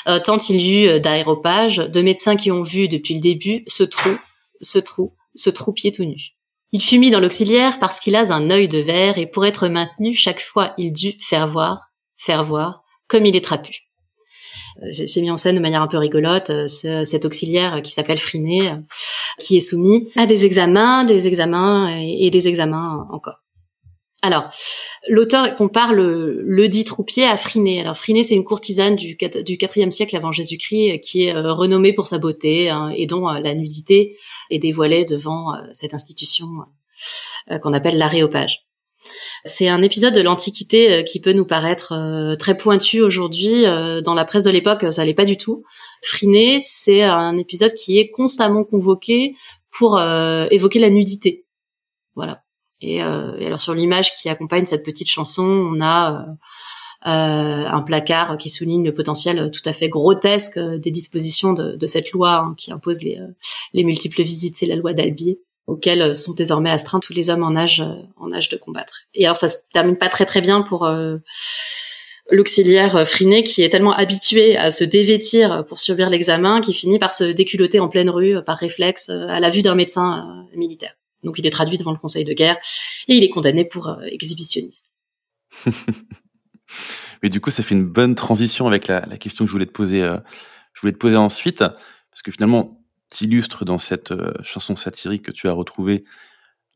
Euh, 0.08 0.20
tant 0.20 0.38
il 0.38 0.62
y 0.62 0.84
eut 0.84 0.88
euh, 0.90 1.00
d'aéropages, 1.00 1.78
de 1.78 2.02
médecins 2.02 2.36
qui 2.36 2.52
ont 2.52 2.64
vu 2.64 2.88
depuis 2.88 3.14
le 3.14 3.22
début 3.22 3.64
ce 3.68 3.84
trou, 3.84 4.18
ce 4.62 4.80
trou, 4.80 5.16
ce 5.36 5.50
trou 5.50 5.74
pied 5.74 5.92
tout 5.92 6.04
nu. 6.04 6.18
Il 6.72 6.82
fut 6.82 6.98
mis 6.98 7.12
dans 7.12 7.20
l'auxiliaire 7.20 7.80
parce 7.80 8.00
qu'il 8.00 8.16
a 8.16 8.34
un 8.34 8.50
œil 8.50 8.68
de 8.68 8.80
verre 8.80 9.18
et 9.18 9.28
pour 9.28 9.46
être 9.46 9.68
maintenu, 9.68 10.14
chaque 10.14 10.42
fois 10.42 10.74
il 10.78 10.92
dut 10.92 11.16
faire 11.22 11.48
voir, 11.48 11.92
faire 12.18 12.44
voir, 12.44 12.82
comme 13.08 13.26
il 13.26 13.36
est 13.36 13.44
trapu. 13.44 13.91
Euh, 14.84 14.92
c'est 14.92 15.22
mis 15.22 15.32
en 15.32 15.38
scène 15.38 15.56
de 15.56 15.62
manière 15.62 15.82
un 15.82 15.88
peu 15.88 15.98
rigolote 15.98 16.50
euh, 16.50 16.68
cet 16.68 17.26
auxiliaire 17.26 17.82
qui 17.82 17.92
s'appelle 17.92 18.18
Friné, 18.18 18.70
euh, 18.70 18.76
qui 19.40 19.58
est 19.58 19.62
soumis 19.62 20.10
à 20.16 20.26
des 20.26 20.46
examens, 20.46 21.04
des 21.04 21.28
examens 21.28 21.98
et, 22.00 22.30
des 22.30 22.48
examens 22.48 23.08
encore. 23.12 23.38
Alors, 24.24 24.50
l'auteur 25.08 25.56
compare 25.56 25.94
le, 25.94 26.68
dit 26.68 26.86
troupier 26.86 27.26
à 27.26 27.38
Friné. 27.38 27.82
Alors, 27.82 27.98
Friné, 27.98 28.22
c'est 28.22 28.36
une 28.36 28.44
courtisane 28.44 28.96
du, 28.96 29.18
du 29.18 29.58
siècle 29.92 30.16
avant 30.16 30.32
Jésus-Christ 30.32 31.00
qui 31.00 31.24
est 31.24 31.34
renommée 31.34 31.94
pour 31.94 32.06
sa 32.06 32.20
beauté 32.20 32.70
hein, 32.70 32.94
et 32.96 33.08
dont 33.08 33.28
la 33.28 33.56
nudité 33.56 34.16
est 34.52 34.60
dévoilée 34.60 35.06
devant 35.06 35.56
cette 35.74 35.96
institution 35.96 36.46
qu'on 37.64 37.74
appelle 37.74 37.98
l'aréopage. 37.98 38.60
C'est 39.44 39.68
un 39.68 39.82
épisode 39.82 40.14
de 40.14 40.22
l'Antiquité 40.22 40.94
euh, 40.94 41.04
qui 41.04 41.20
peut 41.20 41.34
nous 41.34 41.46
paraître 41.46 41.94
euh, 41.94 42.36
très 42.36 42.56
pointu 42.56 43.02
aujourd'hui. 43.02 43.66
Euh, 43.66 44.02
dans 44.02 44.14
la 44.14 44.26
presse 44.26 44.44
de 44.44 44.52
l'époque, 44.52 44.86
ça 44.92 45.04
l'est 45.04 45.14
pas 45.14 45.26
du 45.26 45.38
tout. 45.38 45.64
Friné, 46.04 46.60
c'est 46.60 47.04
un 47.04 47.38
épisode 47.38 47.74
qui 47.74 47.98
est 47.98 48.10
constamment 48.10 48.64
convoqué 48.64 49.36
pour 49.72 50.02
évoquer 50.02 50.80
la 50.80 50.90
nudité. 50.90 51.46
Voilà. 52.16 52.44
Et, 52.82 53.02
alors 53.02 53.62
sur 53.62 53.74
l'image 53.74 54.14
qui 54.16 54.28
accompagne 54.28 54.66
cette 54.66 54.84
petite 54.84 55.10
chanson, 55.10 55.46
on 55.46 55.80
a 55.80 56.26
un 57.04 57.82
placard 57.84 58.38
qui 58.38 58.50
souligne 58.50 58.84
le 58.84 58.94
potentiel 58.94 59.50
tout 59.52 59.62
à 59.64 59.74
fait 59.74 59.88
grotesque 59.88 60.60
des 60.60 60.92
dispositions 60.92 61.54
de, 61.54 61.88
cette 61.88 62.12
loi 62.12 62.38
hein, 62.38 62.56
qui 62.58 62.72
impose 62.72 63.04
les, 63.04 63.20
les 63.74 63.84
multiples 63.84 64.24
visites. 64.24 64.58
C'est 64.58 64.66
la 64.66 64.76
loi 64.76 64.92
d'Albier 64.92 65.40
auxquels 65.72 66.02
euh, 66.02 66.14
sont 66.14 66.34
désormais 66.34 66.70
astreints 66.70 67.00
tous 67.00 67.14
les 67.14 67.30
hommes 67.30 67.44
en 67.44 67.56
âge 67.56 67.82
euh, 67.82 68.04
en 68.18 68.32
âge 68.32 68.50
de 68.50 68.58
combattre. 68.58 69.02
Et 69.14 69.26
alors 69.26 69.38
ça 69.38 69.50
se 69.50 69.58
termine 69.74 69.98
pas 69.98 70.10
très 70.10 70.26
très 70.26 70.42
bien 70.42 70.62
pour 70.62 70.86
euh, 70.86 71.18
l'auxiliaire 72.30 73.08
Friné 73.08 73.44
qui 73.44 73.64
est 73.64 73.70
tellement 73.70 73.94
habitué 73.94 74.58
à 74.58 74.72
se 74.72 74.84
dévêtir 74.84 75.66
pour 75.68 75.80
subir 75.80 76.10
l'examen 76.10 76.62
qu'il 76.62 76.76
finit 76.76 77.00
par 77.00 77.14
se 77.14 77.24
déculoter 77.24 77.80
en 77.80 77.88
pleine 77.88 78.10
rue 78.10 78.44
par 78.44 78.58
réflexe 78.58 79.10
à 79.10 79.40
la 79.40 79.50
vue 79.50 79.62
d'un 79.62 79.76
médecin 79.76 80.46
militaire. 80.56 80.94
Donc 81.24 81.40
il 81.40 81.46
est 81.46 81.52
traduit 81.52 81.78
devant 81.78 81.92
le 81.92 81.98
conseil 81.98 82.24
de 82.24 82.34
guerre 82.34 82.58
et 83.08 83.16
il 83.16 83.24
est 83.24 83.30
condamné 83.30 83.66
pour 83.66 83.98
exhibitionniste. 84.04 84.94
Mais 87.24 87.30
du 87.30 87.42
coup, 87.42 87.52
ça 87.52 87.64
fait 87.64 87.76
une 87.76 87.88
bonne 87.88 88.16
transition 88.16 88.66
avec 88.66 88.88
la, 88.88 89.02
question 89.18 89.44
que 89.44 89.50
je 89.50 89.54
voulais 89.54 89.66
te 89.66 89.72
poser. 89.72 90.02
je 90.74 90.82
voulais 90.82 90.94
te 90.94 90.98
poser 90.98 91.18
ensuite, 91.18 91.60
parce 91.60 92.22
que 92.24 92.32
finalement, 92.32 92.81
illustre 93.20 93.66
dans 93.66 93.78
cette 93.78 94.12
euh, 94.12 94.34
chanson 94.44 94.76
satirique 94.76 95.24
que 95.24 95.32
tu 95.32 95.50
as 95.50 95.52
retrouvée 95.52 96.06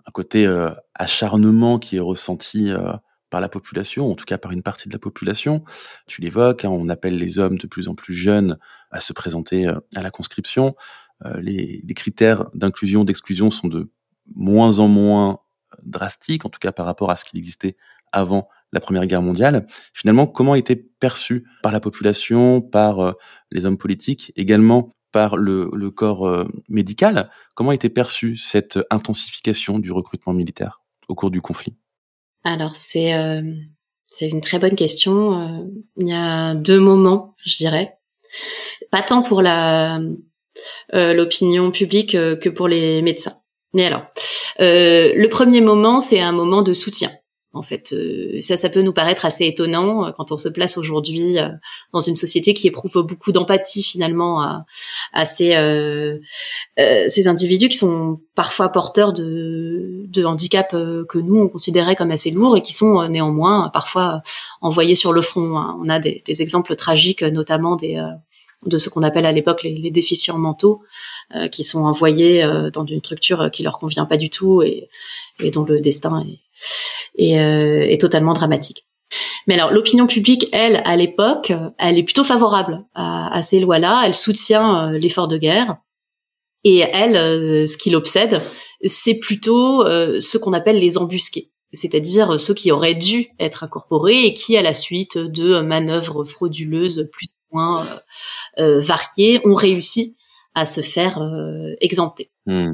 un 0.06 0.12
côté 0.12 0.46
euh, 0.46 0.72
acharnement 0.94 1.80
qui 1.80 1.96
est 1.96 2.02
ressenti 2.02 2.70
euh, 2.70 2.92
par 3.30 3.40
la 3.42 3.50
population, 3.50 4.12
en 4.12 4.16
tout 4.16 4.26
cas 4.26 4.38
par 4.38 4.52
une 4.52 4.62
partie 4.62 4.90
de 4.90 4.94
la 4.94 5.00
population. 5.00 5.64
Tu 6.08 6.22
l'évoques, 6.22 6.66
hein, 6.66 6.70
on 6.70 6.90
appelle 6.90 7.18
les 7.18 7.40
hommes 7.40 7.58
de 7.58 7.68
plus 7.68 7.88
en 7.88 7.96
plus 7.96 8.14
jeunes 8.14 8.58
à 8.92 9.00
se 9.00 9.14
présenter 9.14 9.68
à 9.68 10.02
la 10.02 10.12
conscription. 10.12 10.76
Les, 11.40 11.82
les, 11.84 11.94
critères 11.96 12.46
d'inclusion, 12.54 13.04
d'exclusion 13.04 13.50
sont 13.50 13.68
de 13.68 13.90
moins 14.36 14.80
en 14.80 14.88
moins 14.88 15.40
drastiques, 15.84 16.46
en 16.46 16.50
tout 16.50 16.60
cas 16.60 16.72
par 16.72 16.86
rapport 16.86 17.10
à 17.10 17.18
ce 17.18 17.26
qu'il 17.26 17.40
existait 17.40 17.78
avant 18.12 18.48
la 18.72 18.80
Première 18.80 19.08
Guerre 19.08 19.24
mondiale. 19.24 19.66
Finalement, 19.94 20.28
comment 20.28 20.56
était 20.56 20.76
perçu 20.76 21.46
par 21.64 21.72
la 21.72 21.80
population, 21.80 22.62
par 22.62 23.16
les 23.52 23.66
hommes 23.66 23.78
politiques, 23.78 24.32
également 24.36 24.96
par 25.16 25.38
le, 25.38 25.90
corps 25.92 26.28
euh, 26.28 26.44
médical. 26.68 27.30
Comment 27.54 27.72
été 27.72 27.88
perçue 27.88 28.36
cette 28.36 28.78
intensification 28.90 29.80
du 29.80 29.94
recrutement 29.94 30.34
militaire 30.34 30.82
au 31.08 31.16
cours 31.16 31.32
du 31.32 31.42
conflit? 31.42 31.74
Alors 32.44 32.76
c'est 32.76 33.14
euh, 33.14 33.42
C'est 34.12 34.28
une 34.28 34.42
très 34.42 34.60
bonne 34.60 34.76
question. 34.76 35.72
il 35.96 36.10
y 36.10 36.14
a 36.14 36.54
deux 36.54 36.82
moments, 36.82 37.34
je 37.46 37.56
dirais. 37.56 37.98
Pas 38.92 39.04
tant 39.04 39.22
pour 39.22 39.42
la 39.42 40.02
l'opinion 40.92 41.72
publique 41.72 42.12
que 42.12 42.50
pour 42.50 42.68
les 42.68 43.02
médecins. 43.02 43.38
Mais 43.74 43.86
alors, 43.86 44.04
le 44.60 45.28
premier 45.28 45.62
moment, 45.62 46.02
c'est 46.02 46.20
un 46.20 46.34
moment 46.34 46.62
de 46.62 46.74
soutien 46.74 47.12
en 47.56 47.62
fait, 47.62 47.94
euh, 47.94 48.42
ça, 48.42 48.58
ça 48.58 48.70
peut 48.70 48.82
nous 48.82 48.92
paraître 48.92 49.24
assez 49.24 49.46
étonnant 49.46 50.06
euh, 50.06 50.12
quand 50.12 50.34
on 50.34 50.38
se 50.38 50.50
place 50.50 50.78
aujourd'hui 50.78 51.40
euh, 51.40 51.48
dans 51.94 52.02
une 52.02 52.18
société 52.18 52.54
qui 52.54 52.68
éprouve 52.68 53.02
beaucoup 53.02 53.32
d'empathie 53.32 53.82
finalement 53.82 54.42
à, 54.42 54.66
à 55.14 55.26
ces, 55.26 55.56
ces 57.08 57.28
individus 57.28 57.70
qui 57.70 57.78
sont 57.78 58.20
parfois 58.36 58.70
porteurs 58.70 59.14
de, 59.14 60.04
de 60.08 60.26
handicaps 60.26 60.72
que 60.72 61.18
nous 61.18 61.38
on 61.38 61.48
considérait 61.48 61.96
comme 61.96 62.12
assez 62.12 62.32
lourds 62.32 62.58
et 62.58 62.62
qui 62.62 62.74
sont 62.74 63.08
néanmoins 63.08 63.70
parfois 63.74 64.22
envoyés 64.60 64.96
sur 64.96 65.14
le 65.14 65.22
front. 65.22 65.58
Hein. 65.58 65.80
On 65.82 65.88
a 65.88 66.00
des, 66.00 66.22
des, 66.26 66.42
exemples 66.42 66.76
tragiques, 66.76 67.24
notamment 67.24 67.78
des 67.78 68.04
de 68.66 68.78
ce 68.78 68.90
qu'on 68.90 69.04
appelle 69.04 69.26
à 69.26 69.32
l'époque 69.32 69.64
les, 69.64 69.76
les, 69.76 69.92
déficients 69.92 70.40
mentaux, 70.40 70.82
qui 71.52 71.64
sont 71.64 71.84
envoyés 71.84 72.46
dans 72.74 72.86
une 72.86 73.00
structure 73.00 73.50
qui 73.52 73.64
leur 73.64 73.78
convient 73.78 74.06
pas 74.06 74.18
du 74.18 74.30
tout 74.30 74.62
et, 74.62 74.90
et 75.40 75.52
dont 75.52 75.64
le 75.64 75.80
destin 75.80 76.26
est 76.28 76.45
et 77.18 77.40
euh, 77.40 77.96
totalement 77.98 78.34
dramatique. 78.34 78.86
Mais 79.48 79.54
alors, 79.54 79.72
l'opinion 79.72 80.08
publique, 80.08 80.48
elle, 80.52 80.82
à 80.86 80.96
l'époque, 80.96 81.54
elle 81.78 81.98
est 81.98 82.04
plutôt 82.04 82.24
favorable 82.24 82.84
à, 82.96 83.42
ces 83.42 83.60
lois-là. 83.60 84.04
Elle 84.06 84.14
soutient 84.14 84.90
euh, 84.90 84.98
l'effort 84.98 85.28
de 85.28 85.38
guerre. 85.38 85.78
Et 86.64 86.80
elle, 86.80 87.16
euh, 87.16 87.66
ce 87.66 87.78
qui 87.78 87.92
l'obsède, 87.92 88.42
c'est 88.84 89.16
plutôt 89.16 89.84
ce 89.86 90.38
qu'on 90.38 90.54
appelle 90.54 90.78
les 90.78 90.98
embusqués, 90.98 91.52
c'est-à-dire 91.72 92.40
ceux 92.40 92.54
qui 92.54 92.72
auraient 92.72 92.96
dû 92.96 93.30
être 93.40 93.64
incorporés 93.64 94.26
et 94.26 94.34
qui, 94.34 94.58
à 94.58 94.62
la 94.62 94.74
suite 94.74 95.18
de 95.18 95.62
manœuvres 95.62 96.24
frauduleuses 96.24 97.10
plus 97.12 97.36
ou 97.50 97.58
moins 97.58 97.84
variées, 98.58 99.42
ont 99.46 99.56
réussi 99.56 100.18
à 100.54 100.66
se 100.66 100.82
faire 100.82 101.20
exempter. 101.80 102.32
Hmm. 102.48 102.74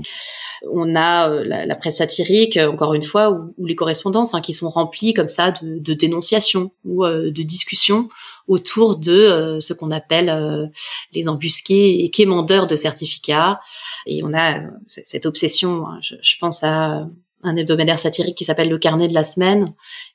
On 0.70 0.96
a 0.96 1.30
euh, 1.30 1.44
la, 1.46 1.76
presse 1.76 1.98
satirique, 1.98 2.58
euh, 2.58 2.70
encore 2.70 2.94
une 2.94 3.04
fois, 3.04 3.32
ou, 3.32 3.66
les 3.66 3.76
correspondances 3.76 4.34
hein, 4.34 4.42
qui 4.42 4.52
sont 4.52 4.70
remplies 4.70 5.14
comme 5.14 5.30
ça 5.30 5.52
de, 5.52 5.80
de 5.80 5.94
dénonciations 5.94 6.72
ou 6.84 7.06
euh, 7.06 7.32
de 7.32 7.44
discussions 7.44 8.10
autour 8.48 8.98
de 8.98 9.60
ce 9.62 9.72
qu'on 9.72 9.92
appelle 9.92 10.70
les 11.14 11.30
embusqués 11.30 12.04
et 12.04 12.10
quémandeurs 12.10 12.68
de 12.68 12.76
certificats. 12.76 13.62
Et 14.06 14.24
on 14.24 14.34
a 14.34 14.62
cette 14.88 15.26
obsession, 15.26 15.88
hein, 15.88 16.00
je, 16.02 16.36
pense 16.38 16.62
à 16.64 17.08
un 17.44 17.56
hebdomadaire 17.56 18.00
satirique 18.00 18.36
qui 18.36 18.44
s'appelle 18.44 18.68
Le 18.68 18.78
Carnet 18.78 19.08
de 19.08 19.14
la 19.14 19.24
Semaine, 19.24 19.68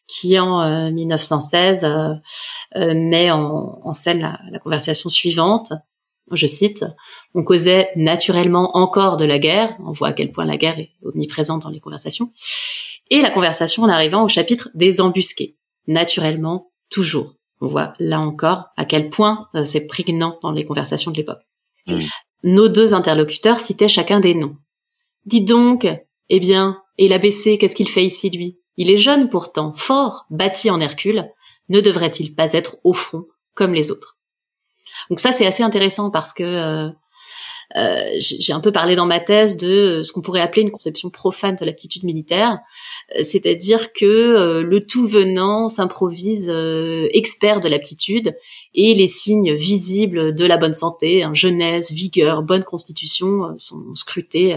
qui 0.06 0.38
en 0.38 0.90
1916 0.90 1.86
met 2.74 3.30
en, 3.30 3.94
scène 3.94 4.20
la, 4.20 4.38
la, 4.50 4.58
conversation 4.58 5.08
suivante 5.08 5.72
je 6.32 6.46
cite, 6.46 6.84
on 7.34 7.44
causait 7.44 7.90
naturellement 7.96 8.76
encore 8.76 9.16
de 9.16 9.24
la 9.24 9.38
guerre, 9.38 9.76
on 9.80 9.92
voit 9.92 10.08
à 10.08 10.12
quel 10.12 10.32
point 10.32 10.44
la 10.44 10.56
guerre 10.56 10.78
est 10.78 10.90
omniprésente 11.02 11.62
dans 11.62 11.70
les 11.70 11.80
conversations, 11.80 12.30
et 13.10 13.20
la 13.20 13.30
conversation 13.30 13.84
en 13.84 13.88
arrivant 13.88 14.24
au 14.24 14.28
chapitre 14.28 14.68
des 14.74 15.00
embusqués, 15.00 15.56
naturellement, 15.86 16.72
toujours. 16.90 17.34
On 17.60 17.68
voit 17.68 17.94
là 17.98 18.20
encore 18.20 18.64
à 18.76 18.84
quel 18.84 19.08
point 19.08 19.48
euh, 19.54 19.64
c'est 19.64 19.86
prégnant 19.86 20.38
dans 20.42 20.52
les 20.52 20.64
conversations 20.64 21.10
de 21.10 21.16
l'époque. 21.16 21.42
Nos 22.42 22.68
deux 22.68 22.94
interlocuteurs 22.94 23.60
citaient 23.60 23.88
chacun 23.88 24.20
des 24.20 24.34
noms. 24.34 24.56
Dites 25.24 25.48
donc, 25.48 25.86
eh 26.28 26.40
bien, 26.40 26.82
et 26.98 27.08
l'abbé 27.08 27.30
qu'est-ce 27.30 27.76
qu'il 27.76 27.88
fait 27.88 28.04
ici, 28.04 28.30
lui? 28.30 28.58
Il 28.76 28.90
est 28.90 28.98
jeune 28.98 29.30
pourtant, 29.30 29.72
fort, 29.74 30.26
bâti 30.30 30.70
en 30.70 30.80
Hercule, 30.80 31.30
ne 31.68 31.80
devrait-il 31.80 32.34
pas 32.34 32.52
être 32.52 32.76
au 32.84 32.92
front 32.92 33.24
comme 33.54 33.72
les 33.72 33.90
autres? 33.90 34.15
Donc 35.10 35.20
ça, 35.20 35.32
c'est 35.32 35.46
assez 35.46 35.62
intéressant 35.62 36.10
parce 36.10 36.32
que 36.32 36.42
euh, 36.42 36.88
euh, 37.76 38.10
j'ai 38.20 38.52
un 38.52 38.60
peu 38.60 38.72
parlé 38.72 38.94
dans 38.94 39.06
ma 39.06 39.20
thèse 39.20 39.56
de 39.56 40.02
ce 40.04 40.12
qu'on 40.12 40.22
pourrait 40.22 40.40
appeler 40.40 40.62
une 40.62 40.70
conception 40.70 41.10
profane 41.10 41.56
de 41.56 41.64
l'aptitude 41.64 42.04
militaire, 42.04 42.58
euh, 43.16 43.22
c'est-à-dire 43.22 43.92
que 43.92 44.62
le 44.62 44.86
tout 44.86 45.06
venant 45.06 45.68
s'improvise 45.68 46.52
expert 47.12 47.60
de 47.60 47.68
l'aptitude 47.68 48.36
et 48.74 48.94
les 48.94 49.06
signes 49.06 49.54
visibles 49.54 50.34
de 50.34 50.44
la 50.44 50.58
bonne 50.58 50.72
santé, 50.72 51.22
hein, 51.22 51.34
jeunesse, 51.34 51.92
vigueur, 51.92 52.42
bonne 52.42 52.64
constitution, 52.64 53.54
sont 53.58 53.94
scrutés 53.94 54.56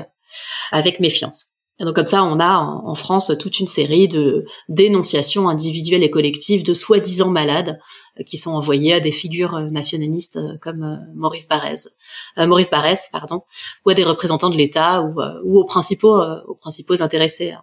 avec 0.71 0.99
méfiance. 0.99 1.48
Et 1.79 1.85
donc 1.85 1.95
comme 1.95 2.07
ça, 2.07 2.23
on 2.23 2.39
a 2.39 2.57
en, 2.57 2.95
France 2.95 3.31
toute 3.39 3.59
une 3.59 3.67
série 3.67 4.09
de 4.09 4.45
dénonciations 4.67 5.47
individuelles 5.47 6.03
et 6.03 6.09
collectives 6.09 6.63
de 6.63 6.73
soi-disant 6.73 7.29
malades 7.29 7.79
euh, 8.19 8.23
qui 8.23 8.35
sont 8.35 8.51
envoyées 8.51 8.93
à 8.93 8.99
des 8.99 9.11
figures 9.11 9.55
euh, 9.55 9.69
nationalistes 9.69 10.35
euh, 10.35 10.57
comme 10.61 10.99
Maurice 11.15 11.47
Barrès, 11.47 11.89
Maurice 12.37 12.69
Barrès, 12.69 13.09
pardon, 13.11 13.43
ou 13.85 13.91
à 13.91 13.93
des 13.93 14.03
représentants 14.03 14.49
de 14.49 14.57
l'État 14.57 15.01
ou, 15.03 15.21
ou, 15.45 15.59
aux 15.59 15.65
principaux 15.65 16.21
aux 16.47 16.55
principaux 16.55 17.01
intéressés. 17.01 17.55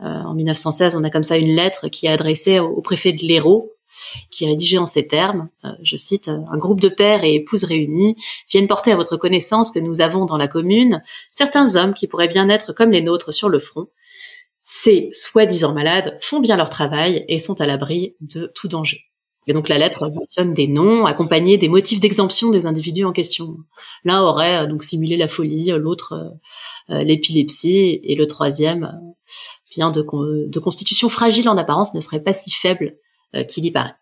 en 0.00 0.34
1916, 0.34 0.96
on 0.96 1.04
a 1.04 1.10
comme 1.10 1.22
ça 1.22 1.36
une 1.36 1.54
lettre 1.54 1.88
qui 1.88 2.06
est 2.06 2.10
adressée 2.10 2.58
au 2.58 2.80
préfet 2.82 3.12
de 3.12 3.22
l'Hérault, 3.22 3.72
qui 4.30 4.44
est 4.44 4.48
rédigé 4.48 4.78
en 4.78 4.86
ces 4.86 5.06
termes, 5.06 5.48
euh, 5.64 5.70
je 5.82 5.96
cite, 5.96 6.28
Un 6.28 6.58
groupe 6.58 6.80
de 6.80 6.88
pères 6.88 7.24
et 7.24 7.34
épouses 7.34 7.64
réunis 7.64 8.16
viennent 8.50 8.68
porter 8.68 8.92
à 8.92 8.96
votre 8.96 9.16
connaissance 9.16 9.70
que 9.70 9.78
nous 9.78 10.00
avons 10.00 10.24
dans 10.24 10.36
la 10.36 10.48
commune 10.48 11.02
certains 11.30 11.76
hommes 11.76 11.94
qui 11.94 12.06
pourraient 12.06 12.28
bien 12.28 12.48
être 12.48 12.72
comme 12.72 12.90
les 12.90 13.02
nôtres 13.02 13.32
sur 13.32 13.48
le 13.48 13.58
front. 13.58 13.88
Ces 14.62 15.08
soi-disant 15.12 15.74
malades 15.74 16.16
font 16.20 16.40
bien 16.40 16.56
leur 16.56 16.70
travail 16.70 17.24
et 17.28 17.38
sont 17.38 17.60
à 17.60 17.66
l'abri 17.66 18.14
de 18.20 18.50
tout 18.54 18.68
danger. 18.68 19.00
Et 19.48 19.52
donc 19.52 19.68
la 19.68 19.78
lettre 19.78 20.08
mentionne 20.08 20.54
des 20.54 20.68
noms 20.68 21.04
accompagnés 21.04 21.58
des 21.58 21.68
motifs 21.68 21.98
d'exemption 21.98 22.50
des 22.50 22.66
individus 22.66 23.04
en 23.04 23.12
question. 23.12 23.56
L'un 24.04 24.22
aurait 24.22 24.64
euh, 24.64 24.66
donc 24.68 24.84
simulé 24.84 25.16
la 25.16 25.28
folie, 25.28 25.70
l'autre 25.70 26.38
euh, 26.90 27.02
l'épilepsie 27.02 28.00
et 28.04 28.14
le 28.14 28.26
troisième 28.26 29.00
vient 29.72 29.90
de, 29.90 30.58
constitution 30.58 31.08
fragile 31.08 31.48
en 31.48 31.56
apparence 31.56 31.94
ne 31.94 32.00
serait 32.00 32.22
pas 32.22 32.32
si 32.32 32.52
faible 32.52 32.86
euh, 32.86 32.96
qu'il 33.48 33.64
y 33.64 33.70
paraît. 33.70 33.94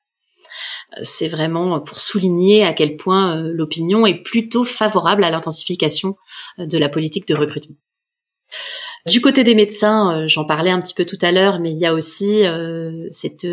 C'est 1.03 1.29
vraiment 1.29 1.81
pour 1.81 2.01
souligner 2.01 2.65
à 2.65 2.73
quel 2.73 2.97
point 2.97 3.37
euh, 3.37 3.53
l'opinion 3.55 4.07
est 4.07 4.23
plutôt 4.23 4.65
favorable 4.65 5.23
à 5.25 5.31
l'intensification 5.31 6.17
euh, 6.59 6.67
de 6.67 6.79
la 6.79 6.89
politique 6.89 7.29
de 7.29 7.35
recrutement. 7.35 7.77
Du 9.07 9.21
côté 9.21 9.45
des 9.45 9.55
médecins, 9.55 10.27
j'en 10.27 10.45
parlais 10.45 10.71
un 10.71 10.81
petit 10.81 10.93
peu 10.93 11.07
tout 11.07 11.17
à 11.23 11.33
l'heure, 11.33 11.59
mais 11.59 11.71
il 11.71 11.79
y 11.79 11.87
a 11.87 11.95
aussi 11.95 12.43
cette 13.13 13.47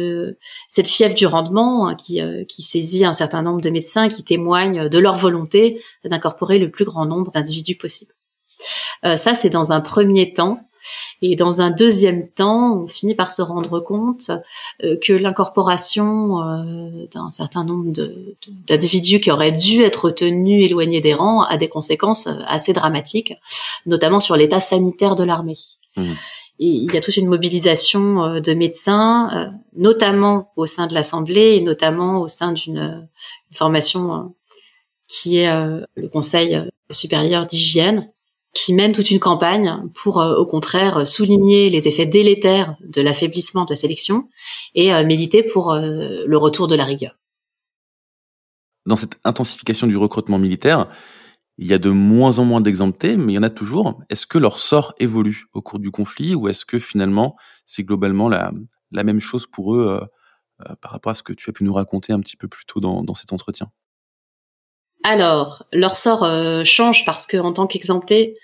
cette 0.68 0.88
fièvre 0.88 1.16
du 1.16 1.26
rendement 1.26 1.88
hein, 1.88 1.96
qui 1.96 2.20
qui 2.50 2.62
saisit 2.64 3.06
un 3.06 3.14
certain 3.14 3.44
nombre 3.44 3.62
de 3.62 3.70
médecins 3.70 4.10
qui 4.10 4.26
témoignent 4.26 4.90
de 4.90 5.00
leur 5.00 5.16
volonté 5.16 5.82
d'incorporer 6.04 6.60
le 6.60 6.70
plus 6.70 6.84
grand 6.84 7.06
nombre 7.06 7.32
d'individus 7.32 7.78
possible. 7.78 8.12
ça, 9.04 9.36
c'est 9.36 9.50
dans 9.50 9.72
un 9.72 9.80
premier 9.80 10.34
temps 10.34 10.67
et 11.22 11.36
dans 11.36 11.62
un 11.62 11.72
deuxième 11.72 12.30
temps, 12.30 12.84
on 12.84 12.88
finit 12.88 13.16
par 13.16 13.32
se 13.32 13.42
rendre 13.42 13.80
compte 13.80 14.30
euh, 14.84 14.98
que 15.02 15.14
l'incorporation 15.14 16.42
euh, 16.42 17.08
d'un 17.12 17.30
certain 17.32 17.64
nombre 17.64 17.92
d'individus 18.68 19.20
qui 19.20 19.32
auraient 19.32 19.52
dû 19.52 19.82
être 19.82 20.12
tenus 20.12 20.66
éloignés 20.66 21.02
des 21.02 21.14
rangs 21.14 21.42
a 21.42 21.58
des 21.58 21.70
conséquences 21.70 22.28
assez 22.46 22.74
dramatiques, 22.74 23.34
notamment 23.86 24.20
sur 24.20 24.36
l'état 24.36 24.60
sanitaire 24.60 25.16
de 25.16 25.24
l'armée. 25.24 25.58
Mmh. 25.96 26.14
Et 26.60 26.66
il 26.66 26.94
y 26.94 26.98
a 26.98 27.02
toute 27.02 27.18
une 27.18 27.28
mobilisation 27.28 28.24
euh, 28.24 28.40
de 28.40 28.54
médecins, 28.54 29.52
notamment 29.76 30.52
au 30.56 30.68
sein 30.68 30.86
de 30.86 30.94
l'Assemblée 30.94 31.56
et 31.56 31.62
notamment 31.62 32.22
au 32.22 32.28
sein 32.28 32.52
d'une 32.52 33.08
formation 33.54 34.36
qui 35.08 35.38
est 35.38 35.50
le 35.96 36.10
Conseil 36.10 36.62
supérieur 36.92 37.46
d'hygiène, 37.46 38.12
qui 38.58 38.74
mène 38.74 38.92
toute 38.92 39.12
une 39.12 39.20
campagne 39.20 39.84
pour, 39.94 40.20
euh, 40.20 40.36
au 40.36 40.46
contraire, 40.46 41.08
souligner 41.08 41.70
les 41.70 41.88
effets 41.88 42.08
délétères 42.08 42.76
de 42.82 43.02
l'affaiblissement 43.02 43.66
de 43.66 43.70
la 43.70 43.76
sélection 43.76 44.30
et 44.74 44.94
euh, 44.94 45.06
militer 45.06 45.44
pour 45.44 45.74
euh, 45.74 46.24
le 46.26 46.38
retour 46.38 46.68
de 46.68 46.76
la 46.76 46.84
rigueur. 46.84 47.16
Dans 48.88 48.96
cette 48.96 49.20
intensification 49.24 49.86
du 49.86 49.96
recrutement 49.96 50.40
militaire, 50.40 50.90
il 51.60 51.68
y 51.68 51.74
a 51.74 51.78
de 51.78 51.92
moins 51.92 52.40
en 52.40 52.46
moins 52.46 52.62
d'exemptés, 52.62 53.16
mais 53.16 53.34
il 53.34 53.36
y 53.36 53.40
en 53.40 53.44
a 53.44 53.52
toujours. 53.52 54.02
Est-ce 54.10 54.26
que 54.26 54.40
leur 54.40 54.58
sort 54.58 54.96
évolue 55.00 55.46
au 55.54 55.62
cours 55.62 55.80
du 55.80 55.92
conflit 55.92 56.34
ou 56.34 56.48
est-ce 56.48 56.66
que 56.66 56.80
finalement 56.80 57.36
c'est 57.66 57.84
globalement 57.84 58.28
la, 58.30 58.52
même 58.92 59.20
chose 59.20 59.46
pour 59.46 59.76
eux 59.76 60.00
par 60.82 60.92
rapport 60.92 61.12
à 61.12 61.16
ce 61.16 61.24
que 61.24 61.34
tu 61.34 61.50
as 61.50 61.54
pu 61.54 61.64
nous 61.64 61.74
raconter 61.74 62.14
un 62.14 62.20
petit 62.20 62.38
peu 62.38 62.48
plus 62.48 62.66
tôt 62.66 62.80
dans 62.80 63.14
cet 63.16 63.34
entretien? 63.34 63.72
Alors, 65.04 65.64
leur 65.72 65.96
sort 65.96 66.24
euh, 66.24 66.64
change 66.64 67.06
parce 67.06 67.26
que 67.26 67.38
en 67.38 67.54
tant 67.54 67.68
qu'exemptés, 67.68 68.38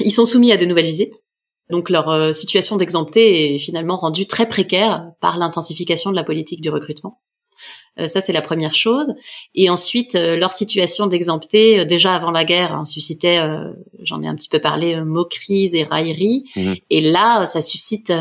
ils 0.00 0.12
sont 0.12 0.24
soumis 0.24 0.52
à 0.52 0.56
de 0.56 0.66
nouvelles 0.66 0.86
visites. 0.86 1.22
Donc 1.70 1.90
leur 1.90 2.10
euh, 2.10 2.32
situation 2.32 2.76
d'exempté 2.76 3.54
est 3.54 3.58
finalement 3.58 3.96
rendue 3.96 4.26
très 4.26 4.48
précaire 4.48 5.10
par 5.20 5.38
l'intensification 5.38 6.10
de 6.10 6.16
la 6.16 6.24
politique 6.24 6.60
du 6.60 6.70
recrutement. 6.70 7.20
Euh, 7.98 8.08
ça, 8.08 8.20
c'est 8.20 8.32
la 8.32 8.42
première 8.42 8.74
chose. 8.74 9.14
Et 9.54 9.70
ensuite, 9.70 10.14
leur 10.14 10.52
situation 10.52 11.06
d'exempté, 11.06 11.84
déjà 11.84 12.14
avant 12.14 12.30
la 12.30 12.44
guerre, 12.44 12.74
hein, 12.74 12.84
suscitait, 12.84 13.40
j'en 14.02 14.22
ai 14.22 14.26
un 14.26 14.34
petit 14.34 14.48
peu 14.48 14.58
parlé, 14.58 15.00
moqueries 15.02 15.76
et 15.76 15.84
railleries. 15.84 16.44
Mmh. 16.56 16.72
Et 16.90 17.00
là, 17.00 17.46
ça 17.46 17.62
suscite 17.62 18.12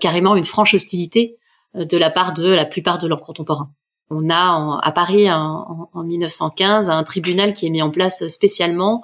carrément 0.00 0.36
une 0.36 0.44
franche 0.44 0.74
hostilité 0.74 1.36
de 1.74 1.96
la 1.96 2.10
part 2.10 2.32
de 2.32 2.48
la 2.48 2.64
plupart 2.64 2.98
de 2.98 3.06
leurs 3.06 3.20
contemporains. 3.20 3.70
On 4.10 4.30
a 4.30 4.78
à 4.82 4.92
Paris 4.92 5.30
en, 5.30 5.88
en, 5.92 6.02
1915 6.02 6.90
un 6.90 7.02
tribunal 7.02 7.54
qui 7.54 7.66
est 7.66 7.70
mis 7.70 7.82
en 7.82 7.90
place 7.90 8.26
spécialement 8.28 9.02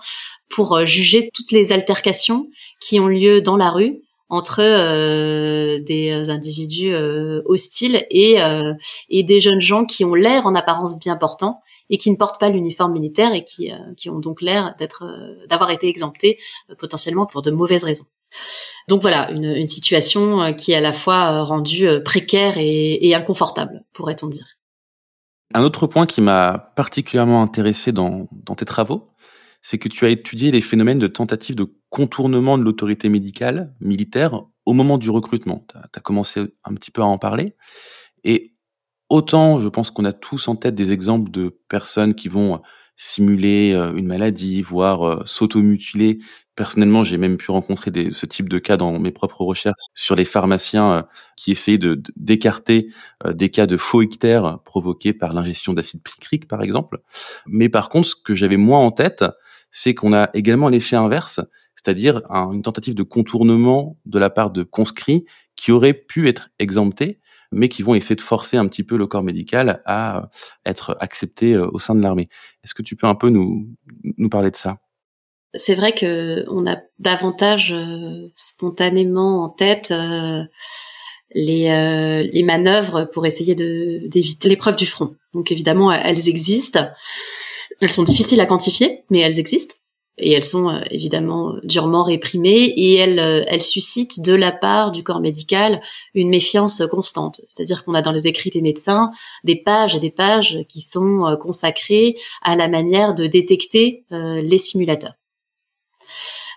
pour 0.49 0.85
juger 0.87 1.31
toutes 1.35 1.51
les 1.51 1.73
altercations 1.73 2.49
qui 2.81 3.01
ont 3.01 3.09
lieu 3.09 3.41
dans 3.41 3.57
la 3.57 3.71
rue 3.71 4.03
entre 4.33 4.63
euh, 4.63 5.79
des 5.81 6.31
individus 6.31 6.95
euh, 6.95 7.43
hostiles 7.45 8.07
et, 8.11 8.43
euh, 8.43 8.73
des 9.11 9.41
jeunes 9.41 9.61
gens 9.61 9.85
qui 9.85 10.07
ont 10.07 10.15
l'air 10.15 10.47
en 10.47 10.55
apparence 10.55 10.99
bien 10.99 11.17
portants 11.17 11.61
et 11.91 11.99
qui 11.99 12.11
ne 12.11 12.17
portent 12.17 12.41
pas 12.41 12.49
l'uniforme 12.49 12.95
militaire 12.95 13.35
et 13.35 13.45
qui, 13.45 13.71
ont 14.09 14.19
donc 14.21 14.41
l'air 14.41 14.75
d'avoir 15.51 15.71
été 15.71 15.87
exemptés 15.87 16.39
potentiellement 16.79 17.27
pour 17.27 17.43
de 17.43 17.51
mauvaises 17.51 17.85
raisons. 17.85 18.07
Donc 18.89 19.03
voilà, 19.03 19.31
une, 19.33 19.45
une, 19.45 19.69
situation 19.69 20.55
qui 20.55 20.73
est 20.73 20.77
à 20.77 20.81
la 20.81 20.95
fois 20.95 21.43
rendue 21.43 21.87
précaire 22.03 22.57
et, 22.57 23.07
et 23.07 23.15
inconfortable, 23.15 23.85
pourrait-on 23.93 24.29
dire. 24.29 24.47
Un 25.55 25.63
autre 25.63 25.87
point 25.87 26.07
qui 26.07 26.21
m'a 26.21 26.73
particulièrement 26.77 27.43
intéressé 27.43 27.93
dans, 27.93 28.27
tes 28.57 28.65
travaux, 28.65 29.11
c'est 29.61 29.79
que 29.79 29.89
tu 29.89 30.05
as 30.05 30.09
étudié 30.09 30.51
les 30.51 30.61
phénomènes 30.61 30.99
de 30.99 31.07
tentative 31.07 31.57
de 31.57 31.67
contournement 31.91 32.59
de 32.59 32.63
l'autorité 32.63 33.09
médicale, 33.09 33.75
militaire, 33.81 34.43
au 34.65 34.73
moment 34.73 34.99
du 34.99 35.11
recrutement. 35.11 35.67
Tu 35.69 35.79
as, 35.79 36.01
commencé 36.01 36.41
un 36.65 36.75
petit 36.75 36.91
peu 36.91 37.03
à 37.03 37.07
en 37.07 37.19
parler. 37.19 37.55
Et 38.25 38.55
autant, 39.09 39.59
je 39.59 39.69
pense 39.69 39.91
qu'on 39.91 40.05
a 40.05 40.13
tous 40.13 40.49
en 40.49 40.57
tête 40.57 40.75
des 40.75 40.93
exemples 40.93 41.31
de 41.31 41.61
personnes 41.69 42.15
qui 42.15 42.29
vont 42.29 42.63
simuler 42.97 43.73
euh, 43.73 43.95
une 43.95 44.07
maladie, 44.07 44.63
voire 44.63 45.03
euh, 45.03 45.23
s'automutiler. 45.25 46.19
Personnellement, 46.57 47.03
j'ai 47.03 47.17
même 47.17 47.39
pu 47.39 47.51
rencontrer 47.51 47.91
ce 48.13 48.27
type 48.27 48.49
de 48.49 48.59
cas 48.59 48.77
dans 48.77 48.99
mes 48.99 49.11
propres 49.11 49.43
recherches 49.43 49.87
sur 49.95 50.15
les 50.15 50.25
pharmaciens 50.25 50.93
euh, 50.93 51.03
qui 51.37 51.53
essayaient 51.53 51.79
d'écarter 52.17 52.89
des 53.27 53.49
cas 53.49 53.67
de 53.67 53.77
faux 53.77 54.03
ictères 54.03 54.59
provoqués 54.65 55.15
par 55.15 55.33
l'ingestion 55.33 55.73
d'acide 55.73 56.03
picrique, 56.03 56.47
par 56.47 56.63
exemple. 56.63 57.01
Mais 57.47 57.69
par 57.69 57.89
contre, 57.89 58.09
ce 58.09 58.17
que 58.17 58.35
j'avais 58.35 58.59
moins 58.59 58.81
en 58.81 58.91
tête, 58.91 59.25
c'est 59.71 59.95
qu'on 59.95 60.13
a 60.13 60.29
également 60.35 60.69
l'effet 60.69 60.97
inverse, 60.97 61.41
c'est-à-dire 61.75 62.21
une 62.31 62.63
tentative 62.63 62.95
de 62.95 63.03
contournement 63.03 63.97
de 64.05 64.19
la 64.19 64.29
part 64.29 64.51
de 64.51 64.63
conscrits 64.63 65.25
qui 65.57 65.73
auraient 65.73 65.95
pu 65.95 66.29
être 66.29 66.51
exemptés, 66.59 67.19
mais 67.53 67.69
qui 67.69 67.83
vont 67.83 67.95
essayer 67.95 68.17
de 68.17 68.21
forcer 68.21 68.57
un 68.57 68.67
petit 68.67 68.83
peu 68.83 68.97
le 68.97 69.07
corps 69.07 69.23
médical 69.23 69.83
à 69.85 70.31
être 70.67 70.97
accepté 71.01 71.53
euh, 71.55 71.69
au 71.73 71.79
sein 71.79 71.95
de 71.95 72.03
l'armée. 72.03 72.29
Est-ce 72.65 72.75
que 72.75 72.83
tu 72.83 72.97
peux 72.97 73.07
un 73.07 73.15
peu 73.15 73.29
nous, 73.29 73.69
nous 74.17 74.29
parler 74.29 74.51
de 74.51 74.57
ça? 74.57 74.79
C'est 75.55 75.75
vrai 75.75 75.93
que 75.93 76.45
on 76.49 76.67
a 76.67 76.79
davantage 76.99 77.73
euh, 77.73 78.31
spontanément 78.35 79.45
en 79.45 79.49
tête 79.51 79.91
euh, 79.91 80.43
les, 81.35 82.23
les 82.33 82.43
manœuvres 82.43 83.05
pour 83.05 83.25
essayer 83.25 83.55
d'éviter 83.55 84.49
l'épreuve 84.49 84.77
du 84.77 84.87
front. 84.87 85.15
Donc 85.33 85.51
évidemment, 85.51 85.91
elles 85.91 86.29
existent. 86.29 86.91
Elles 87.81 87.91
sont 87.91 88.03
difficiles 88.03 88.41
à 88.41 88.47
quantifier, 88.47 89.05
mais 89.09 89.21
elles 89.21 89.41
existent. 89.41 89.75
Et 90.19 90.33
elles 90.33 90.45
sont 90.45 90.69
euh, 90.69 90.81
évidemment 90.91 91.55
durement 91.65 92.03
réprimées 92.03 92.73
et 92.77 92.97
elles, 92.97 93.19
euh, 93.19 93.45
elles 93.47 93.63
suscitent 93.63 94.21
de 94.21 94.35
la 94.35 94.53
part 94.53 94.93
du 94.93 95.03
corps 95.03 95.21
médical 95.21 95.81
une 96.15 96.29
méfiance 96.29 96.83
constante. 96.91 97.41
C'est-à-dire 97.49 97.85
qu'on 97.85 97.95
a 97.95 98.03
dans 98.03 98.13
les 98.13 98.29
écrits 98.29 98.51
des 98.51 98.61
médecins 98.61 99.11
des 99.45 99.57
pages 99.57 99.97
et 99.97 100.01
des 100.01 100.11
pages 100.11 100.59
qui 100.69 100.81
sont 100.81 101.27
euh, 101.27 101.37
consacrées 101.37 102.17
à 102.43 102.57
la 102.57 102.69
manière 102.69 103.15
de 103.15 103.27
détecter 103.27 104.05
les 104.11 104.59
simulateurs. 104.59 105.15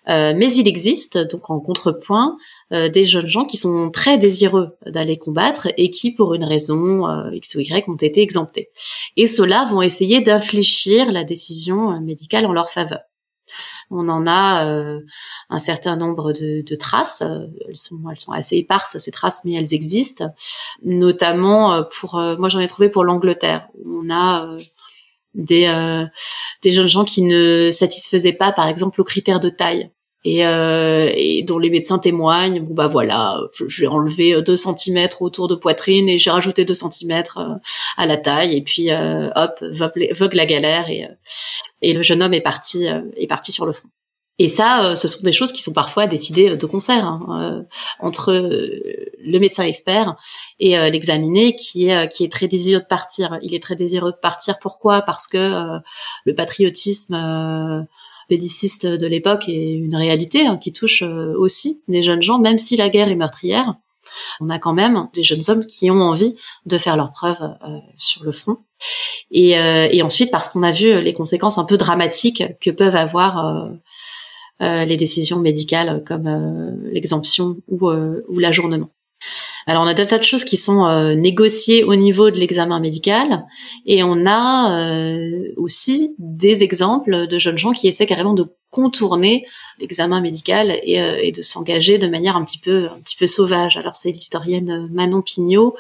Mais 0.08 0.54
il 0.54 0.68
existe, 0.68 1.18
donc 1.18 1.50
en 1.50 1.60
contrepoint, 1.60 2.38
des 2.72 3.06
jeunes 3.06 3.28
gens 3.28 3.46
qui 3.46 3.58
sont 3.58 3.90
très 3.90 4.18
désireux 4.18 4.78
d'aller 4.86 5.18
combattre 5.18 5.68
et 5.78 5.90
qui, 5.90 6.12
pour 6.12 6.34
une 6.34 6.44
raison 6.44 7.08
euh, 7.08 7.32
X 7.34 7.56
ou 7.56 7.62
Y, 7.62 7.90
ont 7.90 7.96
été 7.96 8.22
exemptés. 8.22 8.70
Et 9.18 9.28
ceux-là 9.28 9.66
vont 9.66 9.82
essayer 9.82 10.22
d'infléchir 10.22 11.12
la 11.12 11.24
décision 11.24 12.00
médicale 12.02 12.46
en 12.46 12.54
leur 12.54 12.70
faveur. 12.70 13.00
On 13.92 14.10
en 14.10 14.26
a 14.28 14.66
un 15.50 15.60
certain 15.60 15.96
nombre 15.96 16.34
de, 16.34 16.76
traces. 16.76 17.22
Elles 17.22 17.78
sont, 17.78 18.00
elles 18.10 18.20
sont 18.20 18.32
assez 18.32 18.58
éparses 18.58 18.98
ces 18.98 19.12
traces, 19.12 19.44
mais 19.46 19.54
elles 19.54 19.74
existent. 19.74 20.34
Notamment 20.84 21.84
pour, 22.00 22.16
moi 22.16 22.50
j'en 22.50 22.60
ai 22.60 22.68
trouvé 22.68 22.90
pour 22.90 23.04
l'Angleterre. 23.04 23.68
On 23.86 24.10
a 24.10 24.58
des, 25.34 26.06
des 26.62 26.72
jeunes 26.72 26.88
gens 26.88 27.06
qui 27.06 27.22
ne 27.22 27.70
satisfaisaient 27.72 28.34
pas, 28.34 28.52
par 28.52 28.68
exemple, 28.68 29.02
aux 29.02 29.06
critères 29.06 29.40
de 29.40 29.50
taille 29.50 29.92
et, 30.26 30.46
euh, 30.46 31.12
et, 31.16 31.44
dont 31.44 31.60
les 31.60 31.70
médecins 31.70 32.00
témoignent. 32.00 32.62
Bon 32.62 32.74
bah 32.74 32.88
voilà, 32.88 33.40
j'ai 33.68 33.88
enlevé 33.88 34.42
2 34.42 34.56
cm 34.56 35.08
autour 35.22 35.48
de 35.48 35.56
poitrine 35.56 36.10
et 36.10 36.18
j'ai 36.18 36.32
rajouté 36.32 36.66
2 36.66 36.74
cm 36.74 37.24
euh, 37.38 37.54
à 37.96 38.08
la 38.08 38.18
taille 38.18 38.58
et 38.58 38.62
puis 38.62 38.92
euh, 38.92 39.30
hop, 39.36 39.64
vogue 39.72 40.34
la 40.34 40.46
galère 40.48 40.90
et, 40.90 41.06
euh, 41.06 41.10
et 41.82 41.94
le 41.94 42.02
jeune 42.02 42.24
homme 42.24 42.34
est 42.34 42.42
parti 42.42 42.88
est 43.16 43.28
parti 43.28 43.52
sur 43.52 43.66
le 43.66 43.72
front. 43.72 43.88
Et 44.38 44.50
ça, 44.50 44.96
ce 44.98 45.08
sont 45.08 45.24
des 45.24 45.32
choses 45.32 45.54
qui 45.54 45.62
sont 45.62 45.72
parfois 45.72 46.08
décidées 46.08 46.58
de 46.58 46.66
concert 46.66 47.06
hein, 47.06 47.66
entre 48.02 48.34
le 48.34 49.40
médecin 49.40 49.64
expert 49.64 50.18
et 50.60 50.72
l'examiné, 50.92 51.56
qui 51.56 51.88
est 51.88 52.10
qui 52.10 52.26
est 52.26 52.32
très 52.32 52.50
désireux 52.50 52.82
de 52.82 52.86
partir. 52.86 53.40
Il 53.42 53.56
est 53.56 53.64
très 53.64 53.78
désireux 53.78 54.12
de 54.12 54.18
partir. 54.18 54.60
Pourquoi? 54.60 55.04
Parce 55.04 55.26
que 55.26 55.80
le 56.26 56.36
patriotisme 56.36 57.88
belliciste 58.30 58.86
de 58.86 59.08
l'époque 59.08 59.48
est 59.48 59.74
une 59.74 59.96
réalité 59.96 60.46
hein, 60.46 60.58
qui 60.58 60.74
touche 60.74 61.02
euh, 61.04 61.34
aussi 61.38 61.82
des 61.88 62.02
jeunes 62.02 62.22
gens, 62.22 62.40
même 62.40 62.58
si 62.58 62.78
la 62.78 62.90
guerre 62.90 63.10
est 63.10 63.16
meurtrière. 63.16 63.76
On 64.40 64.50
a 64.50 64.60
quand 64.60 64.74
même 64.74 65.10
des 65.14 65.24
jeunes 65.24 65.42
hommes 65.50 65.66
qui 65.66 65.92
ont 65.92 66.02
envie 66.02 66.36
de 66.66 66.78
faire 66.78 66.96
leurs 66.96 67.12
preuves 67.12 67.42
euh, 67.42 67.78
sur 67.98 68.24
le 68.24 68.32
front. 68.32 68.58
Et, 69.32 69.58
euh, 69.58 69.90
et 69.92 70.02
ensuite, 70.02 70.32
parce 70.32 70.48
qu'on 70.48 70.64
a 70.64 70.72
vu 70.72 71.02
les 71.02 71.14
conséquences 71.14 71.58
un 71.58 71.66
peu 71.66 71.78
dramatiques 71.78 72.44
que 72.62 72.72
peuvent 72.72 72.96
avoir 72.96 73.70
les 74.62 74.96
décisions 74.96 75.40
médicales 75.40 76.02
comme 76.06 76.80
l'exemption 76.92 77.58
ou, 77.68 77.90
ou 77.90 78.40
l'ajournement. 78.40 78.90
Alors 79.68 79.84
on 79.84 79.88
a 79.88 79.94
des 79.94 80.06
tas 80.06 80.18
de 80.18 80.24
choses 80.24 80.44
qui 80.44 80.58
sont 80.58 80.86
euh, 80.86 81.16
négociées 81.16 81.84
au 81.84 81.96
niveau 81.96 82.30
de 82.30 82.38
l'examen 82.38 82.80
médical 82.80 83.46
et 83.86 84.04
on 84.04 84.26
a 84.26 84.80
euh, 84.80 85.54
aussi 85.58 86.16
des 86.20 86.64
exemples 86.64 87.28
de 87.28 87.40
jeunes 87.40 87.58
gens 87.58 87.72
qui 87.72 87.88
essaient 87.88 88.06
carrément 88.06 88.34
de 88.34 88.46
contourner 88.70 89.46
l'examen 89.80 90.22
médical 90.22 90.78
et, 90.84 91.02
euh, 91.02 91.18
et 91.22 91.32
de 91.32 91.42
s'engager 91.42 91.98
de 91.98 92.08
manière 92.08 92.36
un 92.36 92.46
petit 92.46 92.60
peu 92.60 92.86
un 92.86 93.00
petit 93.02 93.16
peu 93.16 93.26
sauvage. 93.26 93.78
Alors 93.78 93.96
c'est 93.96 94.12
l'historienne 94.12 94.88
Manon 94.92 95.22
Pignot 95.22 95.76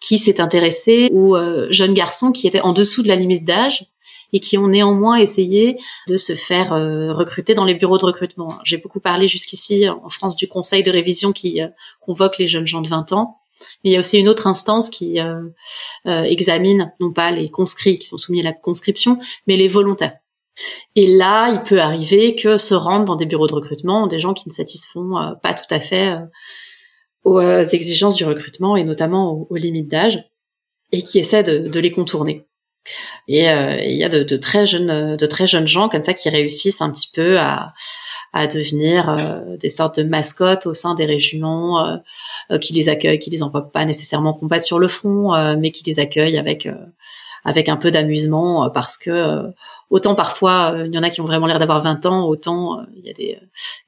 qui 0.00 0.18
s'est 0.18 0.40
intéressée 0.40 1.08
aux 1.12 1.36
jeunes 1.70 1.94
garçons 1.94 2.32
qui 2.32 2.48
étaient 2.48 2.60
en 2.60 2.72
dessous 2.72 3.04
de 3.04 3.08
la 3.08 3.14
limite 3.14 3.44
d'âge 3.44 3.86
et 4.32 4.40
qui 4.40 4.58
ont 4.58 4.68
néanmoins 4.68 5.16
essayé 5.16 5.78
de 6.08 6.16
se 6.16 6.34
faire 6.34 6.72
euh, 6.72 7.12
recruter 7.12 7.54
dans 7.54 7.64
les 7.64 7.74
bureaux 7.74 7.98
de 7.98 8.04
recrutement. 8.04 8.58
J'ai 8.64 8.78
beaucoup 8.78 9.00
parlé 9.00 9.28
jusqu'ici 9.28 9.88
en 9.88 10.08
France 10.08 10.36
du 10.36 10.48
conseil 10.48 10.82
de 10.82 10.90
révision 10.90 11.32
qui 11.32 11.62
euh, 11.62 11.68
convoque 12.00 12.38
les 12.38 12.48
jeunes 12.48 12.66
gens 12.66 12.80
de 12.80 12.88
20 12.88 13.12
ans. 13.12 13.38
Mais 13.84 13.90
il 13.90 13.92
y 13.92 13.96
a 13.96 14.00
aussi 14.00 14.18
une 14.18 14.28
autre 14.28 14.46
instance 14.46 14.90
qui 14.90 15.20
euh, 15.20 15.42
examine 16.04 16.92
non 16.98 17.12
pas 17.12 17.30
les 17.30 17.48
conscrits 17.48 17.98
qui 17.98 18.06
sont 18.06 18.16
soumis 18.16 18.40
à 18.40 18.44
la 18.44 18.52
conscription, 18.52 19.20
mais 19.46 19.56
les 19.56 19.68
volontaires. 19.68 20.16
Et 20.96 21.06
là, 21.06 21.50
il 21.50 21.62
peut 21.62 21.80
arriver 21.80 22.34
que 22.34 22.58
se 22.58 22.74
rendent 22.74 23.04
dans 23.04 23.16
des 23.16 23.24
bureaux 23.24 23.46
de 23.46 23.54
recrutement 23.54 24.06
des 24.08 24.18
gens 24.18 24.34
qui 24.34 24.48
ne 24.48 24.52
satisfont 24.52 25.36
pas 25.42 25.54
tout 25.54 25.72
à 25.72 25.80
fait 25.80 26.18
aux 27.24 27.40
exigences 27.40 28.16
du 28.16 28.24
recrutement 28.24 28.76
et 28.76 28.84
notamment 28.84 29.46
aux, 29.48 29.56
limites 29.56 29.88
d'âge 29.88 30.24
et 30.90 31.02
qui 31.02 31.18
essaient 31.20 31.44
de 31.44 31.80
les 31.80 31.92
contourner. 31.92 32.46
Et 33.28 33.48
euh, 33.48 33.76
il 33.76 33.96
y 33.96 34.04
a 34.04 34.08
de, 34.08 34.22
de, 34.22 34.36
très 34.36 34.66
jeunes, 34.66 35.16
de 35.16 35.26
très 35.26 35.46
jeunes 35.46 35.68
gens 35.68 35.88
comme 35.88 36.02
ça 36.02 36.14
qui 36.14 36.28
réussissent 36.28 36.80
un 36.80 36.90
petit 36.90 37.10
peu 37.12 37.38
à, 37.38 37.72
à 38.32 38.46
devenir 38.46 39.08
euh, 39.08 39.56
des 39.56 39.68
sortes 39.68 40.00
de 40.00 40.04
mascottes 40.04 40.66
au 40.66 40.74
sein 40.74 40.94
des 40.94 41.06
régiments 41.06 42.00
euh, 42.50 42.58
qui 42.58 42.72
les 42.72 42.88
accueillent, 42.88 43.18
qui 43.18 43.30
les 43.30 43.42
envoient 43.42 43.70
pas 43.70 43.84
nécessairement 43.84 44.34
combattre 44.34 44.64
sur 44.64 44.78
le 44.78 44.88
front, 44.88 45.32
mais 45.58 45.70
qui 45.70 45.84
les 45.84 45.98
accueillent 45.98 46.38
avec 46.38 46.68
avec 47.44 47.68
un 47.68 47.76
peu 47.76 47.90
d'amusement 47.90 48.70
parce 48.70 48.96
que 48.96 49.42
autant 49.90 50.14
parfois 50.14 50.76
il 50.84 50.94
y 50.94 50.98
en 50.98 51.02
a 51.02 51.10
qui 51.10 51.20
ont 51.20 51.24
vraiment 51.24 51.46
l'air 51.46 51.58
d'avoir 51.58 51.82
20 51.82 52.06
ans, 52.06 52.26
autant 52.26 52.80
il 52.96 53.06
y 53.06 53.10
a 53.10 53.12
des, 53.12 53.38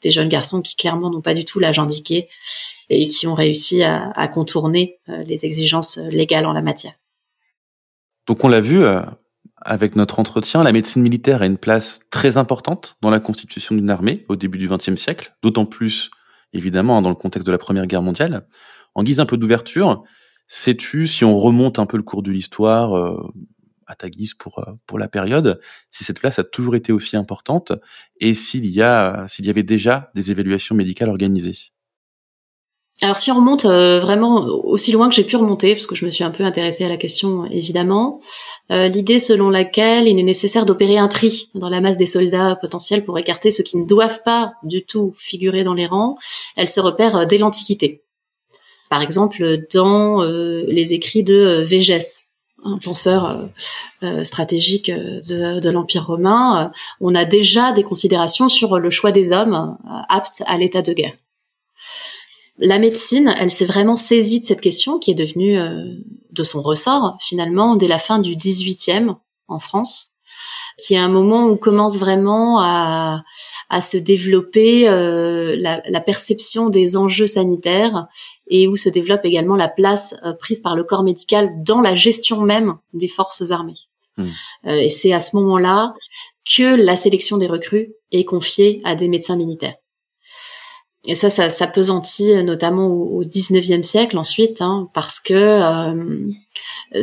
des 0.03 0.11
jeunes 0.11 0.29
garçons 0.29 0.63
qui 0.63 0.77
clairement 0.77 1.11
n'ont 1.11 1.21
pas 1.21 1.35
du 1.35 1.45
tout 1.45 1.59
l'âge 1.61 1.79
indiqué 1.79 2.29
et 2.91 3.09
qui 3.09 3.27
ont 3.27 3.35
réussi 3.35 3.83
à, 3.83 4.11
à 4.11 4.29
contourner 4.29 4.99
les 5.09 5.45
exigences 5.45 5.99
légales 6.11 6.47
en 6.47 6.53
la 6.53 6.63
matière. 6.63 6.95
Donc 8.27 8.45
on 8.45 8.49
l'a 8.49 8.61
vu 8.61 8.83
euh, 8.83 9.03
avec 9.57 9.97
notre 9.97 10.19
entretien, 10.19 10.63
la 10.63 10.73
médecine 10.73 11.03
militaire 11.03 11.43
a 11.43 11.47
une 11.47 11.59
place 11.59 12.03
très 12.11 12.37
importante 12.37 12.97
dans 13.01 13.11
la 13.11 13.21
constitution 13.21 13.75
d'une 13.75 13.91
armée 13.91 14.25
au 14.29 14.37
début 14.37 14.59
du 14.59 14.69
XXe 14.69 14.97
siècle, 14.97 15.37
d'autant 15.43 15.67
plus 15.67 16.11
évidemment 16.53 17.03
dans 17.03 17.09
le 17.09 17.15
contexte 17.15 17.47
de 17.47 17.53
la 17.53 17.59
Première 17.59 17.87
Guerre 17.87 18.03
mondiale. 18.03 18.47
En 18.95 19.03
guise 19.03 19.21
un 19.21 19.27
peu 19.27 19.37
d'ouverture, 19.37 20.05
sais-tu 20.49 21.07
si 21.07 21.25
on 21.25 21.39
remonte 21.39 21.79
un 21.79 21.87
peu 21.87 21.97
le 21.97 22.03
cours 22.03 22.23
de 22.23 22.31
l'histoire 22.31 22.97
euh, 22.97 23.33
à 23.87 23.95
ta 23.95 24.09
guise 24.09 24.35
pour 24.35 24.61
euh, 24.61 24.73
pour 24.87 24.99
la 24.99 25.09
période, 25.09 25.61
si 25.91 26.05
cette 26.05 26.21
place 26.21 26.39
a 26.39 26.45
toujours 26.45 26.77
été 26.77 26.93
aussi 26.93 27.17
importante 27.17 27.73
et 28.21 28.35
s'il 28.35 28.67
y 28.67 28.83
a 28.83 29.27
s'il 29.29 29.45
y 29.47 29.51
avait 29.51 29.63
déjà 29.63 30.11
des 30.15 30.31
évaluations 30.31 30.75
médicales 30.75 31.11
organisées? 31.11 31.74
Alors 33.05 33.19
si 33.19 33.31
on 33.31 33.37
remonte 33.37 33.67
euh, 33.67 34.01
vraiment 34.01 34.47
aussi 34.47 34.91
loin 34.91 35.11
que 35.11 35.15
j'ai 35.15 35.25
pu 35.25 35.37
remonter, 35.37 35.75
parce 35.75 35.87
que 35.87 35.95
je 35.95 36.07
me 36.07 36.11
suis 36.11 36.25
un 36.25 36.31
peu 36.31 36.43
intéressée 36.43 36.85
à 36.85 36.89
la 36.89 36.97
question 36.97 37.45
évidemment, 37.45 38.21
euh, 38.71 38.89
l'idée 38.89 39.19
selon 39.19 39.51
laquelle 39.51 40.09
il 40.09 40.19
est 40.19 40.23
nécessaire 40.23 40.65
d'opérer 40.65 40.97
un 40.97 41.09
tri 41.09 41.51
dans 41.55 41.69
la 41.69 41.83
masse 41.83 41.99
des 41.99 42.07
soldats 42.07 42.57
potentiels 42.59 43.05
pour 43.05 43.19
écarter 43.19 43.51
ceux 43.51 43.63
qui 43.63 43.77
ne 43.77 43.85
doivent 43.85 44.23
pas 44.25 44.55
du 44.63 44.87
tout 44.87 45.15
figurer 45.19 45.65
dans 45.65 45.75
les 45.75 45.87
rangs, 45.87 46.17
elle 46.57 46.67
se 46.67 46.81
repère 46.81 47.15
euh, 47.15 47.25
dès 47.27 47.37
l'Antiquité. 47.37 48.03
Par 48.89 49.03
exemple 49.03 49.67
dans 49.75 50.23
les 50.23 50.95
écrits 50.95 51.25
de 51.25 51.63
Végès, 51.67 52.27
un 52.65 52.79
penseur 52.79 53.49
stratégique 54.23 54.89
de, 54.89 55.59
de 55.59 55.71
l'Empire 55.71 56.07
romain, 56.07 56.71
on 57.01 57.15
a 57.17 57.25
déjà 57.25 57.73
des 57.73 57.83
considérations 57.83 58.49
sur 58.49 58.79
le 58.79 58.91
choix 58.91 59.11
des 59.11 59.33
hommes 59.33 59.77
aptes 60.09 60.45
à 60.47 60.59
l'état 60.59 60.83
de 60.83 60.93
guerre. 60.93 61.15
La 62.59 62.79
médecine, 62.79 63.35
elle 63.37 63.51
s'est 63.51 63.65
vraiment 63.65 63.97
saisie 63.97 64.41
de 64.41 64.45
cette 64.45 64.61
question 64.61 64.99
qui 64.99 65.11
est 65.11 65.17
devenue 65.17 65.59
euh, 65.59 65.85
de 66.31 66.45
son 66.45 66.63
ressort 66.63 67.17
finalement 67.21 67.75
dès 67.75 67.89
la 67.89 67.99
fin 67.99 68.21
du 68.21 68.37
18e 68.37 69.17
en 69.49 69.59
France, 69.59 70.13
qui 70.79 70.95
est 70.95 70.99
un 70.99 71.09
moment 71.09 71.47
où 71.47 71.57
commence 71.57 71.99
vraiment 71.99 72.61
à, 72.61 73.23
se 73.83 73.97
développer 73.97 74.89
euh, 74.89 75.57
la, 75.59 76.01
perception 76.01 76.71
des 76.71 76.97
enjeux 76.97 77.27
sanitaires 77.27 78.07
et 78.47 78.69
où 78.69 78.77
se 78.77 78.89
développe 78.89 79.25
également 79.25 79.57
la 79.57 79.69
place 79.69 80.15
euh, 80.25 80.33
prise 80.33 80.61
par 80.61 80.77
le 80.77 80.85
corps 80.85 81.03
médical 81.03 81.51
dans 81.65 81.81
la 81.81 81.97
gestion 81.97 82.41
même 82.41 82.77
des 82.93 83.09
forces 83.09 83.51
armées. 83.51 83.81
Hmm. 84.17 84.29
et 84.65 84.89
c'est 84.89 85.13
à 85.13 85.19
ce 85.19 85.35
moment-là 85.35 85.93
que 86.49 86.77
la 86.77 86.95
sélection 86.95 87.37
des 87.37 87.49
recrues 87.49 87.95
est 88.13 88.25
confiée 88.25 88.81
à 88.85 88.95
des 88.95 89.09
médecins 89.09 89.35
militaires. 89.35 89.75
Et 91.07 91.15
ça, 91.15 91.29
ça, 91.29 91.67
pesantit 91.67 92.33
euh, 92.33 92.43
notamment 92.43 92.87
au, 92.87 93.25
19e 93.25 93.83
siècle 93.83 94.17
ensuite, 94.17 94.63
hein, 94.63 94.89
parce 94.95 95.21
que 95.21 95.35
euh, 95.35 96.31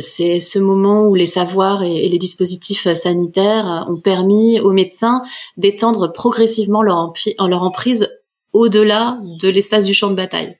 c'est 0.00 0.40
ce 0.40 0.58
moment 0.58 1.06
où 1.06 1.14
les 1.14 1.26
savoirs 1.26 1.84
et, 1.84 2.08
les 2.08 2.18
dispositifs 2.18 2.92
sanitaires 2.94 3.86
ont 3.88 4.00
permis 4.00 4.58
aux 4.58 4.72
médecins 4.72 5.22
d'étendre 5.56 6.12
progressivement 6.12 6.82
leur, 6.82 7.12
leur 7.38 7.62
emprise 7.62 8.08
au-delà 8.52 9.18
de 9.40 9.48
l'espace 9.48 9.86
du 9.86 9.94
champ 9.94 10.10
de 10.10 10.16
bataille. 10.16 10.56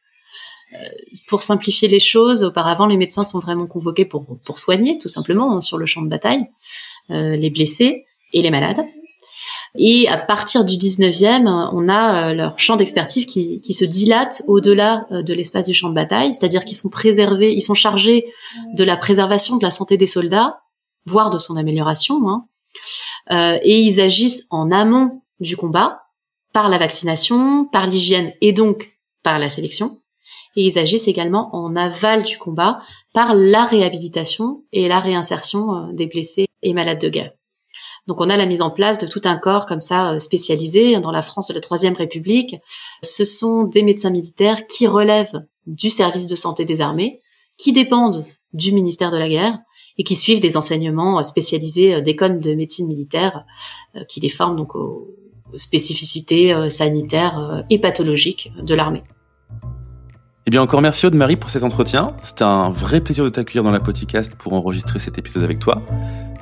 Euh, 0.74 0.84
pour 1.28 1.42
simplifier 1.42 1.88
les 1.88 2.00
choses, 2.00 2.44
auparavant, 2.44 2.86
les 2.86 2.96
médecins 2.96 3.24
sont 3.24 3.40
vraiment 3.40 3.66
convoqués 3.66 4.04
pour, 4.04 4.26
soigner, 4.56 4.98
tout 4.98 5.08
simplement, 5.08 5.56
hein, 5.56 5.60
sur 5.60 5.78
le 5.78 5.86
champ 5.86 6.02
de 6.02 6.08
bataille, 6.08 6.46
euh, 7.10 7.36
les 7.36 7.50
blessés 7.50 8.04
et 8.32 8.42
les 8.42 8.50
malades. 8.50 8.84
Et 9.78 10.06
à 10.08 10.18
partir 10.18 10.64
du 10.64 10.74
19e, 10.74 11.70
on 11.72 11.88
a 11.88 12.30
euh, 12.30 12.34
leur 12.34 12.58
champ 12.58 12.76
d'expertise 12.76 13.24
qui, 13.24 13.72
se 13.72 13.84
dilate 13.84 14.42
au-delà 14.46 15.06
euh, 15.10 15.22
de 15.22 15.32
l'espace 15.32 15.66
du 15.66 15.74
champ 15.74 15.88
de 15.88 15.94
bataille, 15.94 16.34
c'est-à-dire 16.34 16.64
qu'ils 16.64 16.76
sont 16.76 16.90
préservés, 16.90 17.54
ils 17.54 17.62
sont 17.62 17.74
chargés 17.74 18.26
de 18.74 18.84
la 18.84 18.98
préservation 18.98 19.56
de 19.56 19.62
la 19.62 19.70
santé 19.70 19.96
des 19.96 20.06
soldats, 20.06 20.60
voire 21.06 21.30
de 21.30 21.38
son 21.38 21.56
amélioration, 21.56 22.28
hein. 22.28 22.46
euh, 23.30 23.58
et 23.62 23.80
ils 23.80 24.00
agissent 24.00 24.46
en 24.50 24.70
amont 24.70 25.22
du 25.40 25.56
combat 25.56 26.02
par 26.52 26.68
la 26.68 26.76
vaccination, 26.76 27.64
par 27.64 27.86
l'hygiène 27.86 28.34
et 28.42 28.52
donc 28.52 28.98
par 29.22 29.38
la 29.38 29.48
sélection. 29.48 30.00
Et 30.54 30.66
ils 30.66 30.78
agissent 30.78 31.08
également 31.08 31.48
en 31.56 31.76
aval 31.76 32.24
du 32.24 32.36
combat 32.36 32.82
par 33.14 33.34
la 33.34 33.64
réhabilitation 33.64 34.64
et 34.70 34.86
la 34.86 35.00
réinsertion 35.00 35.90
des 35.94 36.06
blessés 36.06 36.46
et 36.62 36.74
malades 36.74 37.00
de 37.00 37.08
guerre. 37.08 37.30
Donc 38.06 38.20
on 38.20 38.28
a 38.28 38.36
la 38.36 38.46
mise 38.46 38.62
en 38.62 38.70
place 38.70 38.98
de 38.98 39.06
tout 39.06 39.20
un 39.24 39.36
corps 39.36 39.66
comme 39.66 39.80
ça 39.80 40.12
euh, 40.12 40.18
spécialisé 40.18 40.98
dans 40.98 41.12
la 41.12 41.22
France 41.22 41.48
de 41.48 41.54
la 41.54 41.60
Troisième 41.60 41.94
République. 41.94 42.56
Ce 43.02 43.24
sont 43.24 43.64
des 43.64 43.82
médecins 43.82 44.10
militaires 44.10 44.66
qui 44.66 44.86
relèvent 44.86 45.44
du 45.66 45.90
service 45.90 46.26
de 46.26 46.34
santé 46.34 46.64
des 46.64 46.80
armées, 46.80 47.16
qui 47.56 47.72
dépendent 47.72 48.26
du 48.52 48.72
ministère 48.72 49.10
de 49.10 49.18
la 49.18 49.28
Guerre 49.28 49.58
et 49.98 50.04
qui 50.04 50.16
suivent 50.16 50.40
des 50.40 50.56
enseignements 50.56 51.18
euh, 51.18 51.22
spécialisés 51.22 51.94
euh, 51.94 52.00
d'écoles 52.00 52.40
de 52.40 52.54
médecine 52.54 52.88
militaire 52.88 53.44
qui 54.08 54.20
les 54.20 54.30
forment 54.30 54.56
donc 54.56 54.74
aux 54.74 55.14
spécificités 55.54 56.54
sanitaires 56.70 57.62
et 57.68 57.78
pathologiques 57.78 58.50
de 58.62 58.74
l'armée. 58.74 59.02
Eh 60.44 60.50
bien, 60.50 60.60
encore 60.60 60.82
merci 60.82 61.06
Aude-Marie 61.06 61.36
pour 61.36 61.50
cet 61.50 61.62
entretien. 61.62 62.16
C'était 62.22 62.42
un 62.42 62.70
vrai 62.70 63.00
plaisir 63.00 63.22
de 63.24 63.28
t'accueillir 63.28 63.62
dans 63.62 63.70
la 63.70 63.78
podcast 63.78 64.34
pour 64.34 64.54
enregistrer 64.54 64.98
cet 64.98 65.16
épisode 65.16 65.44
avec 65.44 65.60
toi. 65.60 65.82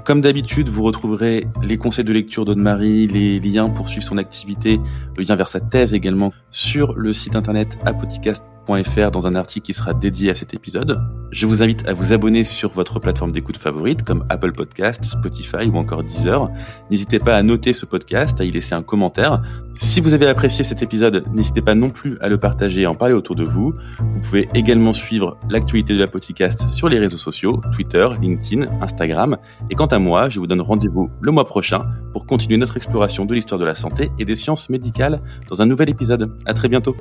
Comme 0.07 0.23
d'habitude, 0.23 0.71
vous 0.71 0.83
retrouverez 0.83 1.47
les 1.63 1.77
conseils 1.77 2.07
de 2.07 2.13
lecture 2.13 2.47
d'Aude-Marie, 2.47 3.07
les 3.07 3.39
liens 3.41 3.69
pour 3.69 3.89
suivre 3.89 4.07
son 4.07 4.17
activité, 4.17 4.81
le 5.19 5.23
lien 5.23 5.37
vers 5.37 5.51
sa 5.51 5.61
thèse 5.61 5.93
également 5.93 6.33
sur 6.51 6.95
le 6.95 7.13
site 7.13 7.37
internet 7.37 7.79
apodcast.com 7.85 8.60
dans 8.71 9.27
un 9.27 9.35
article 9.35 9.67
qui 9.67 9.75
sera 9.75 9.95
dédié 9.95 10.31
à 10.31 10.35
cet 10.37 10.55
épisode. 10.55 11.01
Je 11.33 11.47
vous 11.47 11.61
invite 11.61 11.87
à 11.89 11.93
vous 11.93 12.13
abonner 12.13 12.45
sur 12.45 12.71
votre 12.71 13.01
plateforme 13.01 13.33
d'écoute 13.33 13.57
favorite 13.57 14.05
comme 14.05 14.25
Apple 14.29 14.53
Podcast, 14.53 15.05
Spotify 15.05 15.67
ou 15.67 15.77
encore 15.77 16.05
Deezer. 16.05 16.49
N'hésitez 16.89 17.19
pas 17.19 17.37
à 17.37 17.43
noter 17.43 17.73
ce 17.73 17.85
podcast, 17.85 18.41
à 18.41 18.45
y 18.45 18.51
laisser 18.53 18.75
un 18.75 18.83
commentaire. 18.83 19.43
Si 19.75 20.01
vous 20.01 20.15
avez 20.15 20.29
apprécié 20.29 20.63
cet 20.63 20.83
épisode, 20.83 21.25
n'hésitez 21.33 21.63
pas 21.63 21.75
non 21.75 21.91
plus 21.91 22.17
à 22.21 22.29
le 22.29 22.39
partager 22.39 22.83
et 22.83 22.87
en 22.87 22.95
parler 22.95 23.15
autour 23.15 23.35
de 23.35 23.43
vous. 23.43 23.75
Vous 23.99 24.21
pouvez 24.21 24.49
également 24.55 24.93
suivre 24.93 25.37
l'actualité 25.49 25.95
de 25.95 25.99
la 25.99 26.07
podcast 26.07 26.69
sur 26.69 26.89
les 26.89 27.01
réseaux 27.01 27.19
sociaux, 27.19 27.61
Twitter, 27.75 28.09
LinkedIn, 28.21 28.67
Instagram. 28.81 29.37
Et 29.69 29.75
quant 29.75 29.87
à 29.87 29.99
moi, 29.99 30.29
je 30.29 30.39
vous 30.39 30.47
donne 30.47 30.61
rendez-vous 30.61 31.11
le 31.21 31.33
mois 31.33 31.45
prochain 31.45 31.87
pour 32.13 32.25
continuer 32.25 32.57
notre 32.57 32.77
exploration 32.77 33.25
de 33.25 33.35
l'histoire 33.35 33.59
de 33.59 33.65
la 33.65 33.75
santé 33.75 34.13
et 34.21 34.25
des 34.25 34.37
sciences 34.37 34.71
médicales 34.71 35.21
dans 35.49 35.61
un 35.61 35.67
nouvel 35.67 35.89
épisode. 35.89 36.31
À 36.47 36.55
très 36.55 36.69
bientôt. 36.69 36.97